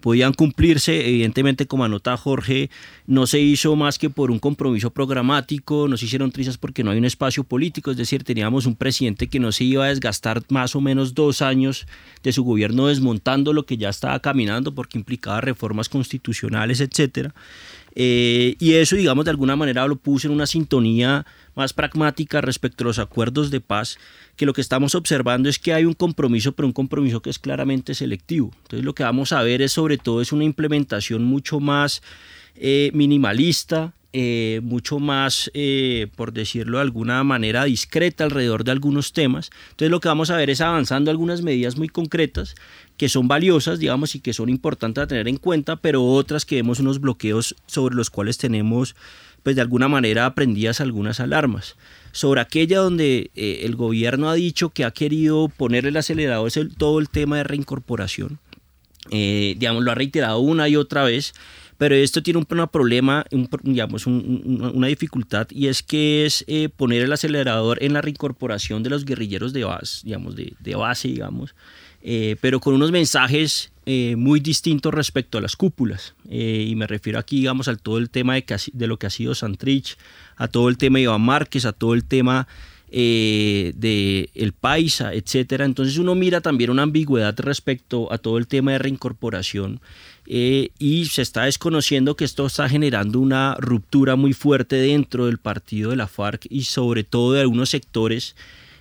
podían 0.00 0.32
cumplirse. 0.32 1.08
Evidentemente, 1.08 1.66
como 1.66 1.84
anota 1.84 2.16
Jorge, 2.16 2.70
no 3.06 3.26
se 3.26 3.40
hizo 3.40 3.74
más 3.76 3.98
que 3.98 4.10
por 4.10 4.30
un 4.30 4.38
compromiso 4.38 4.90
programático, 4.90 5.88
no 5.88 5.96
se 5.96 6.06
hicieron 6.06 6.30
trizas 6.30 6.58
porque 6.58 6.84
no 6.84 6.90
hay 6.90 6.98
un 6.98 7.04
espacio 7.04 7.44
político, 7.44 7.90
es 7.90 7.96
decir, 7.96 8.24
teníamos 8.24 8.66
un 8.66 8.76
presidente 8.76 9.28
que 9.28 9.40
no 9.40 9.52
se 9.52 9.64
iba 9.64 9.84
a 9.84 9.88
desgastar 9.88 10.42
más 10.48 10.76
o 10.76 10.80
menos 10.80 11.14
dos 11.14 11.42
años 11.42 11.86
de 12.22 12.32
su 12.32 12.44
gobierno 12.44 12.86
desmontando 12.86 13.52
lo 13.52 13.66
que 13.66 13.76
ya 13.76 13.88
estaba 13.88 14.20
caminando 14.20 14.74
porque 14.74 14.98
implicaba 14.98 15.40
reformas 15.40 15.88
constitucionales, 15.88 16.80
etcétera. 16.80 17.34
Eh, 17.94 18.56
y 18.58 18.74
eso, 18.74 18.96
digamos, 18.96 19.24
de 19.24 19.30
alguna 19.30 19.56
manera 19.56 19.86
lo 19.86 19.96
puse 19.96 20.26
en 20.26 20.32
una 20.32 20.46
sintonía 20.46 21.26
más 21.54 21.72
pragmática 21.72 22.40
respecto 22.40 22.84
a 22.84 22.86
los 22.86 22.98
acuerdos 22.98 23.50
de 23.50 23.60
paz, 23.60 23.98
que 24.36 24.46
lo 24.46 24.52
que 24.52 24.60
estamos 24.60 24.94
observando 24.94 25.48
es 25.48 25.58
que 25.58 25.74
hay 25.74 25.84
un 25.84 25.94
compromiso, 25.94 26.52
pero 26.52 26.66
un 26.66 26.72
compromiso 26.72 27.20
que 27.20 27.30
es 27.30 27.38
claramente 27.38 27.94
selectivo. 27.94 28.52
Entonces 28.62 28.84
lo 28.84 28.94
que 28.94 29.02
vamos 29.02 29.32
a 29.32 29.42
ver 29.42 29.62
es 29.62 29.72
sobre 29.72 29.98
todo 29.98 30.20
es 30.20 30.32
una 30.32 30.44
implementación 30.44 31.24
mucho 31.24 31.58
más 31.58 32.02
eh, 32.54 32.90
minimalista, 32.94 33.94
eh, 34.14 34.60
mucho 34.62 34.98
más, 34.98 35.50
eh, 35.52 36.06
por 36.16 36.32
decirlo 36.32 36.78
de 36.78 36.82
alguna 36.82 37.22
manera, 37.24 37.64
discreta 37.64 38.24
alrededor 38.24 38.64
de 38.64 38.70
algunos 38.70 39.12
temas. 39.12 39.50
Entonces 39.70 39.90
lo 39.90 40.00
que 40.00 40.08
vamos 40.08 40.30
a 40.30 40.36
ver 40.36 40.48
es 40.48 40.62
avanzando 40.62 41.10
algunas 41.10 41.42
medidas 41.42 41.76
muy 41.76 41.88
concretas 41.88 42.54
que 42.96 43.10
son 43.10 43.28
valiosas, 43.28 43.78
digamos, 43.78 44.14
y 44.14 44.20
que 44.20 44.32
son 44.32 44.48
importantes 44.48 45.04
a 45.04 45.06
tener 45.06 45.28
en 45.28 45.36
cuenta, 45.36 45.76
pero 45.76 46.06
otras 46.06 46.46
que 46.46 46.56
vemos 46.56 46.80
unos 46.80 47.02
bloqueos 47.02 47.54
sobre 47.66 47.96
los 47.96 48.08
cuales 48.08 48.38
tenemos 48.38 48.96
pues 49.42 49.56
de 49.56 49.62
alguna 49.62 49.88
manera 49.88 50.24
aprendidas 50.24 50.80
algunas 50.80 51.20
alarmas. 51.20 51.76
Sobre 52.12 52.40
aquella 52.40 52.78
donde 52.78 53.30
eh, 53.36 53.60
el 53.64 53.76
gobierno 53.76 54.30
ha 54.30 54.34
dicho 54.34 54.70
que 54.70 54.86
ha 54.86 54.90
querido 54.90 55.48
poner 55.54 55.84
el 55.84 55.98
acelerador 55.98 56.48
es 56.48 56.58
todo 56.78 56.98
el 56.98 57.10
tema 57.10 57.36
de 57.36 57.44
reincorporación. 57.44 58.38
Digamos, 59.10 59.84
lo 59.84 59.90
ha 59.90 59.94
reiterado 59.94 60.38
una 60.40 60.68
y 60.68 60.76
otra 60.76 61.02
vez, 61.02 61.32
pero 61.78 61.94
esto 61.94 62.22
tiene 62.22 62.38
un, 62.38 62.44
problema, 62.44 63.24
digamos, 63.62 64.06
una 64.06 64.88
dificultad 64.88 65.46
y 65.50 65.68
es 65.68 65.82
que 65.82 66.26
es 66.26 66.44
eh, 66.46 66.68
poner 66.68 67.02
el 67.02 67.12
acelerador 67.12 67.82
en 67.82 67.94
la 67.94 68.02
reincorporación 68.02 68.82
de 68.82 68.90
los 68.90 69.04
guerrilleros 69.04 69.52
de 69.52 69.64
base, 69.64 70.00
digamos, 70.04 70.36
de, 70.36 70.52
de 70.58 70.74
base, 70.74 71.08
digamos, 71.08 71.54
pero 72.40 72.60
con 72.60 72.74
unos 72.74 72.90
mensajes 72.90 73.72
eh, 73.90 74.16
muy 74.16 74.40
distinto 74.40 74.90
respecto 74.90 75.38
a 75.38 75.40
las 75.40 75.56
cúpulas. 75.56 76.14
Eh, 76.28 76.66
y 76.68 76.74
me 76.74 76.86
refiero 76.86 77.18
aquí, 77.18 77.36
digamos, 77.36 77.68
al 77.68 77.80
todo 77.80 77.96
el 77.96 78.10
tema 78.10 78.34
de, 78.34 78.44
de, 78.74 78.86
lo 78.86 78.98
que 78.98 79.06
ha 79.06 79.10
sido 79.10 79.34
Santrich, 79.34 79.96
a 80.36 80.46
todo 80.46 80.68
el 80.68 80.76
tema 80.76 80.98
de 80.98 81.04
Iván 81.04 81.22
Márquez, 81.22 81.64
a 81.64 81.72
todo 81.72 81.94
el 81.94 82.04
tema 82.04 82.46
eh, 82.90 83.72
de 83.76 84.28
El 84.34 84.52
Paisa, 84.52 85.14
etcétera. 85.14 85.64
Entonces 85.64 85.96
uno 85.96 86.14
mira 86.14 86.42
también 86.42 86.68
una 86.68 86.82
ambigüedad 86.82 87.34
respecto 87.38 88.12
a 88.12 88.18
todo 88.18 88.36
el 88.36 88.46
tema 88.46 88.72
de 88.72 88.78
reincorporación 88.78 89.80
y 90.30 91.06
se 91.06 91.22
está 91.22 91.44
desconociendo 91.44 92.14
que 92.14 92.26
esto 92.26 92.46
está 92.46 92.68
generando 92.68 93.18
una 93.18 93.54
ruptura 93.58 94.14
muy 94.14 94.34
fuerte 94.34 94.76
dentro 94.76 95.24
del 95.24 95.38
partido 95.38 95.90
de 95.90 95.96
la 95.96 96.06
FARC 96.06 96.46
y 96.50 96.64
sobre 96.64 97.02
todo 97.02 97.32
de 97.32 97.40
algunos 97.40 97.70
sectores 97.70 98.34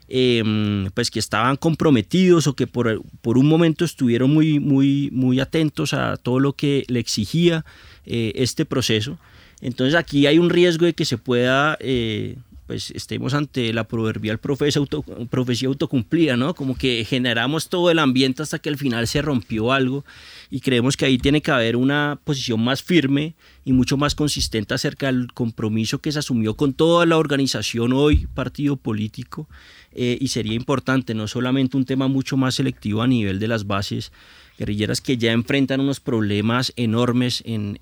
Em, 0.09 0.89
pues 0.91 1.11
que 1.11 1.19
estaban 1.19 1.57
comprometidos 1.57 2.47
o 2.47 2.55
que 2.55 2.65
por, 2.65 3.01
por, 3.21 3.37
un 3.37 3.45
momento 3.45 3.83
estuvieron 3.83 4.33
muy, 4.33 4.57
muy, 4.57 5.09
muy 5.11 5.41
atentos 5.41 5.93
a 5.93 6.15
todo 6.15 6.39
lo 6.39 6.53
que 6.53 6.85
le 6.87 7.01
exigía 7.01 7.65
eh, 8.05 8.31
este 8.35 8.63
proceso. 8.63 9.19
Entonces 9.59 9.95
aquí 9.95 10.25
hay 10.25 10.39
un 10.39 10.49
riesgo 10.49 10.85
de 10.85 10.93
que 10.93 11.03
se 11.03 11.17
pueda, 11.17 11.77
eh, 11.81 12.37
pues 12.67 12.91
estemos 12.91 13.33
ante 13.33 13.73
la 13.73 13.85
proverbial 13.85 14.37
profecía, 14.37 14.79
auto, 14.79 15.01
profecía 15.29 15.69
autocumplida, 15.69 16.35
¿no? 16.35 16.53
Como 16.53 16.77
que 16.77 17.05
generamos 17.05 17.69
todo 17.69 17.89
el 17.89 17.97
ambiente 17.97 18.43
hasta 18.43 18.59
que 18.59 18.69
al 18.69 18.77
final 18.77 19.07
se 19.07 19.21
rompió 19.21 19.71
algo 19.71 20.05
y 20.51 20.59
creemos 20.59 20.97
que 20.97 21.05
ahí 21.05 21.17
tiene 21.17 21.41
que 21.41 21.51
haber 21.51 21.77
una 21.77 22.19
posición 22.23 22.61
más 22.61 22.83
firme 22.83 23.35
y 23.63 23.71
mucho 23.71 23.95
más 23.97 24.15
consistente 24.15 24.73
acerca 24.73 25.07
del 25.07 25.31
compromiso 25.33 25.99
que 25.99 26.11
se 26.11 26.19
asumió 26.19 26.55
con 26.55 26.73
toda 26.73 27.05
la 27.05 27.17
organización 27.17 27.93
hoy, 27.93 28.27
partido 28.33 28.75
político, 28.75 29.47
eh, 29.93 30.17
y 30.19 30.27
sería 30.27 30.53
importante, 30.53 31.13
no 31.13 31.27
solamente 31.27 31.77
un 31.77 31.85
tema 31.85 32.07
mucho 32.07 32.37
más 32.37 32.55
selectivo 32.55 33.01
a 33.01 33.07
nivel 33.07 33.39
de 33.39 33.47
las 33.47 33.65
bases 33.65 34.11
guerrilleras 34.57 35.01
que 35.01 35.17
ya 35.17 35.31
enfrentan 35.31 35.79
unos 35.79 35.99
problemas 35.99 36.73
enormes 36.75 37.43
en, 37.45 37.77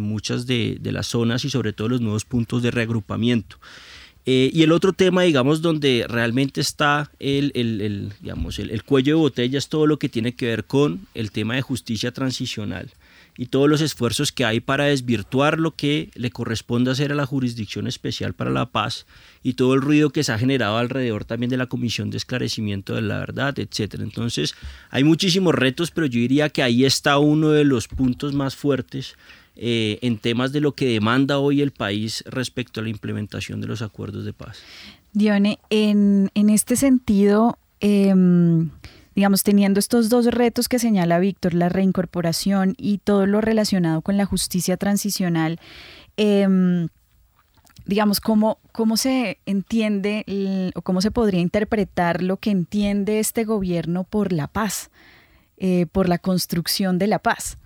muchas 0.00 0.46
de, 0.46 0.78
las 0.82 1.06
zonas 1.06 1.44
y 1.44 1.50
sobre 1.50 1.72
todo 1.72 1.88
los 1.88 2.00
nuevos 2.00 2.24
puntos 2.24 2.62
de 2.62 2.70
reagrupamiento. 2.70 3.56
Eh, 4.32 4.48
y 4.54 4.62
el 4.62 4.70
otro 4.70 4.92
tema, 4.92 5.22
digamos, 5.22 5.60
donde 5.60 6.06
realmente 6.08 6.60
está 6.60 7.10
el, 7.18 8.12
digamos, 8.20 8.60
el, 8.60 8.84
cuello 8.84 9.16
de 9.16 9.20
botella 9.22 9.58
es 9.58 9.68
todo 9.68 9.88
lo 9.88 9.98
que 9.98 10.08
tiene 10.08 10.36
que 10.36 10.46
ver 10.46 10.66
con 10.66 11.08
el 11.14 11.32
tema 11.32 11.56
de 11.56 11.62
justicia 11.62 12.12
transicional 12.12 12.90
y 13.36 13.46
todos 13.46 13.68
los 13.68 13.80
esfuerzos 13.80 14.30
que 14.30 14.44
hay 14.44 14.60
para 14.60 14.84
desvirtuar 14.84 15.58
lo 15.58 15.74
que 15.74 16.10
le 16.14 16.30
corresponde 16.30 16.92
hacer 16.92 17.10
a 17.10 17.16
la 17.16 17.26
Jurisdicción 17.26 17.88
Especial 17.88 18.32
para 18.32 18.50
la 18.50 18.66
Paz 18.66 19.04
y 19.42 19.54
todo 19.54 19.74
el 19.74 19.80
ruido 19.80 20.10
que 20.10 20.22
se 20.22 20.30
ha 20.30 20.38
generado 20.38 20.78
alrededor 20.78 21.24
también 21.24 21.50
de 21.50 21.56
la 21.56 21.66
Comisión 21.66 22.10
de 22.10 22.18
Esclarecimiento 22.18 22.94
de 22.94 23.02
la 23.02 23.18
Verdad, 23.18 23.58
etcétera. 23.58 24.04
Entonces, 24.04 24.54
hay 24.90 25.02
muchísimos 25.02 25.56
retos, 25.56 25.90
pero 25.90 26.06
yo 26.06 26.20
diría 26.20 26.50
que 26.50 26.62
ahí 26.62 26.84
está 26.84 27.18
uno 27.18 27.50
de 27.50 27.64
los 27.64 27.88
puntos 27.88 28.32
más 28.32 28.54
fuertes 28.54 29.16
eh, 29.62 29.98
en 30.00 30.16
temas 30.16 30.52
de 30.52 30.62
lo 30.62 30.72
que 30.72 30.86
demanda 30.86 31.38
hoy 31.38 31.60
el 31.60 31.70
país 31.70 32.24
respecto 32.26 32.80
a 32.80 32.82
la 32.82 32.88
implementación 32.88 33.60
de 33.60 33.66
los 33.66 33.82
acuerdos 33.82 34.24
de 34.24 34.32
paz. 34.32 34.62
Dione, 35.12 35.58
en, 35.68 36.30
en 36.34 36.48
este 36.48 36.76
sentido, 36.76 37.58
em, 37.80 38.70
digamos, 39.14 39.42
teniendo 39.42 39.78
estos 39.78 40.08
dos 40.08 40.24
retos 40.24 40.66
que 40.66 40.78
señala 40.78 41.18
Víctor, 41.18 41.52
la 41.52 41.68
reincorporación 41.68 42.74
y 42.78 42.98
todo 42.98 43.26
lo 43.26 43.42
relacionado 43.42 44.00
con 44.00 44.16
la 44.16 44.24
justicia 44.24 44.78
transicional, 44.78 45.60
em, 46.16 46.88
digamos, 47.84 48.20
¿cómo, 48.20 48.56
¿cómo 48.72 48.96
se 48.96 49.40
entiende 49.44 50.72
o 50.74 50.80
cómo 50.80 51.02
se 51.02 51.10
podría 51.10 51.40
interpretar 51.40 52.22
lo 52.22 52.38
que 52.38 52.50
entiende 52.50 53.18
este 53.18 53.44
gobierno 53.44 54.04
por 54.04 54.32
la 54.32 54.46
paz, 54.46 54.90
eh, 55.58 55.84
por 55.92 56.08
la 56.08 56.16
construcción 56.16 56.98
de 56.98 57.08
la 57.08 57.18
paz? 57.18 57.58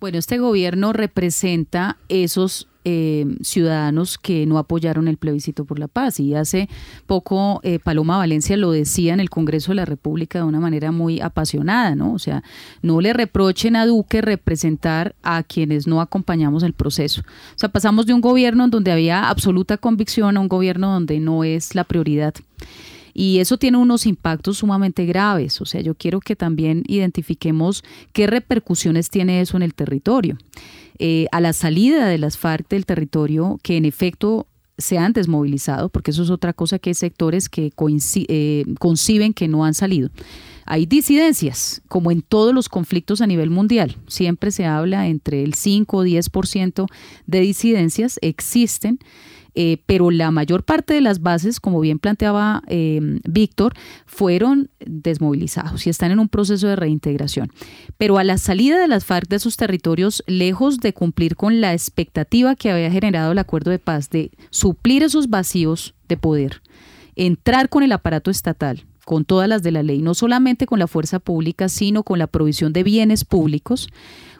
Bueno, 0.00 0.18
este 0.18 0.38
gobierno 0.38 0.92
representa 0.92 1.96
esos 2.08 2.68
eh, 2.84 3.26
ciudadanos 3.42 4.16
que 4.16 4.46
no 4.46 4.56
apoyaron 4.56 5.08
el 5.08 5.18
plebiscito 5.18 5.64
por 5.64 5.78
la 5.78 5.88
paz. 5.88 6.20
Y 6.20 6.34
hace 6.34 6.68
poco 7.06 7.60
eh, 7.64 7.78
Paloma 7.80 8.16
Valencia 8.16 8.56
lo 8.56 8.70
decía 8.70 9.12
en 9.12 9.20
el 9.20 9.28
Congreso 9.28 9.72
de 9.72 9.76
la 9.76 9.84
República 9.84 10.38
de 10.38 10.44
una 10.44 10.60
manera 10.60 10.92
muy 10.92 11.20
apasionada, 11.20 11.94
¿no? 11.94 12.14
O 12.14 12.18
sea, 12.18 12.42
no 12.80 13.00
le 13.00 13.12
reprochen 13.12 13.76
a 13.76 13.84
Duque 13.84 14.22
representar 14.22 15.16
a 15.22 15.42
quienes 15.42 15.86
no 15.86 16.00
acompañamos 16.00 16.62
el 16.62 16.72
proceso. 16.72 17.22
O 17.22 17.58
sea, 17.58 17.68
pasamos 17.68 18.06
de 18.06 18.14
un 18.14 18.20
gobierno 18.20 18.68
donde 18.68 18.92
había 18.92 19.28
absoluta 19.28 19.76
convicción 19.76 20.36
a 20.36 20.40
un 20.40 20.48
gobierno 20.48 20.92
donde 20.92 21.20
no 21.20 21.44
es 21.44 21.74
la 21.74 21.84
prioridad. 21.84 22.34
Y 23.20 23.40
eso 23.40 23.58
tiene 23.58 23.78
unos 23.78 24.06
impactos 24.06 24.58
sumamente 24.58 25.04
graves. 25.04 25.60
O 25.60 25.66
sea, 25.66 25.80
yo 25.80 25.96
quiero 25.96 26.20
que 26.20 26.36
también 26.36 26.84
identifiquemos 26.86 27.82
qué 28.12 28.28
repercusiones 28.28 29.10
tiene 29.10 29.40
eso 29.40 29.56
en 29.56 29.64
el 29.64 29.74
territorio. 29.74 30.38
Eh, 31.00 31.26
a 31.32 31.40
la 31.40 31.52
salida 31.52 32.06
de 32.06 32.16
las 32.16 32.38
FARC 32.38 32.68
del 32.68 32.86
territorio, 32.86 33.58
que 33.64 33.76
en 33.76 33.86
efecto 33.86 34.46
se 34.78 34.98
han 34.98 35.14
desmovilizado, 35.14 35.88
porque 35.88 36.12
eso 36.12 36.22
es 36.22 36.30
otra 36.30 36.52
cosa 36.52 36.78
que 36.78 36.90
hay 36.90 36.94
sectores 36.94 37.48
que 37.48 37.72
eh, 38.28 38.64
conciben 38.78 39.34
que 39.34 39.48
no 39.48 39.64
han 39.64 39.74
salido. 39.74 40.10
Hay 40.64 40.86
disidencias, 40.86 41.82
como 41.88 42.12
en 42.12 42.22
todos 42.22 42.54
los 42.54 42.68
conflictos 42.68 43.20
a 43.20 43.26
nivel 43.26 43.50
mundial. 43.50 43.96
Siempre 44.06 44.52
se 44.52 44.64
habla 44.64 45.08
entre 45.08 45.42
el 45.42 45.54
5 45.54 45.96
o 45.96 46.04
10% 46.04 46.86
de 47.26 47.40
disidencias, 47.40 48.20
existen. 48.22 49.00
Eh, 49.54 49.78
pero 49.86 50.10
la 50.10 50.30
mayor 50.30 50.64
parte 50.64 50.94
de 50.94 51.00
las 51.00 51.20
bases, 51.20 51.60
como 51.60 51.80
bien 51.80 51.98
planteaba 51.98 52.62
eh, 52.68 53.00
Víctor, 53.28 53.74
fueron 54.06 54.70
desmovilizados 54.80 55.86
y 55.86 55.90
están 55.90 56.10
en 56.10 56.20
un 56.20 56.28
proceso 56.28 56.68
de 56.68 56.76
reintegración. 56.76 57.50
Pero 57.96 58.18
a 58.18 58.24
la 58.24 58.38
salida 58.38 58.78
de 58.78 58.88
las 58.88 59.04
FARC 59.04 59.28
de 59.28 59.38
sus 59.38 59.56
territorios, 59.56 60.22
lejos 60.26 60.78
de 60.78 60.92
cumplir 60.92 61.36
con 61.36 61.60
la 61.60 61.72
expectativa 61.72 62.54
que 62.54 62.70
había 62.70 62.90
generado 62.90 63.32
el 63.32 63.38
acuerdo 63.38 63.70
de 63.70 63.78
paz 63.78 64.10
de 64.10 64.30
suplir 64.50 65.02
esos 65.02 65.28
vacíos 65.28 65.94
de 66.08 66.16
poder, 66.16 66.62
entrar 67.16 67.68
con 67.68 67.82
el 67.82 67.92
aparato 67.92 68.30
estatal, 68.30 68.84
con 69.04 69.24
todas 69.24 69.48
las 69.48 69.62
de 69.62 69.72
la 69.72 69.82
ley, 69.82 70.02
no 70.02 70.14
solamente 70.14 70.66
con 70.66 70.78
la 70.78 70.86
fuerza 70.86 71.18
pública, 71.18 71.68
sino 71.68 72.02
con 72.02 72.18
la 72.18 72.26
provisión 72.26 72.72
de 72.72 72.82
bienes 72.82 73.24
públicos, 73.24 73.88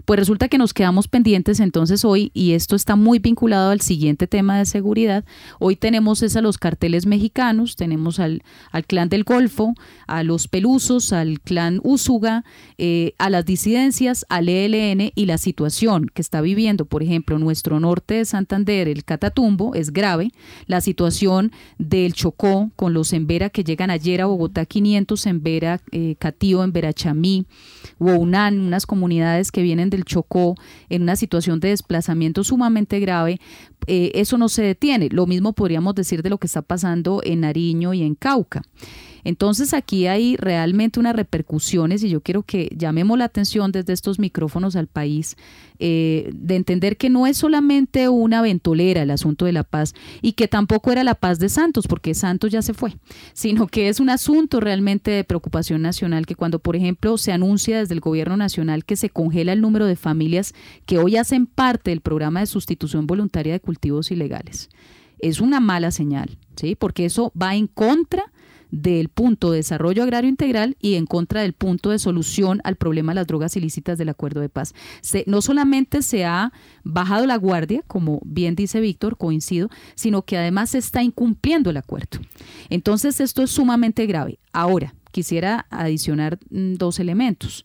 pues 0.08 0.18
resulta 0.18 0.48
que 0.48 0.56
nos 0.56 0.72
quedamos 0.72 1.06
pendientes 1.06 1.60
entonces 1.60 2.02
hoy, 2.02 2.30
y 2.32 2.52
esto 2.52 2.74
está 2.76 2.96
muy 2.96 3.18
vinculado 3.18 3.72
al 3.72 3.82
siguiente 3.82 4.26
tema 4.26 4.56
de 4.56 4.64
seguridad, 4.64 5.22
hoy 5.58 5.76
tenemos 5.76 6.22
es 6.22 6.34
a 6.34 6.40
los 6.40 6.56
carteles 6.56 7.04
mexicanos, 7.04 7.76
tenemos 7.76 8.18
al, 8.18 8.42
al 8.72 8.86
clan 8.86 9.10
del 9.10 9.24
Golfo, 9.24 9.74
a 10.06 10.22
los 10.22 10.48
Pelusos, 10.48 11.12
al 11.12 11.40
clan 11.40 11.78
Úsuga, 11.82 12.46
eh, 12.78 13.12
a 13.18 13.28
las 13.28 13.44
disidencias, 13.44 14.24
al 14.30 14.48
ELN 14.48 15.12
y 15.14 15.26
la 15.26 15.36
situación 15.36 16.10
que 16.14 16.22
está 16.22 16.40
viviendo, 16.40 16.86
por 16.86 17.02
ejemplo, 17.02 17.38
nuestro 17.38 17.78
norte 17.78 18.14
de 18.14 18.24
Santander, 18.24 18.88
el 18.88 19.04
Catatumbo, 19.04 19.74
es 19.74 19.92
grave, 19.92 20.30
la 20.64 20.80
situación 20.80 21.52
del 21.76 22.14
Chocó 22.14 22.70
con 22.76 22.94
los 22.94 23.12
Embera 23.12 23.50
que 23.50 23.62
llegan 23.62 23.90
ayer 23.90 24.22
a 24.22 24.26
Bogotá, 24.26 24.64
500 24.64 25.26
Embera, 25.26 25.82
eh, 25.92 26.16
Catío, 26.18 26.64
Embera 26.64 26.94
Chamí, 26.94 27.44
Wounan, 27.98 28.58
unas 28.58 28.86
comunidades 28.86 29.52
que 29.52 29.60
vienen 29.60 29.90
de 29.98 30.04
Chocó 30.04 30.54
en 30.88 31.02
una 31.02 31.16
situación 31.16 31.60
de 31.60 31.68
desplazamiento 31.68 32.44
sumamente 32.44 33.00
grave, 33.00 33.40
eh, 33.86 34.12
eso 34.14 34.38
no 34.38 34.48
se 34.48 34.62
detiene. 34.62 35.08
Lo 35.10 35.26
mismo 35.26 35.52
podríamos 35.52 35.94
decir 35.94 36.22
de 36.22 36.30
lo 36.30 36.38
que 36.38 36.46
está 36.46 36.62
pasando 36.62 37.20
en 37.24 37.40
Nariño 37.40 37.94
y 37.94 38.02
en 38.02 38.14
Cauca. 38.14 38.62
Entonces 39.24 39.74
aquí 39.74 40.06
hay 40.06 40.36
realmente 40.36 41.00
unas 41.00 41.16
repercusiones 41.16 42.02
y 42.02 42.08
yo 42.08 42.20
quiero 42.20 42.42
que 42.42 42.70
llamemos 42.76 43.18
la 43.18 43.24
atención 43.24 43.72
desde 43.72 43.92
estos 43.92 44.18
micrófonos 44.18 44.76
al 44.76 44.86
país 44.86 45.36
eh, 45.80 46.30
de 46.34 46.56
entender 46.56 46.96
que 46.96 47.08
no 47.08 47.26
es 47.26 47.36
solamente 47.36 48.08
una 48.08 48.42
ventolera 48.42 49.02
el 49.02 49.10
asunto 49.10 49.44
de 49.44 49.52
la 49.52 49.62
paz 49.62 49.94
y 50.22 50.32
que 50.32 50.48
tampoco 50.48 50.90
era 50.90 51.04
la 51.04 51.14
paz 51.14 51.38
de 51.38 51.48
Santos, 51.48 51.86
porque 51.86 52.14
Santos 52.14 52.50
ya 52.50 52.62
se 52.62 52.74
fue, 52.74 52.96
sino 53.32 53.68
que 53.68 53.88
es 53.88 54.00
un 54.00 54.10
asunto 54.10 54.60
realmente 54.60 55.10
de 55.10 55.24
preocupación 55.24 55.82
nacional 55.82 56.26
que 56.26 56.34
cuando, 56.34 56.58
por 56.58 56.74
ejemplo, 56.74 57.16
se 57.16 57.32
anuncia 57.32 57.78
desde 57.78 57.94
el 57.94 58.00
gobierno 58.00 58.36
nacional 58.36 58.84
que 58.84 58.96
se 58.96 59.10
congela 59.10 59.52
el 59.52 59.60
número 59.60 59.86
de 59.86 59.96
familias 59.96 60.54
que 60.86 60.98
hoy 60.98 61.16
hacen 61.16 61.46
parte 61.46 61.90
del 61.90 62.00
programa 62.00 62.40
de 62.40 62.46
sustitución 62.46 63.06
voluntaria 63.06 63.52
de 63.52 63.60
cultivos 63.60 64.10
ilegales. 64.10 64.68
Es 65.20 65.40
una 65.40 65.60
mala 65.60 65.90
señal, 65.90 66.38
¿sí? 66.56 66.74
Porque 66.76 67.04
eso 67.04 67.32
va 67.40 67.54
en 67.54 67.66
contra 67.66 68.32
del 68.70 69.08
punto 69.08 69.50
de 69.50 69.58
desarrollo 69.58 70.02
agrario 70.02 70.28
integral 70.28 70.76
y 70.80 70.94
en 70.94 71.06
contra 71.06 71.42
del 71.42 71.52
punto 71.52 71.90
de 71.90 71.98
solución 71.98 72.60
al 72.64 72.76
problema 72.76 73.12
de 73.12 73.16
las 73.16 73.26
drogas 73.26 73.56
ilícitas 73.56 73.98
del 73.98 74.08
acuerdo 74.08 74.40
de 74.40 74.48
paz. 74.48 74.74
no 75.26 75.42
solamente 75.42 76.02
se 76.02 76.24
ha 76.24 76.52
bajado 76.84 77.26
la 77.26 77.36
guardia, 77.36 77.82
como 77.86 78.20
bien 78.24 78.54
dice 78.54 78.80
Víctor, 78.80 79.16
coincido, 79.16 79.70
sino 79.94 80.22
que 80.22 80.38
además 80.38 80.70
se 80.70 80.78
está 80.78 81.02
incumpliendo 81.02 81.70
el 81.70 81.76
acuerdo. 81.76 82.18
Entonces 82.68 83.20
esto 83.20 83.42
es 83.42 83.50
sumamente 83.50 84.06
grave. 84.06 84.38
Ahora, 84.52 84.94
quisiera 85.12 85.66
adicionar 85.70 86.38
mm, 86.50 86.74
dos 86.74 87.00
elementos 87.00 87.64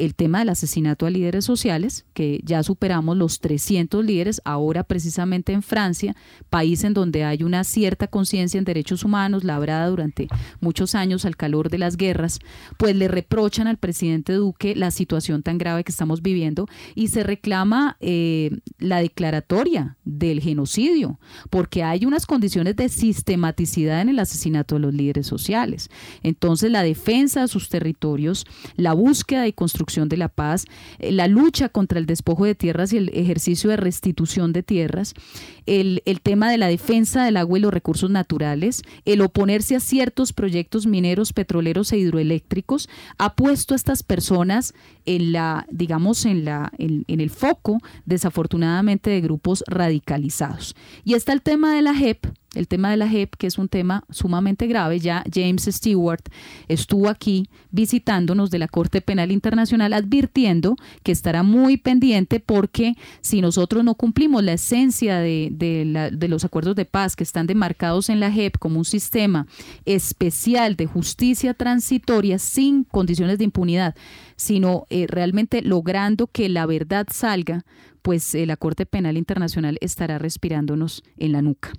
el 0.00 0.14
tema 0.14 0.38
del 0.38 0.48
asesinato 0.48 1.04
a 1.04 1.10
líderes 1.10 1.44
sociales, 1.44 2.06
que 2.14 2.40
ya 2.42 2.62
superamos 2.62 3.18
los 3.18 3.40
300 3.40 4.02
líderes, 4.02 4.40
ahora 4.46 4.82
precisamente 4.82 5.52
en 5.52 5.62
Francia, 5.62 6.16
país 6.48 6.84
en 6.84 6.94
donde 6.94 7.24
hay 7.24 7.42
una 7.42 7.64
cierta 7.64 8.06
conciencia 8.06 8.56
en 8.56 8.64
derechos 8.64 9.04
humanos 9.04 9.44
labrada 9.44 9.88
durante 9.88 10.28
muchos 10.60 10.94
años 10.94 11.26
al 11.26 11.36
calor 11.36 11.68
de 11.68 11.78
las 11.78 11.98
guerras, 11.98 12.38
pues 12.78 12.96
le 12.96 13.08
reprochan 13.08 13.66
al 13.66 13.76
presidente 13.76 14.32
Duque 14.32 14.74
la 14.74 14.90
situación 14.90 15.42
tan 15.42 15.58
grave 15.58 15.84
que 15.84 15.92
estamos 15.92 16.22
viviendo 16.22 16.66
y 16.94 17.08
se 17.08 17.22
reclama 17.22 17.98
eh, 18.00 18.50
la 18.78 19.02
declaratoria 19.02 19.98
del 20.04 20.40
genocidio, 20.40 21.20
porque 21.50 21.82
hay 21.82 22.06
unas 22.06 22.24
condiciones 22.24 22.74
de 22.76 22.88
sistematicidad 22.88 24.00
en 24.00 24.08
el 24.08 24.18
asesinato 24.18 24.76
de 24.76 24.80
los 24.80 24.94
líderes 24.94 25.26
sociales. 25.26 25.90
Entonces, 26.22 26.70
la 26.70 26.82
defensa 26.82 27.42
de 27.42 27.48
sus 27.48 27.68
territorios, 27.68 28.46
la 28.76 28.94
búsqueda 28.94 29.46
y 29.46 29.52
construcción 29.52 29.89
de 29.98 30.16
la 30.16 30.28
paz, 30.28 30.66
eh, 30.98 31.12
la 31.12 31.28
lucha 31.28 31.68
contra 31.68 31.98
el 31.98 32.06
despojo 32.06 32.44
de 32.44 32.54
tierras 32.54 32.92
y 32.92 32.96
el 32.96 33.08
ejercicio 33.10 33.70
de 33.70 33.76
restitución 33.76 34.52
de 34.52 34.62
tierras, 34.62 35.14
el, 35.66 36.02
el 36.06 36.20
tema 36.20 36.50
de 36.50 36.58
la 36.58 36.68
defensa 36.68 37.24
del 37.24 37.36
agua 37.36 37.58
y 37.58 37.62
los 37.62 37.74
recursos 37.74 38.10
naturales, 38.10 38.82
el 39.04 39.20
oponerse 39.20 39.76
a 39.76 39.80
ciertos 39.80 40.32
proyectos 40.32 40.86
mineros, 40.86 41.32
petroleros 41.32 41.92
e 41.92 41.98
hidroeléctricos, 41.98 42.88
ha 43.18 43.34
puesto 43.34 43.74
a 43.74 43.76
estas 43.76 44.02
personas 44.02 44.74
en 45.06 45.32
la, 45.32 45.66
digamos, 45.70 46.24
en 46.24 46.44
la, 46.44 46.72
en, 46.78 47.04
en 47.08 47.20
el 47.20 47.30
foco, 47.30 47.78
desafortunadamente, 48.04 49.10
de 49.10 49.20
grupos 49.20 49.64
radicalizados. 49.66 50.76
Y 51.04 51.14
está 51.14 51.32
el 51.32 51.42
tema 51.42 51.74
de 51.74 51.82
la 51.82 51.94
JEP, 51.94 52.26
el 52.54 52.66
tema 52.66 52.90
de 52.90 52.96
la 52.96 53.08
JEP, 53.08 53.34
que 53.36 53.46
es 53.46 53.58
un 53.58 53.68
tema 53.68 54.04
sumamente 54.10 54.66
grave. 54.66 54.98
Ya 54.98 55.24
James 55.32 55.64
Stewart 55.70 56.22
estuvo 56.68 57.08
aquí 57.08 57.48
visitándonos 57.70 58.50
de 58.50 58.58
la 58.58 58.68
Corte 58.68 59.00
Penal 59.00 59.30
Internacional 59.30 59.92
advirtiendo 59.92 60.76
que 61.02 61.12
estará 61.12 61.42
muy 61.42 61.76
pendiente 61.76 62.40
porque 62.40 62.94
si 63.20 63.40
nosotros 63.40 63.84
no 63.84 63.94
cumplimos 63.94 64.42
la 64.42 64.54
esencia 64.54 65.18
de, 65.18 65.48
de, 65.52 66.28
los 66.28 66.44
acuerdos 66.44 66.76
de 66.76 66.84
paz 66.84 67.16
que 67.16 67.24
están 67.24 67.46
demarcados 67.46 68.08
en 68.08 68.20
la 68.20 68.30
JEP 68.30 68.58
como 68.58 68.78
un 68.78 68.84
sistema 68.84 69.46
especial 69.84 70.76
de 70.76 70.86
justicia 70.86 71.54
transitoria 71.54 72.38
sin 72.38 72.84
condiciones 72.84 73.38
de 73.38 73.44
impunidad, 73.44 73.94
sino 74.36 74.86
eh, 74.90 75.06
realmente 75.08 75.62
logrando 75.62 76.26
que 76.26 76.48
la 76.48 76.66
verdad 76.66 77.06
salga, 77.12 77.64
pues 78.02 78.34
eh, 78.34 78.46
la 78.46 78.56
Corte 78.56 78.86
Penal 78.86 79.16
Internacional 79.16 79.78
estará 79.80 80.18
respirándonos 80.18 81.02
en 81.16 81.32
la 81.32 81.42
nuca. 81.42 81.72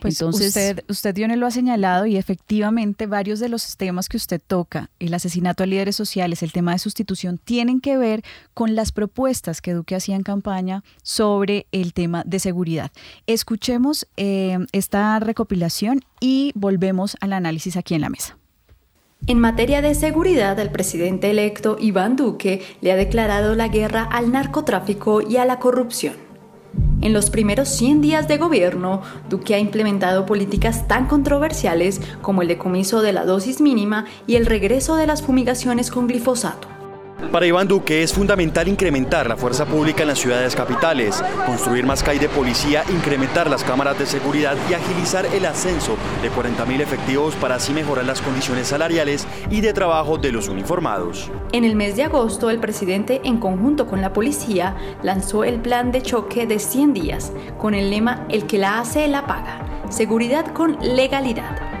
Pues 0.00 0.20
Entonces, 0.20 0.48
usted, 0.48 0.84
usted, 0.88 1.14
Dione, 1.14 1.36
lo 1.36 1.46
ha 1.46 1.50
señalado 1.50 2.06
y 2.06 2.16
efectivamente 2.16 3.06
varios 3.06 3.40
de 3.40 3.48
los 3.48 3.76
temas 3.76 4.08
que 4.08 4.16
usted 4.16 4.40
toca, 4.44 4.90
el 4.98 5.14
asesinato 5.14 5.62
a 5.62 5.66
líderes 5.66 5.96
sociales, 5.96 6.42
el 6.42 6.52
tema 6.52 6.72
de 6.72 6.78
sustitución, 6.78 7.38
tienen 7.42 7.80
que 7.80 7.96
ver 7.96 8.22
con 8.54 8.74
las 8.74 8.92
propuestas 8.92 9.60
que 9.60 9.74
Duque 9.74 9.94
hacía 9.94 10.16
en 10.16 10.22
campaña 10.22 10.82
sobre 11.02 11.66
el 11.72 11.92
tema 11.92 12.22
de 12.26 12.38
seguridad. 12.38 12.90
Escuchemos 13.26 14.06
eh, 14.16 14.58
esta 14.72 15.18
recopilación 15.20 16.00
y 16.20 16.52
volvemos 16.54 17.16
al 17.20 17.32
análisis 17.32 17.76
aquí 17.76 17.94
en 17.94 18.00
la 18.02 18.10
mesa. 18.10 18.38
En 19.28 19.40
materia 19.40 19.82
de 19.82 19.96
seguridad, 19.96 20.56
el 20.60 20.70
presidente 20.70 21.28
electo 21.32 21.78
Iván 21.80 22.14
Duque 22.14 22.62
le 22.80 22.92
ha 22.92 22.96
declarado 22.96 23.56
la 23.56 23.66
guerra 23.66 24.04
al 24.04 24.30
narcotráfico 24.30 25.20
y 25.20 25.36
a 25.38 25.44
la 25.44 25.58
corrupción. 25.58 26.14
En 27.00 27.12
los 27.12 27.30
primeros 27.30 27.68
100 27.70 28.02
días 28.02 28.28
de 28.28 28.38
gobierno, 28.38 29.02
Duque 29.28 29.56
ha 29.56 29.58
implementado 29.58 30.26
políticas 30.26 30.86
tan 30.86 31.08
controversiales 31.08 32.00
como 32.22 32.42
el 32.42 32.48
decomiso 32.48 33.02
de 33.02 33.12
la 33.12 33.24
dosis 33.24 33.60
mínima 33.60 34.04
y 34.28 34.36
el 34.36 34.46
regreso 34.46 34.94
de 34.94 35.08
las 35.08 35.22
fumigaciones 35.22 35.90
con 35.90 36.06
glifosato. 36.06 36.75
Para 37.32 37.46
Iván 37.46 37.66
Duque 37.66 38.02
es 38.02 38.12
fundamental 38.12 38.68
incrementar 38.68 39.26
la 39.26 39.38
fuerza 39.38 39.64
pública 39.64 40.02
en 40.02 40.08
las 40.08 40.18
ciudades 40.18 40.54
capitales, 40.54 41.24
construir 41.46 41.86
más 41.86 42.02
CAI 42.02 42.18
de 42.18 42.28
policía, 42.28 42.84
incrementar 42.90 43.48
las 43.48 43.64
cámaras 43.64 43.98
de 43.98 44.04
seguridad 44.04 44.54
y 44.68 44.74
agilizar 44.74 45.24
el 45.26 45.46
ascenso 45.46 45.96
de 46.20 46.30
40.000 46.30 46.80
efectivos 46.82 47.34
para 47.36 47.54
así 47.54 47.72
mejorar 47.72 48.04
las 48.04 48.20
condiciones 48.20 48.68
salariales 48.68 49.26
y 49.50 49.62
de 49.62 49.72
trabajo 49.72 50.18
de 50.18 50.30
los 50.30 50.48
uniformados. 50.48 51.30
En 51.52 51.64
el 51.64 51.74
mes 51.74 51.96
de 51.96 52.04
agosto, 52.04 52.50
el 52.50 52.60
presidente, 52.60 53.22
en 53.24 53.38
conjunto 53.38 53.86
con 53.86 54.02
la 54.02 54.12
policía, 54.12 54.76
lanzó 55.02 55.44
el 55.44 55.58
plan 55.58 55.92
de 55.92 56.02
choque 56.02 56.46
de 56.46 56.58
100 56.58 56.92
días, 56.92 57.32
con 57.56 57.74
el 57.74 57.88
lema 57.88 58.26
El 58.28 58.46
que 58.46 58.58
la 58.58 58.78
hace, 58.78 59.08
la 59.08 59.26
paga. 59.26 59.64
Seguridad 59.88 60.52
con 60.52 60.76
legalidad 60.80 61.75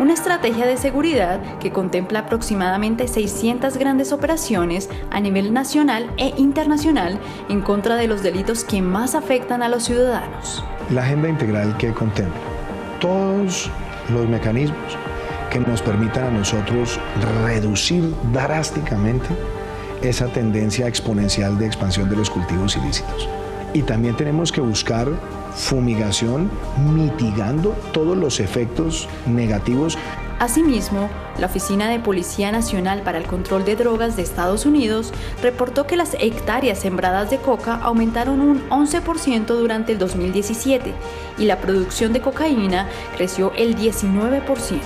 una 0.00 0.14
estrategia 0.14 0.66
de 0.66 0.78
seguridad 0.78 1.40
que 1.58 1.72
contempla 1.72 2.20
aproximadamente 2.20 3.06
600 3.06 3.76
grandes 3.76 4.12
operaciones 4.12 4.88
a 5.10 5.20
nivel 5.20 5.52
nacional 5.52 6.10
e 6.16 6.32
internacional 6.38 7.18
en 7.50 7.60
contra 7.60 7.96
de 7.96 8.08
los 8.08 8.22
delitos 8.22 8.64
que 8.64 8.80
más 8.80 9.14
afectan 9.14 9.62
a 9.62 9.68
los 9.68 9.84
ciudadanos. 9.84 10.64
La 10.88 11.02
agenda 11.02 11.28
integral 11.28 11.76
que 11.76 11.92
contempla 11.92 12.40
todos 12.98 13.70
los 14.10 14.26
mecanismos 14.26 14.96
que 15.50 15.60
nos 15.60 15.82
permitan 15.82 16.24
a 16.24 16.30
nosotros 16.30 16.98
reducir 17.44 18.14
drásticamente 18.32 19.28
esa 20.00 20.28
tendencia 20.28 20.88
exponencial 20.88 21.58
de 21.58 21.66
expansión 21.66 22.08
de 22.08 22.16
los 22.16 22.30
cultivos 22.30 22.74
ilícitos. 22.76 23.28
Y 23.74 23.82
también 23.82 24.16
tenemos 24.16 24.50
que 24.50 24.62
buscar 24.62 25.08
fumigación 25.54 26.50
mitigando 26.94 27.74
todos 27.92 28.16
los 28.16 28.40
efectos 28.40 29.08
negativos. 29.26 29.98
Asimismo, 30.40 31.10
la 31.38 31.46
Oficina 31.46 31.90
de 31.90 31.98
Policía 31.98 32.50
Nacional 32.50 33.02
para 33.02 33.18
el 33.18 33.26
Control 33.26 33.64
de 33.66 33.76
Drogas 33.76 34.16
de 34.16 34.22
Estados 34.22 34.64
Unidos 34.64 35.12
reportó 35.42 35.86
que 35.86 35.96
las 35.96 36.14
hectáreas 36.18 36.78
sembradas 36.78 37.28
de 37.28 37.36
coca 37.36 37.74
aumentaron 37.74 38.40
un 38.40 38.66
11% 38.70 39.44
durante 39.46 39.92
el 39.92 39.98
2017 39.98 40.94
y 41.36 41.44
la 41.44 41.58
producción 41.58 42.14
de 42.14 42.22
cocaína 42.22 42.88
creció 43.16 43.52
el 43.54 43.76
19%. 43.76 44.80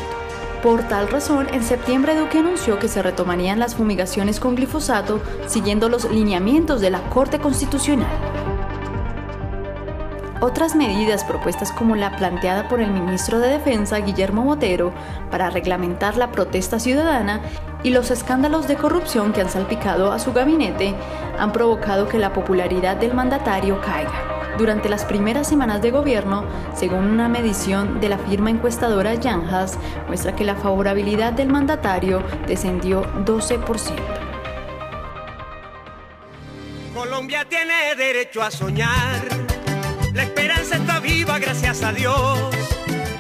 Por 0.61 0.83
tal 0.89 1.09
razón, 1.09 1.47
en 1.53 1.63
septiembre 1.63 2.17
Duque 2.17 2.39
anunció 2.39 2.79
que 2.79 2.89
se 2.89 3.03
retomarían 3.03 3.61
las 3.61 3.77
fumigaciones 3.77 4.41
con 4.41 4.57
glifosato 4.57 5.21
siguiendo 5.47 5.89
los 5.89 6.11
lineamientos 6.11 6.81
de 6.81 6.91
la 6.91 7.01
Corte 7.11 7.39
Constitucional. 7.39 8.34
Otras 10.45 10.75
medidas 10.75 11.25
propuestas 11.25 11.73
como 11.73 11.97
la 11.97 12.17
planteada 12.17 12.69
por 12.69 12.83
el 12.83 12.91
ministro 12.91 13.39
de 13.39 13.49
Defensa, 13.49 13.97
Guillermo 14.01 14.45
Botero, 14.45 14.93
para 15.31 15.49
reglamentar 15.49 16.19
la 16.19 16.33
protesta 16.33 16.79
ciudadana 16.79 17.41
y 17.83 17.89
los 17.89 18.11
escándalos 18.11 18.69
de 18.69 18.77
corrupción 18.77 19.33
que 19.33 19.41
han 19.41 19.49
salpicado 19.49 20.13
a 20.13 20.19
su 20.19 20.35
gabinete 20.35 20.95
han 21.39 21.51
provocado 21.51 22.11
que 22.11 22.19
la 22.19 22.35
popularidad 22.35 22.99
del 22.99 23.15
mandatario 23.15 23.81
caiga. 23.81 24.53
Durante 24.59 24.91
las 24.91 25.07
primeras 25.07 25.49
semanas 25.49 25.81
de 25.81 25.93
gobierno, 25.93 26.45
según 26.75 27.07
una 27.07 27.31
medición 27.31 27.99
de 28.03 28.11
la 28.11 28.19
firma 28.19 28.51
encuestadora 28.51 29.15
Yanjas, 29.15 29.79
muestra 30.09 30.37
que 30.37 30.45
la 30.45 30.57
favorabilidad 30.57 31.33
del 31.33 31.49
mandatario 31.49 32.23
descendió 32.47 33.03
12%. 33.25 33.95
Colombia 36.93 37.47
tiene 37.49 37.95
derecho 37.97 38.43
a 38.43 38.51
soñar 38.51 39.54
la 40.15 40.23
esperanza 40.23 40.77
está 40.77 41.01
viva, 41.01 41.39
gracias 41.39 41.83
a 41.83 41.93
Dios. 41.93 42.39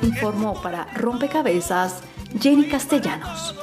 Informó 0.03 0.61
para 0.63 0.87
Rompecabezas 0.95 2.03
Jenny 2.41 2.69
Castellanos. 2.69 3.55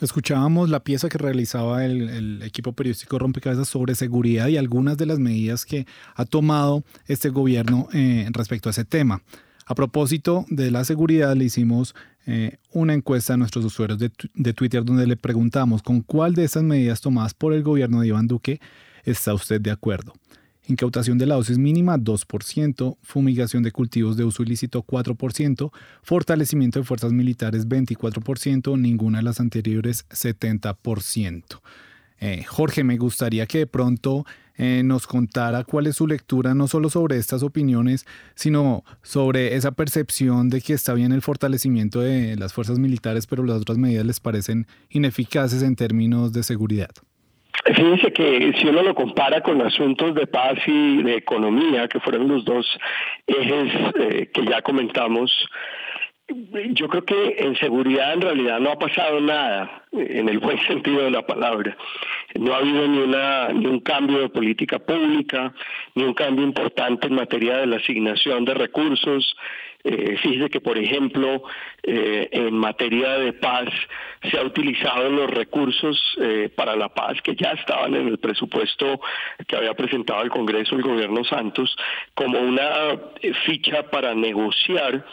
Escuchábamos 0.00 0.68
la 0.68 0.80
pieza 0.80 1.08
que 1.08 1.18
realizaba 1.18 1.84
el, 1.84 2.42
equipo 2.42 2.72
periodístico 2.72 3.18
Rompecabezas 3.18 3.68
sobre 3.68 3.94
seguridad 3.94 4.48
y 4.48 4.56
algunas 4.56 4.96
de 4.96 5.06
las 5.06 5.18
medidas 5.18 5.64
que 5.64 5.86
ha 6.14 6.24
tomado 6.24 6.84
este 7.06 7.28
gobierno 7.28 7.88
eh, 7.92 8.28
respecto 8.32 8.68
a 8.68 8.72
ese 8.72 8.84
tema. 8.84 9.22
A 9.66 9.74
propósito 9.74 10.44
de 10.48 10.70
la 10.70 10.84
seguridad, 10.84 11.36
le 11.36 11.44
hicimos 11.44 11.94
eh, 12.26 12.58
una 12.72 12.94
encuesta 12.94 13.34
a 13.34 13.36
nuestros 13.36 13.64
usuarios 13.64 13.98
de, 13.98 14.10
de 14.34 14.52
Twitter 14.52 14.84
donde 14.84 15.06
le 15.06 15.16
preguntamos 15.16 15.82
con 15.82 16.02
cuál 16.02 16.34
de 16.34 16.44
estas 16.44 16.62
medidas 16.62 17.00
tomadas 17.00 17.34
por 17.34 17.52
el 17.52 17.62
gobierno 17.62 18.00
de 18.00 18.08
Iván 18.08 18.26
Duque 18.26 18.60
¿Está 19.04 19.34
usted 19.34 19.60
de 19.60 19.70
acuerdo? 19.70 20.12
Incautación 20.68 21.18
de 21.18 21.26
la 21.26 21.34
dosis 21.34 21.58
mínima 21.58 21.98
2%, 21.98 22.96
fumigación 23.02 23.64
de 23.64 23.72
cultivos 23.72 24.16
de 24.16 24.24
uso 24.24 24.44
ilícito 24.44 24.84
4%, 24.84 25.72
fortalecimiento 26.02 26.78
de 26.78 26.84
fuerzas 26.84 27.12
militares 27.12 27.68
24%, 27.68 28.78
ninguna 28.78 29.18
de 29.18 29.24
las 29.24 29.40
anteriores 29.40 30.06
70%. 30.10 31.60
Eh, 32.20 32.44
Jorge, 32.44 32.84
me 32.84 32.96
gustaría 32.96 33.46
que 33.46 33.58
de 33.58 33.66
pronto 33.66 34.24
eh, 34.56 34.82
nos 34.84 35.08
contara 35.08 35.64
cuál 35.64 35.88
es 35.88 35.96
su 35.96 36.06
lectura 36.06 36.54
no 36.54 36.68
solo 36.68 36.88
sobre 36.88 37.18
estas 37.18 37.42
opiniones, 37.42 38.06
sino 38.36 38.84
sobre 39.02 39.56
esa 39.56 39.72
percepción 39.72 40.48
de 40.48 40.60
que 40.60 40.74
está 40.74 40.94
bien 40.94 41.10
el 41.10 41.22
fortalecimiento 41.22 42.00
de 42.00 42.36
las 42.36 42.52
fuerzas 42.52 42.78
militares, 42.78 43.26
pero 43.26 43.42
las 43.42 43.62
otras 43.62 43.78
medidas 43.78 44.06
les 44.06 44.20
parecen 44.20 44.68
ineficaces 44.90 45.62
en 45.62 45.74
términos 45.74 46.32
de 46.32 46.44
seguridad. 46.44 46.90
Fíjense 47.64 48.12
que 48.12 48.52
si 48.58 48.66
uno 48.66 48.82
lo 48.82 48.94
compara 48.94 49.40
con 49.40 49.62
asuntos 49.62 50.14
de 50.14 50.26
paz 50.26 50.58
y 50.66 51.02
de 51.02 51.16
economía, 51.16 51.86
que 51.86 52.00
fueron 52.00 52.28
los 52.28 52.44
dos 52.44 52.66
ejes 53.26 53.72
eh, 54.00 54.30
que 54.32 54.44
ya 54.44 54.62
comentamos, 54.62 55.32
yo 56.28 56.88
creo 56.88 57.04
que 57.04 57.36
en 57.38 57.56
seguridad 57.56 58.14
en 58.14 58.20
realidad 58.20 58.60
no 58.60 58.70
ha 58.70 58.78
pasado 58.78 59.20
nada, 59.20 59.84
en 59.92 60.28
el 60.28 60.38
buen 60.38 60.58
sentido 60.66 61.02
de 61.04 61.10
la 61.10 61.26
palabra. 61.26 61.76
No 62.34 62.54
ha 62.54 62.58
habido 62.58 62.88
ni, 62.88 62.98
una, 62.98 63.48
ni 63.48 63.66
un 63.66 63.80
cambio 63.80 64.18
de 64.20 64.28
política 64.28 64.78
pública, 64.78 65.52
ni 65.94 66.04
un 66.04 66.14
cambio 66.14 66.44
importante 66.44 67.06
en 67.06 67.14
materia 67.14 67.58
de 67.58 67.66
la 67.66 67.76
asignación 67.76 68.44
de 68.44 68.54
recursos, 68.54 69.36
eh, 69.84 70.16
fíjese 70.22 70.48
que, 70.48 70.60
por 70.60 70.78
ejemplo, 70.78 71.42
eh, 71.82 72.28
en 72.30 72.54
materia 72.54 73.18
de 73.18 73.32
paz 73.32 73.68
se 74.30 74.38
ha 74.38 74.44
utilizado 74.44 75.08
los 75.10 75.28
recursos 75.28 76.00
eh, 76.20 76.50
para 76.54 76.76
la 76.76 76.88
paz 76.88 77.20
que 77.22 77.34
ya 77.34 77.50
estaban 77.52 77.94
en 77.94 78.08
el 78.08 78.18
presupuesto 78.18 79.00
que 79.46 79.56
había 79.56 79.74
presentado 79.74 80.22
el 80.22 80.30
Congreso 80.30 80.76
el 80.76 80.82
gobierno 80.82 81.24
Santos 81.24 81.74
como 82.14 82.38
una 82.38 82.92
eh, 83.20 83.32
ficha 83.44 83.90
para 83.90 84.14
negociar 84.14 85.04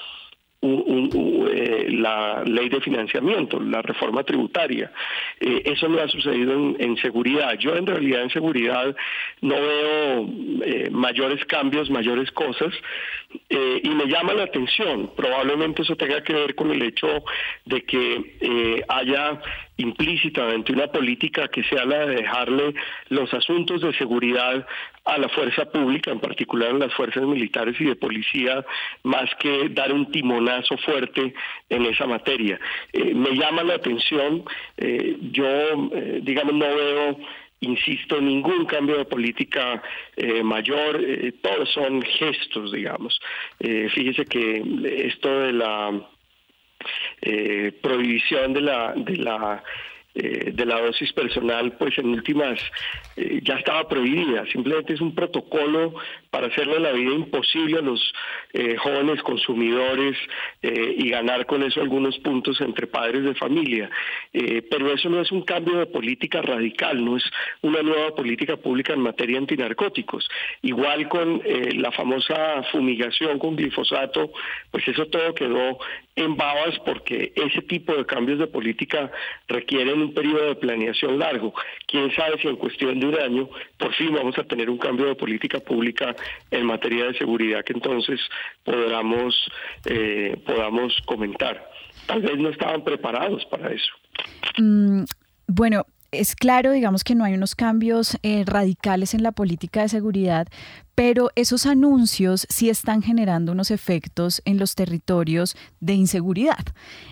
eh, 0.62 1.88
la 1.90 2.44
ley 2.44 2.68
de 2.68 2.82
financiamiento, 2.82 3.62
la 3.62 3.82
reforma 3.82 4.24
tributaria. 4.24 4.92
Eh, 5.40 5.62
eso 5.64 5.88
no 5.88 6.02
ha 6.02 6.08
sucedido 6.10 6.76
en, 6.78 6.98
seguridad. 6.98 7.58
Yo 7.58 7.78
en 7.78 7.86
realidad 7.86 8.24
en 8.24 8.30
seguridad 8.30 8.94
no 9.40 9.56
veo 9.56 10.30
eh, 10.66 10.90
mayores 10.92 11.46
cambios, 11.46 11.90
mayores 11.90 12.30
cosas, 12.32 12.74
y 13.50 13.90
me 13.90 14.08
llama 14.08 14.34
la 14.34 14.44
atención. 14.44 15.12
Probablemente 15.16 15.84
eso 15.84 15.96
tenga 15.96 16.22
que 16.24 16.34
ver 16.34 16.56
con 16.56 16.72
el 16.72 16.82
hecho 16.82 17.24
de 17.66 17.84
que 17.84 18.84
haya 18.88 19.40
implícitamente 19.78 20.74
una 20.74 20.88
política 20.88 21.48
que 21.48 21.64
sea 21.64 21.86
la 21.86 22.06
de 22.06 22.16
dejarle 22.16 22.74
los 23.10 23.34
asuntos 23.34 23.82
de 23.82 23.94
seguridad 23.94 24.66
a 25.06 25.18
la 25.18 25.30
fuerza 25.30 25.66
pública, 25.66 26.12
en 26.12 26.20
particular 26.20 26.72
a 26.72 26.78
las 26.78 26.94
fuerzas 26.94 27.24
militares 27.24 27.76
y 27.80 27.86
de 27.86 27.96
policía, 27.96 28.66
más 29.04 29.30
que 29.40 29.70
dar 29.70 29.94
un 29.94 30.12
timonazo 30.12 30.78
fuerte 30.78 31.34
en 31.70 31.86
esa 31.86 32.06
materia. 32.06 32.60
Eh, 32.94 33.14
me 33.14 33.36
llama 33.36 33.64
la 33.64 33.76
atención, 33.76 34.44
eh, 34.78 35.18
yo, 35.32 35.48
eh, 35.48 36.20
digamos, 36.24 36.54
no 36.54 36.68
veo 36.68 37.18
insisto, 37.62 38.22
ningún 38.22 38.66
cambio 38.66 38.98
de 38.98 39.04
política 39.04 39.84
mayor, 40.44 40.98
todos 41.42 41.70
son 41.74 42.02
gestos, 42.02 42.72
digamos. 42.72 43.20
fíjese 43.60 44.24
que 44.24 44.64
esto 45.10 45.42
de 45.42 45.52
la 45.52 46.10
prohibición 47.82 48.54
de 48.54 48.62
la, 48.62 48.94
de 48.96 49.18
la 49.18 49.62
eh, 50.16 50.52
de 50.56 50.66
la 50.66 50.82
dosis 50.82 51.14
personal, 51.14 51.74
pues 51.78 51.96
en 52.00 52.08
últimas 52.08 52.60
eh, 53.16 53.42
ya 53.44 53.58
estaba 53.58 53.88
prohibida. 53.88 54.44
Simplemente 54.52 54.94
es 54.94 55.02
un 55.02 55.14
protocolo 55.14 55.94
para 56.32 56.48
hacerle 56.48 56.80
la 56.80 56.92
vida 56.94 57.12
imposible 57.12 57.78
a 57.78 57.82
los 57.82 58.02
eh, 58.54 58.76
jóvenes 58.78 59.22
consumidores 59.22 60.18
y 60.62 61.10
ganar 61.10 61.46
con 61.46 61.64
eso 61.64 61.80
algunos 61.80 62.18
puntos 62.20 62.60
entre 62.60 62.88
padres 62.88 63.24
de 63.24 63.34
familia. 63.36 63.90
pero 64.70 64.92
eso 64.92 65.10
no 65.10 65.22
es 65.22 65.32
un 65.32 65.44
cambio 65.44 65.78
de 65.78 65.86
política 65.86 66.42
radical, 66.42 67.04
no 67.04 67.16
es 67.16 67.24
una 67.62 67.82
nueva 67.82 68.14
política 68.14 68.58
pública 68.58 68.94
en 68.94 69.02
materia 69.02 69.38
antinarcóticos. 69.38 70.28
Igual 70.62 71.08
con 71.08 71.42
la 71.76 71.92
famosa 71.92 72.64
fumigación 72.72 73.40
con 73.40 73.56
glifosato, 73.56 74.32
pues 74.70 74.88
eso 74.88 75.06
todo 75.08 75.34
quedó 75.34 75.80
en 76.16 76.36
babas 76.36 76.78
porque 76.86 77.32
ese 77.36 77.62
tipo 77.62 77.96
de 77.96 78.06
cambios 78.06 78.40
de 78.40 78.48
política 78.48 79.12
requieren 79.48 79.99
un 80.02 80.14
periodo 80.14 80.48
de 80.48 80.56
planeación 80.56 81.20
largo. 81.20 81.54
Quién 81.88 82.12
sabe 82.16 82.40
si 82.42 82.48
en 82.48 82.56
cuestión 82.56 83.00
de 83.00 83.08
un 83.08 83.16
año 83.16 83.50
por 83.78 83.94
fin 83.96 84.14
vamos 84.14 84.38
a 84.38 84.44
tener 84.44 84.70
un 84.70 84.78
cambio 84.78 85.08
de 85.08 85.16
política 85.16 85.60
pública 85.60 86.16
en 86.52 86.66
materia 86.66 87.06
de 87.06 87.18
seguridad 87.18 87.64
que 87.64 87.74
entonces 87.74 88.20
podamos, 88.64 89.36
eh, 89.86 90.38
podamos 90.46 90.94
comentar. 91.06 91.70
Tal 92.06 92.22
vez 92.22 92.38
no 92.38 92.50
estaban 92.50 92.84
preparados 92.84 93.46
para 93.46 93.72
eso. 93.72 93.92
Mm, 94.58 95.04
bueno, 95.48 95.86
es 96.12 96.36
claro, 96.36 96.72
digamos 96.72 97.04
que 97.04 97.16
no 97.16 97.24
hay 97.24 97.34
unos 97.34 97.56
cambios 97.56 98.18
eh, 98.24 98.44
radicales 98.46 99.14
en 99.14 99.24
la 99.24 99.32
política 99.32 99.82
de 99.82 99.90
seguridad, 99.90 100.48
pero 101.00 101.32
esos 101.36 101.66
anuncios 101.66 102.46
sí 102.50 102.70
están 102.70 103.02
generando 103.02 103.54
unos 103.54 103.72
efectos 103.72 104.42
en 104.44 104.58
los 104.58 104.76
territorios 104.76 105.56
de 105.80 105.94
inseguridad. 105.94 106.66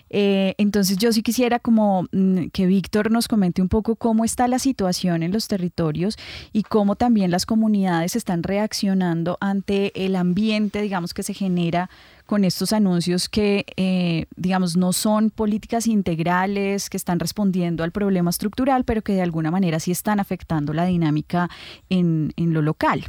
Eh, 0.09 0.55
entonces 0.57 0.97
yo 0.97 1.13
sí 1.13 1.23
quisiera 1.23 1.59
como 1.59 2.05
mm, 2.11 2.47
que 2.51 2.65
Víctor 2.65 3.11
nos 3.11 3.29
comente 3.29 3.61
un 3.61 3.69
poco 3.69 3.95
cómo 3.95 4.25
está 4.25 4.49
la 4.49 4.59
situación 4.59 5.23
en 5.23 5.31
los 5.31 5.47
territorios 5.47 6.17
y 6.51 6.63
cómo 6.63 6.97
también 6.97 7.31
las 7.31 7.45
comunidades 7.45 8.17
están 8.17 8.43
reaccionando 8.43 9.38
ante 9.39 9.93
el 10.05 10.17
ambiente, 10.17 10.81
digamos, 10.81 11.13
que 11.13 11.23
se 11.23 11.33
genera 11.33 11.89
con 12.25 12.43
estos 12.43 12.73
anuncios 12.73 13.29
que, 13.29 13.65
eh, 13.77 14.25
digamos, 14.35 14.75
no 14.75 14.91
son 14.91 15.29
políticas 15.29 15.88
integrales, 15.88 16.89
que 16.89 16.97
están 16.97 17.21
respondiendo 17.21 17.85
al 17.85 17.93
problema 17.93 18.31
estructural, 18.31 18.83
pero 18.83 19.01
que 19.01 19.13
de 19.13 19.21
alguna 19.21 19.49
manera 19.49 19.79
sí 19.79 19.91
están 19.91 20.19
afectando 20.19 20.73
la 20.73 20.83
dinámica 20.83 21.49
en, 21.89 22.33
en 22.35 22.53
lo 22.53 22.61
local. 22.61 23.05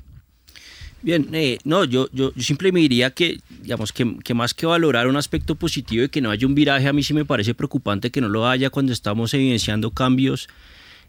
Bien, 1.01 1.29
eh, 1.33 1.59
no, 1.63 1.85
yo, 1.85 2.09
yo, 2.13 2.33
simplemente 2.39 2.83
diría 2.83 3.11
que, 3.11 3.39
digamos, 3.63 3.93
que, 3.93 4.35
más 4.35 4.53
que 4.53 4.67
valorar 4.67 5.07
un 5.07 5.17
aspecto 5.17 5.55
positivo 5.55 6.05
y 6.05 6.09
que 6.09 6.21
no 6.21 6.31
haya 6.31 6.47
un 6.47 6.57
viraje, 6.57 6.89
a 6.89 6.93
mí 6.93 7.05
sí 7.05 7.15
me 7.15 7.25
parece 7.25 7.55
preocupante 7.55 8.11
que 8.11 8.21
no 8.21 8.29
lo 8.29 8.49
haya 8.49 8.71
cuando 8.71 8.93
estamos 8.93 9.33
evidenciando 9.33 9.93
cambios 9.93 10.49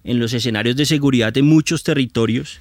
en 0.03 0.19
los 0.19 0.31
escenarios 0.33 0.75
de 0.75 0.85
seguridad 0.85 1.33
de 1.33 1.41
muchos 1.41 1.83
territorios. 1.83 2.59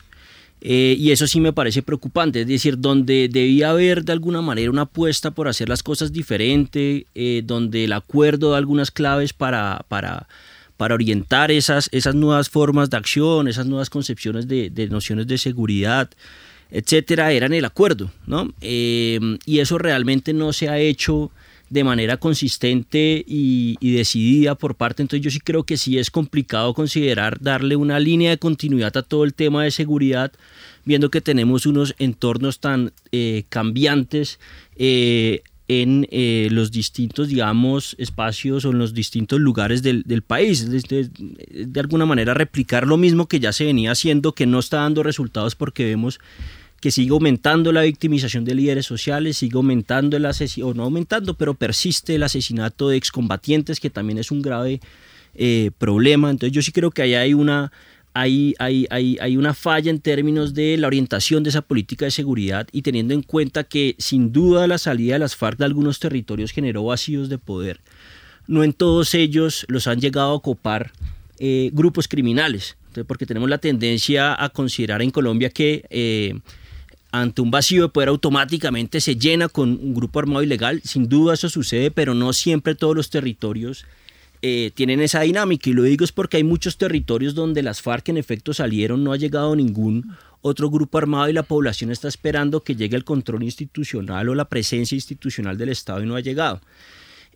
Eh, 0.61 0.97
y 0.99 1.12
eso 1.12 1.26
sí 1.26 1.39
me 1.39 1.53
parece 1.53 1.83
preocupante, 1.83 2.41
es 2.41 2.49
decir, 2.49 2.79
donde 2.79 3.29
debía 3.31 3.70
haber 3.70 4.05
de 4.05 4.12
alguna 4.12 4.43
manera 4.43 4.70
una 4.70 4.83
apuesta 4.83 5.31
por 5.31 5.47
hacer 5.47 5.68
las 5.68 5.85
cosas 5.85 6.12
diferente, 6.12 7.07
eh, 7.14 7.43
donde 7.45 7.85
el 7.85 7.93
acuerdo 7.93 8.51
da 8.51 8.59
algunas 8.59 8.91
claves 8.91 9.33
para, 9.33 9.85
para, 9.87 10.26
para 10.76 10.95
orientar 10.95 11.53
esas, 11.53 11.89
esas 11.93 12.16
nuevas 12.16 12.49
formas 12.51 12.91
de 12.91 12.97
acción, 12.97 13.47
esas 13.47 13.66
nuevas 13.66 13.89
concepciones 13.89 14.49
de, 14.49 14.70
de 14.70 14.89
nociones 14.89 15.29
de 15.29 15.39
seguridad 15.39 16.11
etcétera, 16.71 17.33
eran 17.33 17.53
el 17.53 17.64
acuerdo, 17.64 18.11
¿no? 18.27 18.53
Eh, 18.61 19.19
y 19.47 19.61
eso 19.61 19.79
realmente 19.79 20.33
no 20.33 20.53
se 20.53 20.69
ha 20.69 20.79
hecho 20.79 21.31
de 21.71 21.85
manera 21.85 22.16
consistente 22.16 23.25
y, 23.27 23.77
decidida 23.81 24.55
por 24.55 24.75
parte. 24.75 25.03
Entonces 25.03 25.25
yo 25.25 25.31
sí 25.31 25.41
creo 25.41 25.64
que 25.64 25.77
sí 25.77 25.99
es 25.99 26.11
complicado 26.11 26.73
considerar 26.73 27.39
darle 27.41 27.77
una 27.77 28.01
línea 28.01 28.31
de 28.31 28.39
continuidad 28.39 28.97
a 28.97 29.03
todo 29.03 29.25
el 29.25 29.35
tema 29.35 29.64
de 29.64 29.71
seguridad, 29.71 30.33
viendo 30.85 31.11
que 31.11 31.21
tenemos 31.21 31.66
unos 31.66 31.95
entornos 31.99 32.61
tan 32.61 32.93
eh, 33.12 33.45
cambiantes 33.51 34.39
eh, 34.77 35.43
en 35.71 36.07
los 36.55 36.71
distintos, 36.71 37.29
digamos, 37.29 37.95
espacios 37.99 38.64
o 38.64 38.71
en 38.71 38.79
los 38.79 38.95
distintos 38.95 39.39
lugares 39.39 39.83
del, 39.83 40.23
país. 40.27 40.71
De, 40.71 41.11
de, 41.51 41.81
alguna 41.81 42.07
manera 42.07 42.33
replicar 42.33 42.87
lo 42.87 42.97
mismo 42.97 43.27
que 43.27 43.39
ya 43.39 43.53
se 43.53 43.66
venía 43.66 43.91
haciendo, 43.91 44.33
que 44.33 44.47
no 44.47 44.61
está 44.61 44.79
dando 44.79 45.03
resultados 45.03 45.55
porque 45.55 45.85
vemos 45.85 46.21
que 46.81 46.91
sigue 46.93 47.11
aumentando 47.11 47.72
la 47.72 47.83
victimización 47.83 48.45
de 48.45 48.55
líderes 48.55 48.87
sociales, 48.87 49.39
sigue 49.39 49.57
aumentando 49.57 50.16
el 50.16 50.26
asesinato, 50.26 50.74
no 50.74 50.85
aumentando, 50.85 51.35
pero 51.35 51.55
persiste 51.55 52.14
el 52.14 52.22
asesinato 52.22 52.89
de 52.89 52.97
excombatientes, 52.97 53.81
que 53.81 53.91
también 53.91 54.18
es 54.18 54.31
un 54.31 54.43
grave 54.43 54.81
eh, 55.35 55.70
problema. 55.79 56.31
Entonces 56.31 56.53
yo 56.53 56.62
sí 56.62 56.70
creo 56.70 56.91
que 56.91 57.03
ahí 57.03 57.14
hay 57.14 57.35
una, 57.35 57.72
hay, 58.14 58.55
hay, 58.59 58.87
hay, 58.91 59.18
hay, 59.20 59.37
una 59.37 59.55
falla 59.55 59.91
en 59.91 60.01
términos 60.01 60.55
de 60.55 60.76
la 60.76 60.87
orientación 60.87 61.43
de 61.43 61.51
esa 61.51 61.62
política 61.62 62.05
de 62.05 62.12
seguridad 62.12 62.68
y 62.70 62.83
teniendo 62.83 63.12
en 63.12 63.22
cuenta 63.22 63.64
que 63.64 63.97
sin 63.99 64.33
duda 64.33 64.68
la 64.68 64.79
salida 64.79 65.14
de 65.14 65.18
las 65.20 65.35
FARC 65.35 65.59
de 65.59 65.64
algunos 65.64 65.99
territorios 65.99 66.53
generó 66.53 66.85
vacíos 66.85 67.29
de 67.29 67.39
poder. 67.39 67.81
No 68.47 68.62
en 68.62 68.72
todos 68.72 69.14
ellos 69.14 69.66
los 69.68 69.89
han 69.89 70.01
llegado 70.01 70.31
a 70.31 70.35
ocupar 70.35 70.93
eh, 71.41 71.70
grupos 71.72 72.07
criminales, 72.07 72.76
porque 73.07 73.26
tenemos 73.26 73.49
la 73.49 73.59
tendencia 73.59 74.43
a 74.43 74.49
considerar 74.51 75.03
en 75.03 75.11
Colombia 75.11 75.51
que... 75.51 75.85
Eh, 75.91 76.39
ante 77.11 77.40
un 77.40 77.50
vacío 77.50 77.82
de 77.82 77.88
poder 77.88 78.11
automáticamente 78.11 79.00
se 79.00 79.16
llena 79.16 79.48
con 79.48 79.70
un 79.70 79.94
grupo 79.94 80.18
armado 80.18 80.42
ilegal. 80.42 80.80
Sin 80.84 81.09
duda 81.09 81.34
eso 81.34 81.48
sucede, 81.48 81.90
pero 81.90 82.14
no 82.14 82.32
siempre 82.32 82.74
todos 82.74 82.94
los 82.94 83.11
territorios 83.11 83.84
eh, 84.42 84.70
tienen 84.74 85.00
esa 85.00 85.22
dinámica. 85.22 85.70
Y 85.70 85.72
lo 85.72 85.82
digo 85.82 86.04
es 86.04 86.12
porque 86.12 86.36
hay 86.36 86.44
muchos 86.44 86.76
territorios 86.76 87.34
donde 87.34 87.62
las 87.62 87.82
FARC 87.82 88.11
en 88.11 88.18
efecto 88.18 88.52
salieron, 88.52 89.04
no 89.04 89.12
ha 89.12 89.16
llegado 89.16 89.56
ningún 89.56 90.16
otro 90.40 90.70
grupo 90.70 90.98
armado 90.98 91.28
y 91.28 91.32
la 91.32 91.42
población 91.42 91.90
está 91.90 92.09
esperando 92.09 92.62
que 92.62 92.76
llegue 92.76 92.96
el 92.96 93.04
control 93.04 93.42
institucional 93.42 94.28
o 94.28 94.34
la 94.34 94.48
presencia 94.48 94.94
institucional 94.94 95.59
del 95.59 95.70
Estado 95.70 96.02
y 96.02 96.06
no 96.06 96.14
ha 96.14 96.20
llegado. 96.20 96.61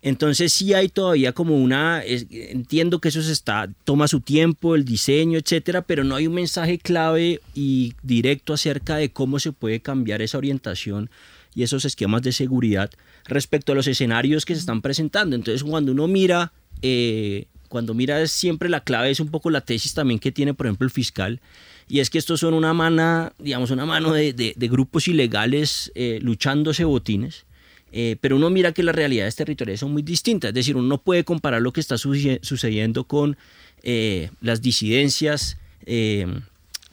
Entonces 0.05 0.53
sí 0.53 0.75
hay 0.75 0.89
todavía 0.89 1.33
como 1.33 1.57
una, 1.57 2.03
entiendo 2.05 3.01
que 3.01 3.09
eso 3.09 3.23
se 3.23 3.31
está, 3.31 3.71
toma 3.85 4.09
su 4.09 4.21
tiempo, 4.21 4.75
el 4.75 4.85
diseño, 4.85 5.39
etcétera, 5.39 5.83
pero 5.83 6.03
no 6.03 6.17
hay 6.17 6.27
un 6.27 6.35
mensaje 6.35 6.79
clave 6.79 7.41
y 7.55 7.95
directo 8.03 8.53
acerca 8.53 8.97
de 8.97 9.13
cómo 9.13 9.39
se 9.39 9.53
puede 9.53 9.79
cambiar 9.79 10.21
esa 10.21 10.39
orientación 10.39 11.09
y 11.55 11.63
esos 11.63 11.85
esquemas 11.85 12.23
de 12.23 12.33
seguridad 12.33 12.91
respecto 13.27 13.71
a 13.71 13.75
los 13.77 13.87
escenarios 13.87 14.45
que 14.45 14.55
se 14.55 14.61
están 14.61 14.83
presentando. 14.83 15.37
Entonces 15.37 15.63
cuando 15.63 15.93
uno 15.93 16.09
mira, 16.09 16.51
eh, 16.83 17.47
cuando 17.69 17.95
mira 17.95 18.27
siempre 18.27 18.69
la 18.69 18.83
clave 18.83 19.11
es 19.11 19.21
un 19.21 19.31
poco 19.31 19.51
la 19.51 19.61
tesis 19.61 19.95
también 19.95 20.19
que 20.19 20.33
tiene, 20.33 20.53
por 20.53 20.67
ejemplo, 20.67 20.85
el 20.85 20.91
fiscal, 20.91 21.41
y 21.87 22.01
es 22.01 22.11
que 22.11 22.19
estos 22.19 22.41
son 22.41 22.55
una 22.55 22.75
mano, 22.75 23.33
digamos, 23.39 23.71
una 23.71 23.87
mano 23.87 24.13
de, 24.13 24.55
grupos 24.59 25.07
ilegales 25.07 25.93
eh, 25.95 26.19
luchándose 26.23 26.83
botines 26.83 27.45
eh, 27.93 28.17
pero 28.21 28.37
uno 28.37 28.49
mira 28.49 28.73
que 28.73 28.83
las 28.83 28.95
realidades 28.95 29.37
territoriales 29.37 29.81
son 29.81 29.93
muy 29.93 30.03
distintas, 30.03 30.49
es 30.49 30.55
decir, 30.55 30.77
uno 30.77 30.89
no 30.89 30.99
puede 30.99 31.25
comparar 31.25 31.61
lo 31.61 31.73
que 31.73 31.81
está 31.81 31.99
sucediendo 31.99 33.05
con 33.05 33.37
eh, 33.83 34.31
las 34.41 34.63
disidencias 34.63 35.59
eh, 35.85 36.27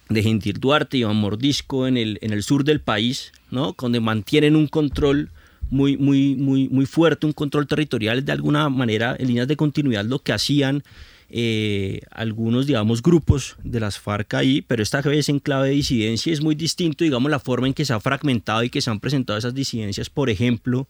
de 0.10 0.24
Gentil 0.24 0.60
Duarte 0.60 0.98
y 0.98 1.02
Iván 1.02 1.16
Mordisco 1.16 1.88
en 1.88 1.96
el, 1.96 2.20
en 2.22 2.34
el 2.34 2.44
sur 2.44 2.66
del 2.66 2.82
país, 2.82 3.32
¿no? 3.50 3.76
donde 3.80 4.02
mantienen 4.02 4.58
un 4.58 4.68
control 4.68 5.32
muy, 5.70 5.98
muy, 5.98 6.36
muy, 6.36 6.68
muy 6.68 6.86
fuerte, 6.86 7.26
un 7.26 7.34
control 7.34 7.68
territorial 7.68 8.26
de 8.26 8.32
alguna 8.34 8.68
manera 8.70 9.16
en 9.18 9.28
líneas 9.28 9.48
de 9.48 9.56
continuidad, 9.56 10.04
lo 10.04 10.20
que 10.20 10.34
hacían 10.34 10.84
eh, 11.32 12.02
algunos, 12.12 12.66
digamos, 12.66 13.02
grupos 13.02 13.56
de 13.64 13.80
las 13.80 14.00
FARC 14.00 14.34
ahí, 14.34 14.62
pero 14.62 14.82
esta 14.82 15.02
vez 15.02 15.30
en 15.30 15.40
clave 15.40 15.70
de 15.70 15.76
disidencia 15.76 16.34
es 16.34 16.42
muy 16.42 16.56
distinto, 16.56 17.04
digamos, 17.04 17.30
la 17.30 17.40
forma 17.40 17.68
en 17.68 17.74
que 17.74 17.86
se 17.86 17.94
ha 17.94 18.00
fragmentado 18.00 18.64
y 18.64 18.70
que 18.70 18.82
se 18.82 18.90
han 18.90 19.00
presentado 19.00 19.38
esas 19.38 19.54
disidencias, 19.54 20.10
por 20.10 20.30
ejemplo, 20.30 20.88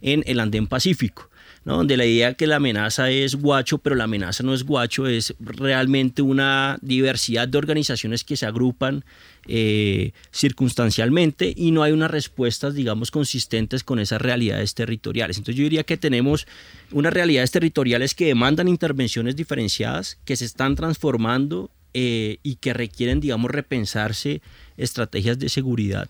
en 0.00 0.24
el 0.26 0.40
Andén 0.40 0.66
Pacífico. 0.66 1.30
Donde 1.74 1.96
la 1.96 2.06
idea 2.06 2.34
que 2.34 2.46
la 2.46 2.56
amenaza 2.56 3.10
es 3.10 3.34
guacho, 3.34 3.78
pero 3.78 3.96
la 3.96 4.04
amenaza 4.04 4.44
no 4.44 4.54
es 4.54 4.62
guacho, 4.62 5.08
es 5.08 5.34
realmente 5.40 6.22
una 6.22 6.78
diversidad 6.80 7.48
de 7.48 7.58
organizaciones 7.58 8.22
que 8.22 8.36
se 8.36 8.46
agrupan 8.46 9.04
eh, 9.48 10.12
circunstancialmente 10.30 11.52
y 11.56 11.72
no 11.72 11.82
hay 11.82 11.90
unas 11.90 12.10
respuestas, 12.10 12.74
digamos, 12.74 13.10
consistentes 13.10 13.82
con 13.82 13.98
esas 13.98 14.22
realidades 14.22 14.74
territoriales. 14.74 15.38
Entonces 15.38 15.56
yo 15.56 15.64
diría 15.64 15.82
que 15.82 15.96
tenemos 15.96 16.46
unas 16.92 17.12
realidades 17.12 17.50
territoriales 17.50 18.14
que 18.14 18.26
demandan 18.26 18.68
intervenciones 18.68 19.34
diferenciadas, 19.34 20.18
que 20.24 20.36
se 20.36 20.44
están 20.44 20.76
transformando 20.76 21.70
eh, 21.94 22.38
y 22.44 22.56
que 22.56 22.74
requieren, 22.74 23.18
digamos, 23.18 23.50
repensarse 23.50 24.40
estrategias 24.76 25.38
de 25.40 25.48
seguridad 25.48 26.08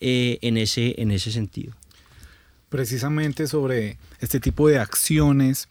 eh, 0.00 0.38
en, 0.40 0.56
ese, 0.56 0.94
en 0.96 1.10
ese 1.10 1.30
sentido. 1.30 1.74
Precisamente 2.68 3.46
sobre 3.46 3.98
este 4.20 4.40
tipo 4.40 4.68
de 4.68 4.78
acciones 4.78 5.68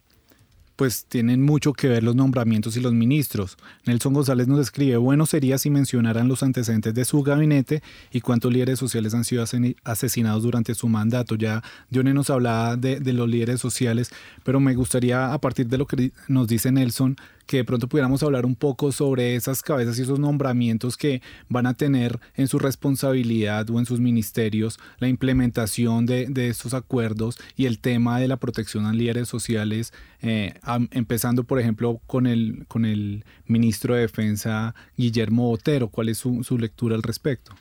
pues 0.78 1.06
tienen 1.06 1.41
mucho 1.41 1.74
que 1.74 1.89
ver 1.89 2.04
los 2.04 2.16
nombramientos 2.16 2.78
y 2.78 2.80
los 2.80 2.93
ministros. 2.93 3.58
Nelson 3.86 4.14
González 4.14 4.48
nos 4.48 4.60
escribe, 4.60 4.95
bueno 4.98 5.26
sería 5.26 5.58
si 5.58 5.72
mencionaran 5.72 6.28
los 6.28 6.43
antecedentes 6.43 6.93
de 6.93 7.04
su 7.04 7.24
gabinete 7.24 7.82
y 8.12 8.22
cuántos 8.22 8.54
líderes 8.54 8.78
sociales 8.78 9.16
han 9.16 9.26
sido 9.26 9.43
asesinados 9.84 10.43
durante 10.43 10.76
su 10.76 10.88
mandato. 10.88 11.36
Ya 11.36 11.64
Dione 11.89 12.14
nos 12.14 12.30
hablaba 12.30 12.78
de, 12.78 13.00
de 13.00 13.14
los 13.14 13.28
líderes 13.28 13.60
sociales, 13.60 14.12
pero 14.43 14.60
me 14.60 14.76
gustaría, 14.76 15.34
a 15.34 15.41
partir 15.41 15.68
de 15.68 15.80
lo 15.80 15.88
que 15.88 16.12
nos 16.28 16.48
dice 16.48 16.72
Nelson, 16.72 17.18
que 17.48 17.58
de 17.58 17.64
pronto 17.64 17.88
pudiéramos 17.88 18.22
hablar 18.22 18.45
un 18.45 18.56
poco 18.56 18.91
sobre 18.91 19.36
esas 19.36 19.64
cabezas 19.64 19.98
y 19.98 20.04
esos 20.04 20.20
nombramientos 20.20 20.98
que 20.98 21.22
van 21.50 21.66
a 21.66 21.74
tener 21.74 22.20
en 22.36 22.48
su 22.48 22.60
responsabilidad 22.60 23.68
o 23.70 23.80
en 23.80 23.86
sus 23.86 24.00
ministerios 24.00 24.78
la 25.00 25.08
implementación 25.08 26.06
de, 26.06 26.28
estos 26.48 26.74
acuerdos 26.74 27.39
y 27.56 27.66
el 27.66 27.80
tema 27.80 28.20
de 28.20 28.28
la 28.28 28.38
protección 28.38 28.86
a 28.86 28.93
líderes 28.93 29.28
sociales, 29.28 29.93
eh, 30.22 30.54
empezando 30.91 31.45
por 31.45 31.60
ejemplo 31.60 32.00
con 32.06 32.28
el, 32.28 32.66
con 32.68 32.86
el 32.86 33.24
ministro 33.45 33.95
de 33.95 34.02
Defensa 34.02 34.76
Guillermo 34.98 35.48
Botero. 35.48 35.88
¿Cuál 35.88 36.10
es 36.10 36.18
su, 36.18 36.43
su 36.43 36.58
lectura 36.58 36.95
al 36.95 37.04
respecto? 37.04 37.56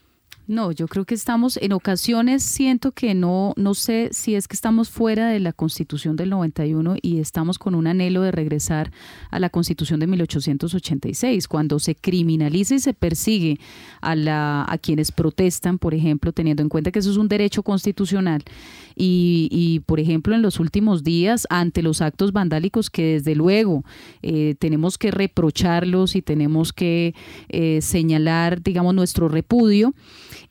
No, 0.48 0.70
yo 0.70 0.86
creo 0.86 1.04
que 1.04 1.14
estamos, 1.16 1.56
en 1.56 1.72
ocasiones 1.72 2.44
siento 2.44 2.92
que 2.92 3.14
no, 3.14 3.52
no 3.56 3.74
sé 3.74 4.10
si 4.12 4.36
es 4.36 4.46
que 4.46 4.54
estamos 4.54 4.90
fuera 4.90 5.28
de 5.28 5.40
la 5.40 5.52
constitución 5.52 6.14
del 6.14 6.30
91 6.30 6.96
y 7.02 7.18
estamos 7.18 7.58
con 7.58 7.74
un 7.74 7.88
anhelo 7.88 8.22
de 8.22 8.30
regresar 8.30 8.92
a 9.32 9.40
la 9.40 9.50
constitución 9.50 9.98
de 9.98 10.06
1886, 10.06 11.48
cuando 11.48 11.80
se 11.80 11.96
criminaliza 11.96 12.76
y 12.76 12.78
se 12.78 12.94
persigue 12.94 13.58
a, 14.00 14.14
la, 14.14 14.64
a 14.68 14.78
quienes 14.78 15.10
protestan, 15.10 15.78
por 15.78 15.94
ejemplo, 15.94 16.32
teniendo 16.32 16.62
en 16.62 16.68
cuenta 16.68 16.92
que 16.92 17.00
eso 17.00 17.10
es 17.10 17.16
un 17.16 17.26
derecho 17.26 17.64
constitucional. 17.64 18.44
Y, 18.94 19.48
y 19.50 19.80
por 19.80 19.98
ejemplo, 19.98 20.34
en 20.34 20.42
los 20.42 20.60
últimos 20.60 21.02
días, 21.02 21.48
ante 21.50 21.82
los 21.82 22.00
actos 22.00 22.32
vandálicos 22.32 22.88
que 22.88 23.14
desde 23.14 23.34
luego 23.34 23.84
eh, 24.22 24.54
tenemos 24.60 24.96
que 24.96 25.10
reprocharlos 25.10 26.14
y 26.14 26.22
tenemos 26.22 26.72
que 26.72 27.14
eh, 27.48 27.80
señalar, 27.82 28.62
digamos, 28.62 28.94
nuestro 28.94 29.28
repudio, 29.28 29.92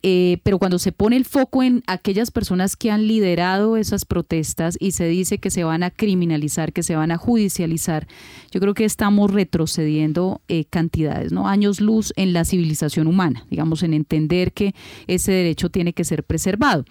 eh, 0.03 0.39
pero 0.43 0.59
cuando 0.59 0.79
se 0.79 0.91
pone 0.91 1.15
el 1.15 1.25
foco 1.25 1.63
en 1.63 1.83
aquellas 1.87 2.31
personas 2.31 2.75
que 2.75 2.91
han 2.91 3.07
liderado 3.07 3.77
esas 3.77 4.05
protestas 4.05 4.77
y 4.79 4.91
se 4.91 5.07
dice 5.07 5.37
que 5.37 5.49
se 5.49 5.63
van 5.63 5.83
a 5.83 5.91
criminalizar, 5.91 6.73
que 6.73 6.83
se 6.83 6.95
van 6.95 7.11
a 7.11 7.17
judicializar, 7.17 8.07
yo 8.51 8.59
creo 8.59 8.73
que 8.73 8.85
estamos 8.85 9.31
retrocediendo 9.31 10.41
eh, 10.47 10.65
cantidades, 10.65 11.31
¿no? 11.31 11.47
Años 11.47 11.81
luz 11.81 12.13
en 12.15 12.33
la 12.33 12.45
civilización 12.45 13.07
humana, 13.07 13.45
digamos, 13.49 13.83
en 13.83 13.93
entender 13.93 14.53
que 14.53 14.73
ese 15.07 15.31
derecho 15.31 15.69
tiene 15.69 15.93
que 15.93 16.03
ser 16.03 16.23
preservado 16.23 16.85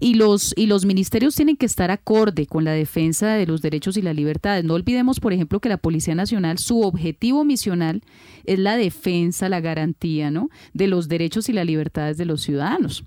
y 0.00 0.14
los, 0.14 0.54
y 0.56 0.66
los 0.66 0.86
ministerios 0.86 1.36
tienen 1.36 1.56
que 1.56 1.66
estar 1.66 1.90
acorde 1.90 2.46
con 2.46 2.64
la 2.64 2.72
defensa 2.72 3.34
de 3.34 3.46
los 3.46 3.60
derechos 3.60 3.98
y 3.98 4.02
las 4.02 4.16
libertades. 4.16 4.64
No 4.64 4.74
olvidemos, 4.74 5.20
por 5.20 5.34
ejemplo, 5.34 5.60
que 5.60 5.68
la 5.68 5.76
Policía 5.76 6.14
Nacional, 6.14 6.58
su 6.58 6.80
objetivo 6.80 7.44
misional 7.44 8.02
es 8.44 8.58
la 8.58 8.76
defensa, 8.76 9.50
la 9.50 9.60
garantía 9.60 10.30
¿no? 10.30 10.48
de 10.72 10.88
los 10.88 11.08
derechos 11.08 11.48
y 11.50 11.52
las 11.52 11.66
libertades 11.66 12.16
de 12.16 12.24
los 12.24 12.40
ciudadanos. 12.40 13.04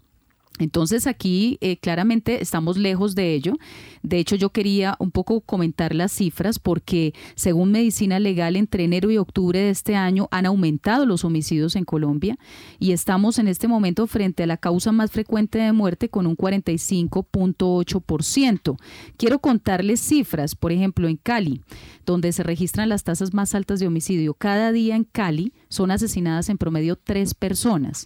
Entonces 0.59 1.07
aquí 1.07 1.57
eh, 1.61 1.77
claramente 1.77 2.43
estamos 2.43 2.77
lejos 2.77 3.15
de 3.15 3.33
ello. 3.33 3.57
De 4.03 4.19
hecho, 4.19 4.35
yo 4.35 4.51
quería 4.51 4.95
un 4.99 5.09
poco 5.09 5.41
comentar 5.41 5.95
las 5.95 6.11
cifras 6.11 6.59
porque 6.59 7.15
según 7.33 7.71
Medicina 7.71 8.19
Legal, 8.19 8.55
entre 8.55 8.83
enero 8.83 9.09
y 9.09 9.17
octubre 9.17 9.57
de 9.57 9.71
este 9.71 9.95
año 9.95 10.27
han 10.29 10.45
aumentado 10.45 11.07
los 11.07 11.25
homicidios 11.25 11.75
en 11.75 11.85
Colombia 11.85 12.37
y 12.79 12.91
estamos 12.91 13.39
en 13.39 13.47
este 13.47 13.67
momento 13.67 14.05
frente 14.05 14.43
a 14.43 14.47
la 14.47 14.57
causa 14.57 14.91
más 14.91 15.09
frecuente 15.09 15.57
de 15.57 15.71
muerte 15.71 16.09
con 16.09 16.27
un 16.27 16.37
45.8%. 16.37 18.77
Quiero 19.17 19.39
contarles 19.39 20.01
cifras, 20.01 20.53
por 20.53 20.71
ejemplo, 20.71 21.07
en 21.07 21.17
Cali, 21.17 21.61
donde 22.05 22.31
se 22.31 22.43
registran 22.43 22.89
las 22.89 23.03
tasas 23.03 23.33
más 23.33 23.55
altas 23.55 23.79
de 23.79 23.87
homicidio. 23.87 24.35
Cada 24.35 24.71
día 24.71 24.95
en 24.95 25.05
Cali 25.05 25.51
son 25.69 25.89
asesinadas 25.89 26.49
en 26.49 26.59
promedio 26.59 26.95
tres 26.95 27.33
personas 27.33 28.05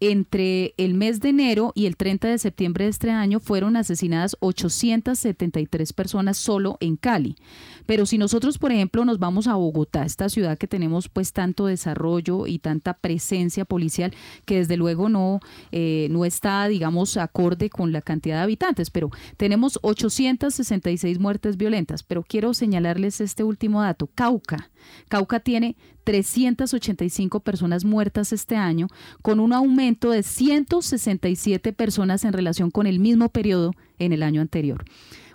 entre 0.00 0.74
el 0.78 0.94
mes 0.94 1.20
de 1.20 1.28
enero 1.28 1.72
y 1.74 1.86
el 1.86 1.96
30 1.96 2.28
de 2.28 2.38
septiembre 2.38 2.84
de 2.84 2.90
este 2.90 3.10
año 3.10 3.38
fueron 3.38 3.76
asesinadas 3.76 4.36
873 4.40 5.92
personas 5.92 6.38
solo 6.38 6.78
en 6.80 6.96
Cali. 6.96 7.36
Pero 7.90 8.06
si 8.06 8.18
nosotros, 8.18 8.56
por 8.56 8.70
ejemplo, 8.70 9.04
nos 9.04 9.18
vamos 9.18 9.48
a 9.48 9.56
Bogotá, 9.56 10.04
esta 10.04 10.28
ciudad 10.28 10.56
que 10.56 10.68
tenemos 10.68 11.08
pues 11.08 11.32
tanto 11.32 11.66
desarrollo 11.66 12.46
y 12.46 12.60
tanta 12.60 12.94
presencia 12.94 13.64
policial 13.64 14.14
que 14.44 14.58
desde 14.58 14.76
luego 14.76 15.08
no, 15.08 15.40
eh, 15.72 16.06
no 16.08 16.24
está, 16.24 16.68
digamos, 16.68 17.16
acorde 17.16 17.68
con 17.68 17.90
la 17.90 18.00
cantidad 18.00 18.36
de 18.36 18.42
habitantes, 18.42 18.90
pero 18.90 19.10
tenemos 19.36 19.80
866 19.82 21.18
muertes 21.18 21.56
violentas. 21.56 22.04
Pero 22.04 22.22
quiero 22.22 22.54
señalarles 22.54 23.20
este 23.20 23.42
último 23.42 23.82
dato. 23.82 24.06
Cauca. 24.14 24.70
Cauca 25.08 25.40
tiene 25.40 25.74
385 26.04 27.40
personas 27.40 27.84
muertas 27.84 28.32
este 28.32 28.54
año, 28.54 28.86
con 29.20 29.40
un 29.40 29.52
aumento 29.52 30.12
de 30.12 30.22
167 30.22 31.72
personas 31.72 32.24
en 32.24 32.34
relación 32.34 32.70
con 32.70 32.86
el 32.86 33.00
mismo 33.00 33.30
periodo 33.30 33.72
en 33.98 34.12
el 34.12 34.22
año 34.22 34.40
anterior. 34.40 34.84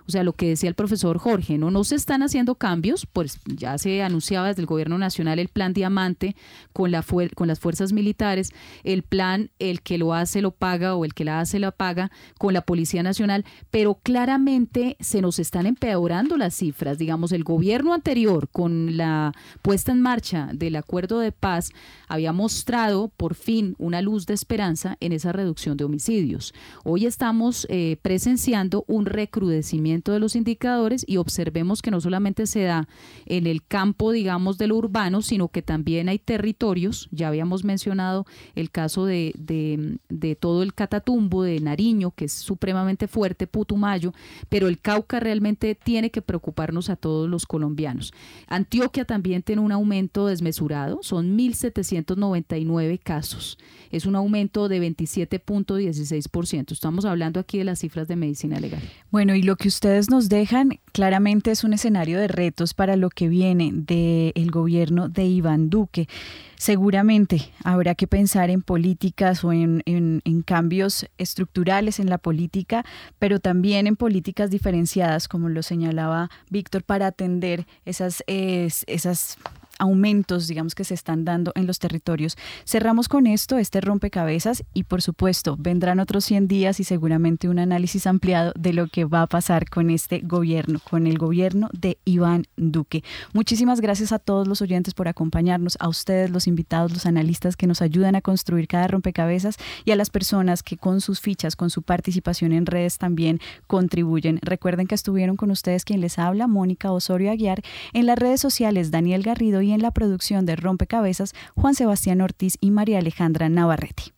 O 0.08 0.12
sea, 0.12 0.22
lo 0.22 0.34
que 0.34 0.48
decía 0.48 0.68
el 0.68 0.74
profesor 0.74 1.18
Jorge, 1.18 1.58
no, 1.58 1.70
no 1.70 1.82
se 1.82 1.96
están 1.96 2.22
haciendo 2.22 2.54
cambios, 2.54 3.06
pues 3.12 3.40
ya 3.46 3.76
se 3.78 4.02
anunciaba 4.02 4.48
desde 4.48 4.62
el 4.62 4.66
gobierno 4.66 4.98
nacional 4.98 5.38
el 5.38 5.48
plan 5.48 5.72
Diamante 5.72 6.36
con, 6.72 6.92
la 6.92 7.04
con 7.34 7.48
las 7.48 7.58
fuerzas 7.58 7.92
militares, 7.92 8.52
el 8.84 9.02
plan 9.02 9.50
el 9.58 9.82
que 9.82 9.98
lo 9.98 10.14
hace 10.14 10.42
lo 10.42 10.52
paga 10.52 10.94
o 10.94 11.04
el 11.04 11.12
que 11.12 11.24
la 11.24 11.40
hace 11.40 11.58
la 11.58 11.72
paga 11.72 12.12
con 12.38 12.54
la 12.54 12.60
Policía 12.60 13.02
Nacional, 13.02 13.44
pero 13.70 13.96
claramente 13.96 14.96
se 15.00 15.20
nos 15.20 15.38
están 15.38 15.66
empeorando 15.66 16.36
las 16.36 16.54
cifras. 16.54 16.98
Digamos, 16.98 17.32
el 17.32 17.42
gobierno 17.42 17.92
anterior 17.92 18.48
con 18.48 18.96
la 18.96 19.32
puesta 19.62 19.92
en 19.92 20.02
marcha 20.02 20.50
del 20.52 20.76
acuerdo 20.76 21.18
de 21.18 21.32
paz 21.32 21.70
había 22.06 22.32
mostrado 22.32 23.08
por 23.16 23.34
fin 23.34 23.74
una 23.78 24.02
luz 24.02 24.26
de 24.26 24.34
esperanza 24.34 24.96
en 25.00 25.12
esa 25.12 25.32
reducción 25.32 25.76
de 25.76 25.84
homicidios. 25.84 26.54
Hoy 26.84 27.06
estamos 27.06 27.66
eh, 27.70 27.96
presenciando 28.02 28.84
un 28.86 29.06
recrudecimiento 29.06 29.95
de 30.02 30.20
los 30.20 30.36
indicadores 30.36 31.04
y 31.06 31.16
observemos 31.16 31.82
que 31.82 31.90
no 31.90 32.00
solamente 32.00 32.46
se 32.46 32.62
da 32.62 32.88
en 33.26 33.46
el 33.46 33.64
campo, 33.64 34.12
digamos, 34.12 34.58
de 34.58 34.66
lo 34.66 34.76
urbano, 34.76 35.22
sino 35.22 35.48
que 35.48 35.62
también 35.62 36.08
hay 36.08 36.18
territorios, 36.18 37.08
ya 37.10 37.28
habíamos 37.28 37.64
mencionado 37.64 38.26
el 38.54 38.70
caso 38.70 39.06
de, 39.06 39.32
de, 39.36 40.36
todo 40.36 40.62
el 40.62 40.74
Catatumbo, 40.74 41.42
de 41.42 41.60
Nariño, 41.60 42.10
que 42.10 42.26
es 42.26 42.32
supremamente 42.32 43.08
fuerte, 43.08 43.46
Putumayo, 43.46 44.12
pero 44.48 44.68
el 44.68 44.78
Cauca 44.78 45.20
realmente 45.20 45.74
tiene 45.74 46.10
que 46.10 46.22
preocuparnos 46.22 46.90
a 46.90 46.96
todos 46.96 47.28
los 47.28 47.46
colombianos. 47.46 48.12
Antioquia 48.46 49.04
también 49.04 49.42
tiene 49.42 49.62
un 49.62 49.72
aumento 49.72 50.26
desmesurado, 50.26 51.00
son 51.02 51.36
1.799 51.36 53.00
casos, 53.02 53.58
es 53.90 54.06
un 54.06 54.16
aumento 54.16 54.68
de 54.68 54.80
27.16%. 54.80 56.72
Estamos 56.72 57.04
hablando 57.04 57.40
aquí 57.40 57.58
de 57.58 57.64
las 57.64 57.80
cifras 57.80 58.08
de 58.08 58.16
medicina 58.16 58.60
legal. 58.60 58.82
Bueno, 59.10 59.34
y 59.34 59.42
lo 59.42 59.56
que 59.56 59.68
usted 59.68 59.85
ustedes 59.86 60.10
nos 60.10 60.28
dejan 60.28 60.80
claramente 60.90 61.52
es 61.52 61.62
un 61.62 61.72
escenario 61.72 62.18
de 62.18 62.26
retos 62.26 62.74
para 62.74 62.96
lo 62.96 63.08
que 63.08 63.28
viene 63.28 63.70
del 63.72 64.50
gobierno 64.50 65.08
de 65.08 65.26
Iván 65.26 65.70
Duque. 65.70 66.08
Seguramente 66.56 67.52
habrá 67.62 67.94
que 67.94 68.08
pensar 68.08 68.50
en 68.50 68.62
políticas 68.62 69.44
o 69.44 69.52
en, 69.52 70.22
cambios 70.44 71.06
estructurales 71.18 72.00
en 72.00 72.10
la 72.10 72.18
política, 72.18 72.84
pero 73.20 73.38
también 73.38 73.86
en 73.86 73.94
políticas 73.94 74.50
diferenciadas, 74.50 75.28
como 75.28 75.48
lo 75.50 75.62
señalaba 75.62 76.30
Víctor, 76.50 76.82
para 76.82 77.06
atender 77.06 77.64
esas, 77.84 78.24
esas 78.26 79.38
aumentos, 79.78 80.48
digamos, 80.48 80.74
que 80.74 80.84
se 80.84 80.94
están 80.94 81.24
dando 81.24 81.52
en 81.54 81.66
los 81.66 81.78
territorios. 81.78 82.36
Cerramos 82.64 83.08
con 83.08 83.26
esto, 83.26 83.58
este 83.58 83.80
rompecabezas, 83.80 84.64
y 84.74 84.84
por 84.84 85.02
supuesto, 85.02 85.56
vendrán 85.58 86.00
otros 86.00 86.24
100 86.24 86.48
días 86.48 86.80
y 86.80 86.84
seguramente 86.84 87.48
un 87.48 87.58
análisis 87.58 88.06
ampliado 88.06 88.52
de 88.56 88.72
lo 88.72 88.88
que 88.88 89.04
va 89.04 89.22
a 89.22 89.26
pasar 89.26 89.68
con 89.68 89.90
este 89.90 90.20
gobierno, 90.20 90.80
con 90.88 91.06
el 91.06 91.18
gobierno 91.18 91.68
de 91.72 91.98
Iván 92.04 92.46
Duque. 92.56 93.02
Muchísimas 93.32 93.80
gracias 93.80 94.12
a 94.12 94.18
todos 94.18 94.48
los 94.48 94.62
oyentes 94.62 94.94
por 94.94 95.08
acompañarnos, 95.08 95.76
a 95.80 95.88
ustedes, 95.88 96.30
los 96.30 96.46
invitados, 96.46 96.92
los 96.92 97.06
analistas 97.06 97.56
que 97.56 97.66
nos 97.66 97.82
ayudan 97.82 98.16
a 98.16 98.22
construir 98.22 98.68
cada 98.68 98.88
rompecabezas 98.88 99.56
y 99.84 99.90
a 99.90 99.96
las 99.96 100.10
personas 100.10 100.62
que 100.62 100.76
con 100.76 101.00
sus 101.00 101.20
fichas, 101.20 101.56
con 101.56 101.70
su 101.70 101.82
participación 101.82 102.52
en 102.52 102.66
redes 102.66 102.98
también 102.98 103.40
contribuyen. 103.66 104.38
Recuerden 104.42 104.86
que 104.86 104.94
estuvieron 104.94 105.36
con 105.36 105.50
ustedes 105.50 105.84
quien 105.84 106.00
les 106.00 106.18
habla, 106.18 106.46
Mónica 106.46 106.92
Osorio 106.92 107.30
Aguiar, 107.30 107.62
en 107.92 108.06
las 108.06 108.18
redes 108.18 108.40
sociales 108.40 108.90
Daniel 108.90 109.22
Garrido 109.22 109.60
y 109.66 109.72
en 109.72 109.82
la 109.82 109.90
producción 109.90 110.46
de 110.46 110.56
Rompecabezas 110.56 111.34
Juan 111.56 111.74
Sebastián 111.74 112.20
Ortiz 112.20 112.56
y 112.60 112.70
María 112.70 112.98
Alejandra 112.98 113.48
Navarrete. 113.48 114.14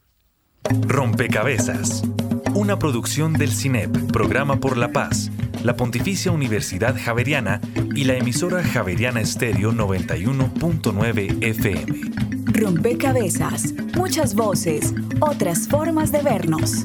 Rompecabezas, 0.86 2.02
una 2.54 2.78
producción 2.78 3.32
del 3.32 3.50
CINEP, 3.52 4.12
Programa 4.12 4.60
por 4.60 4.76
la 4.76 4.92
Paz, 4.92 5.30
la 5.64 5.76
Pontificia 5.76 6.30
Universidad 6.30 6.94
Javeriana 7.02 7.60
y 7.94 8.04
la 8.04 8.16
emisora 8.16 8.62
Javeriana 8.62 9.22
Estéreo 9.22 9.72
91.9 9.72 11.42
FM. 11.42 12.00
Rompecabezas, 12.52 13.72
muchas 13.96 14.34
voces, 14.34 14.92
otras 15.20 15.66
formas 15.68 16.12
de 16.12 16.22
vernos. 16.22 16.84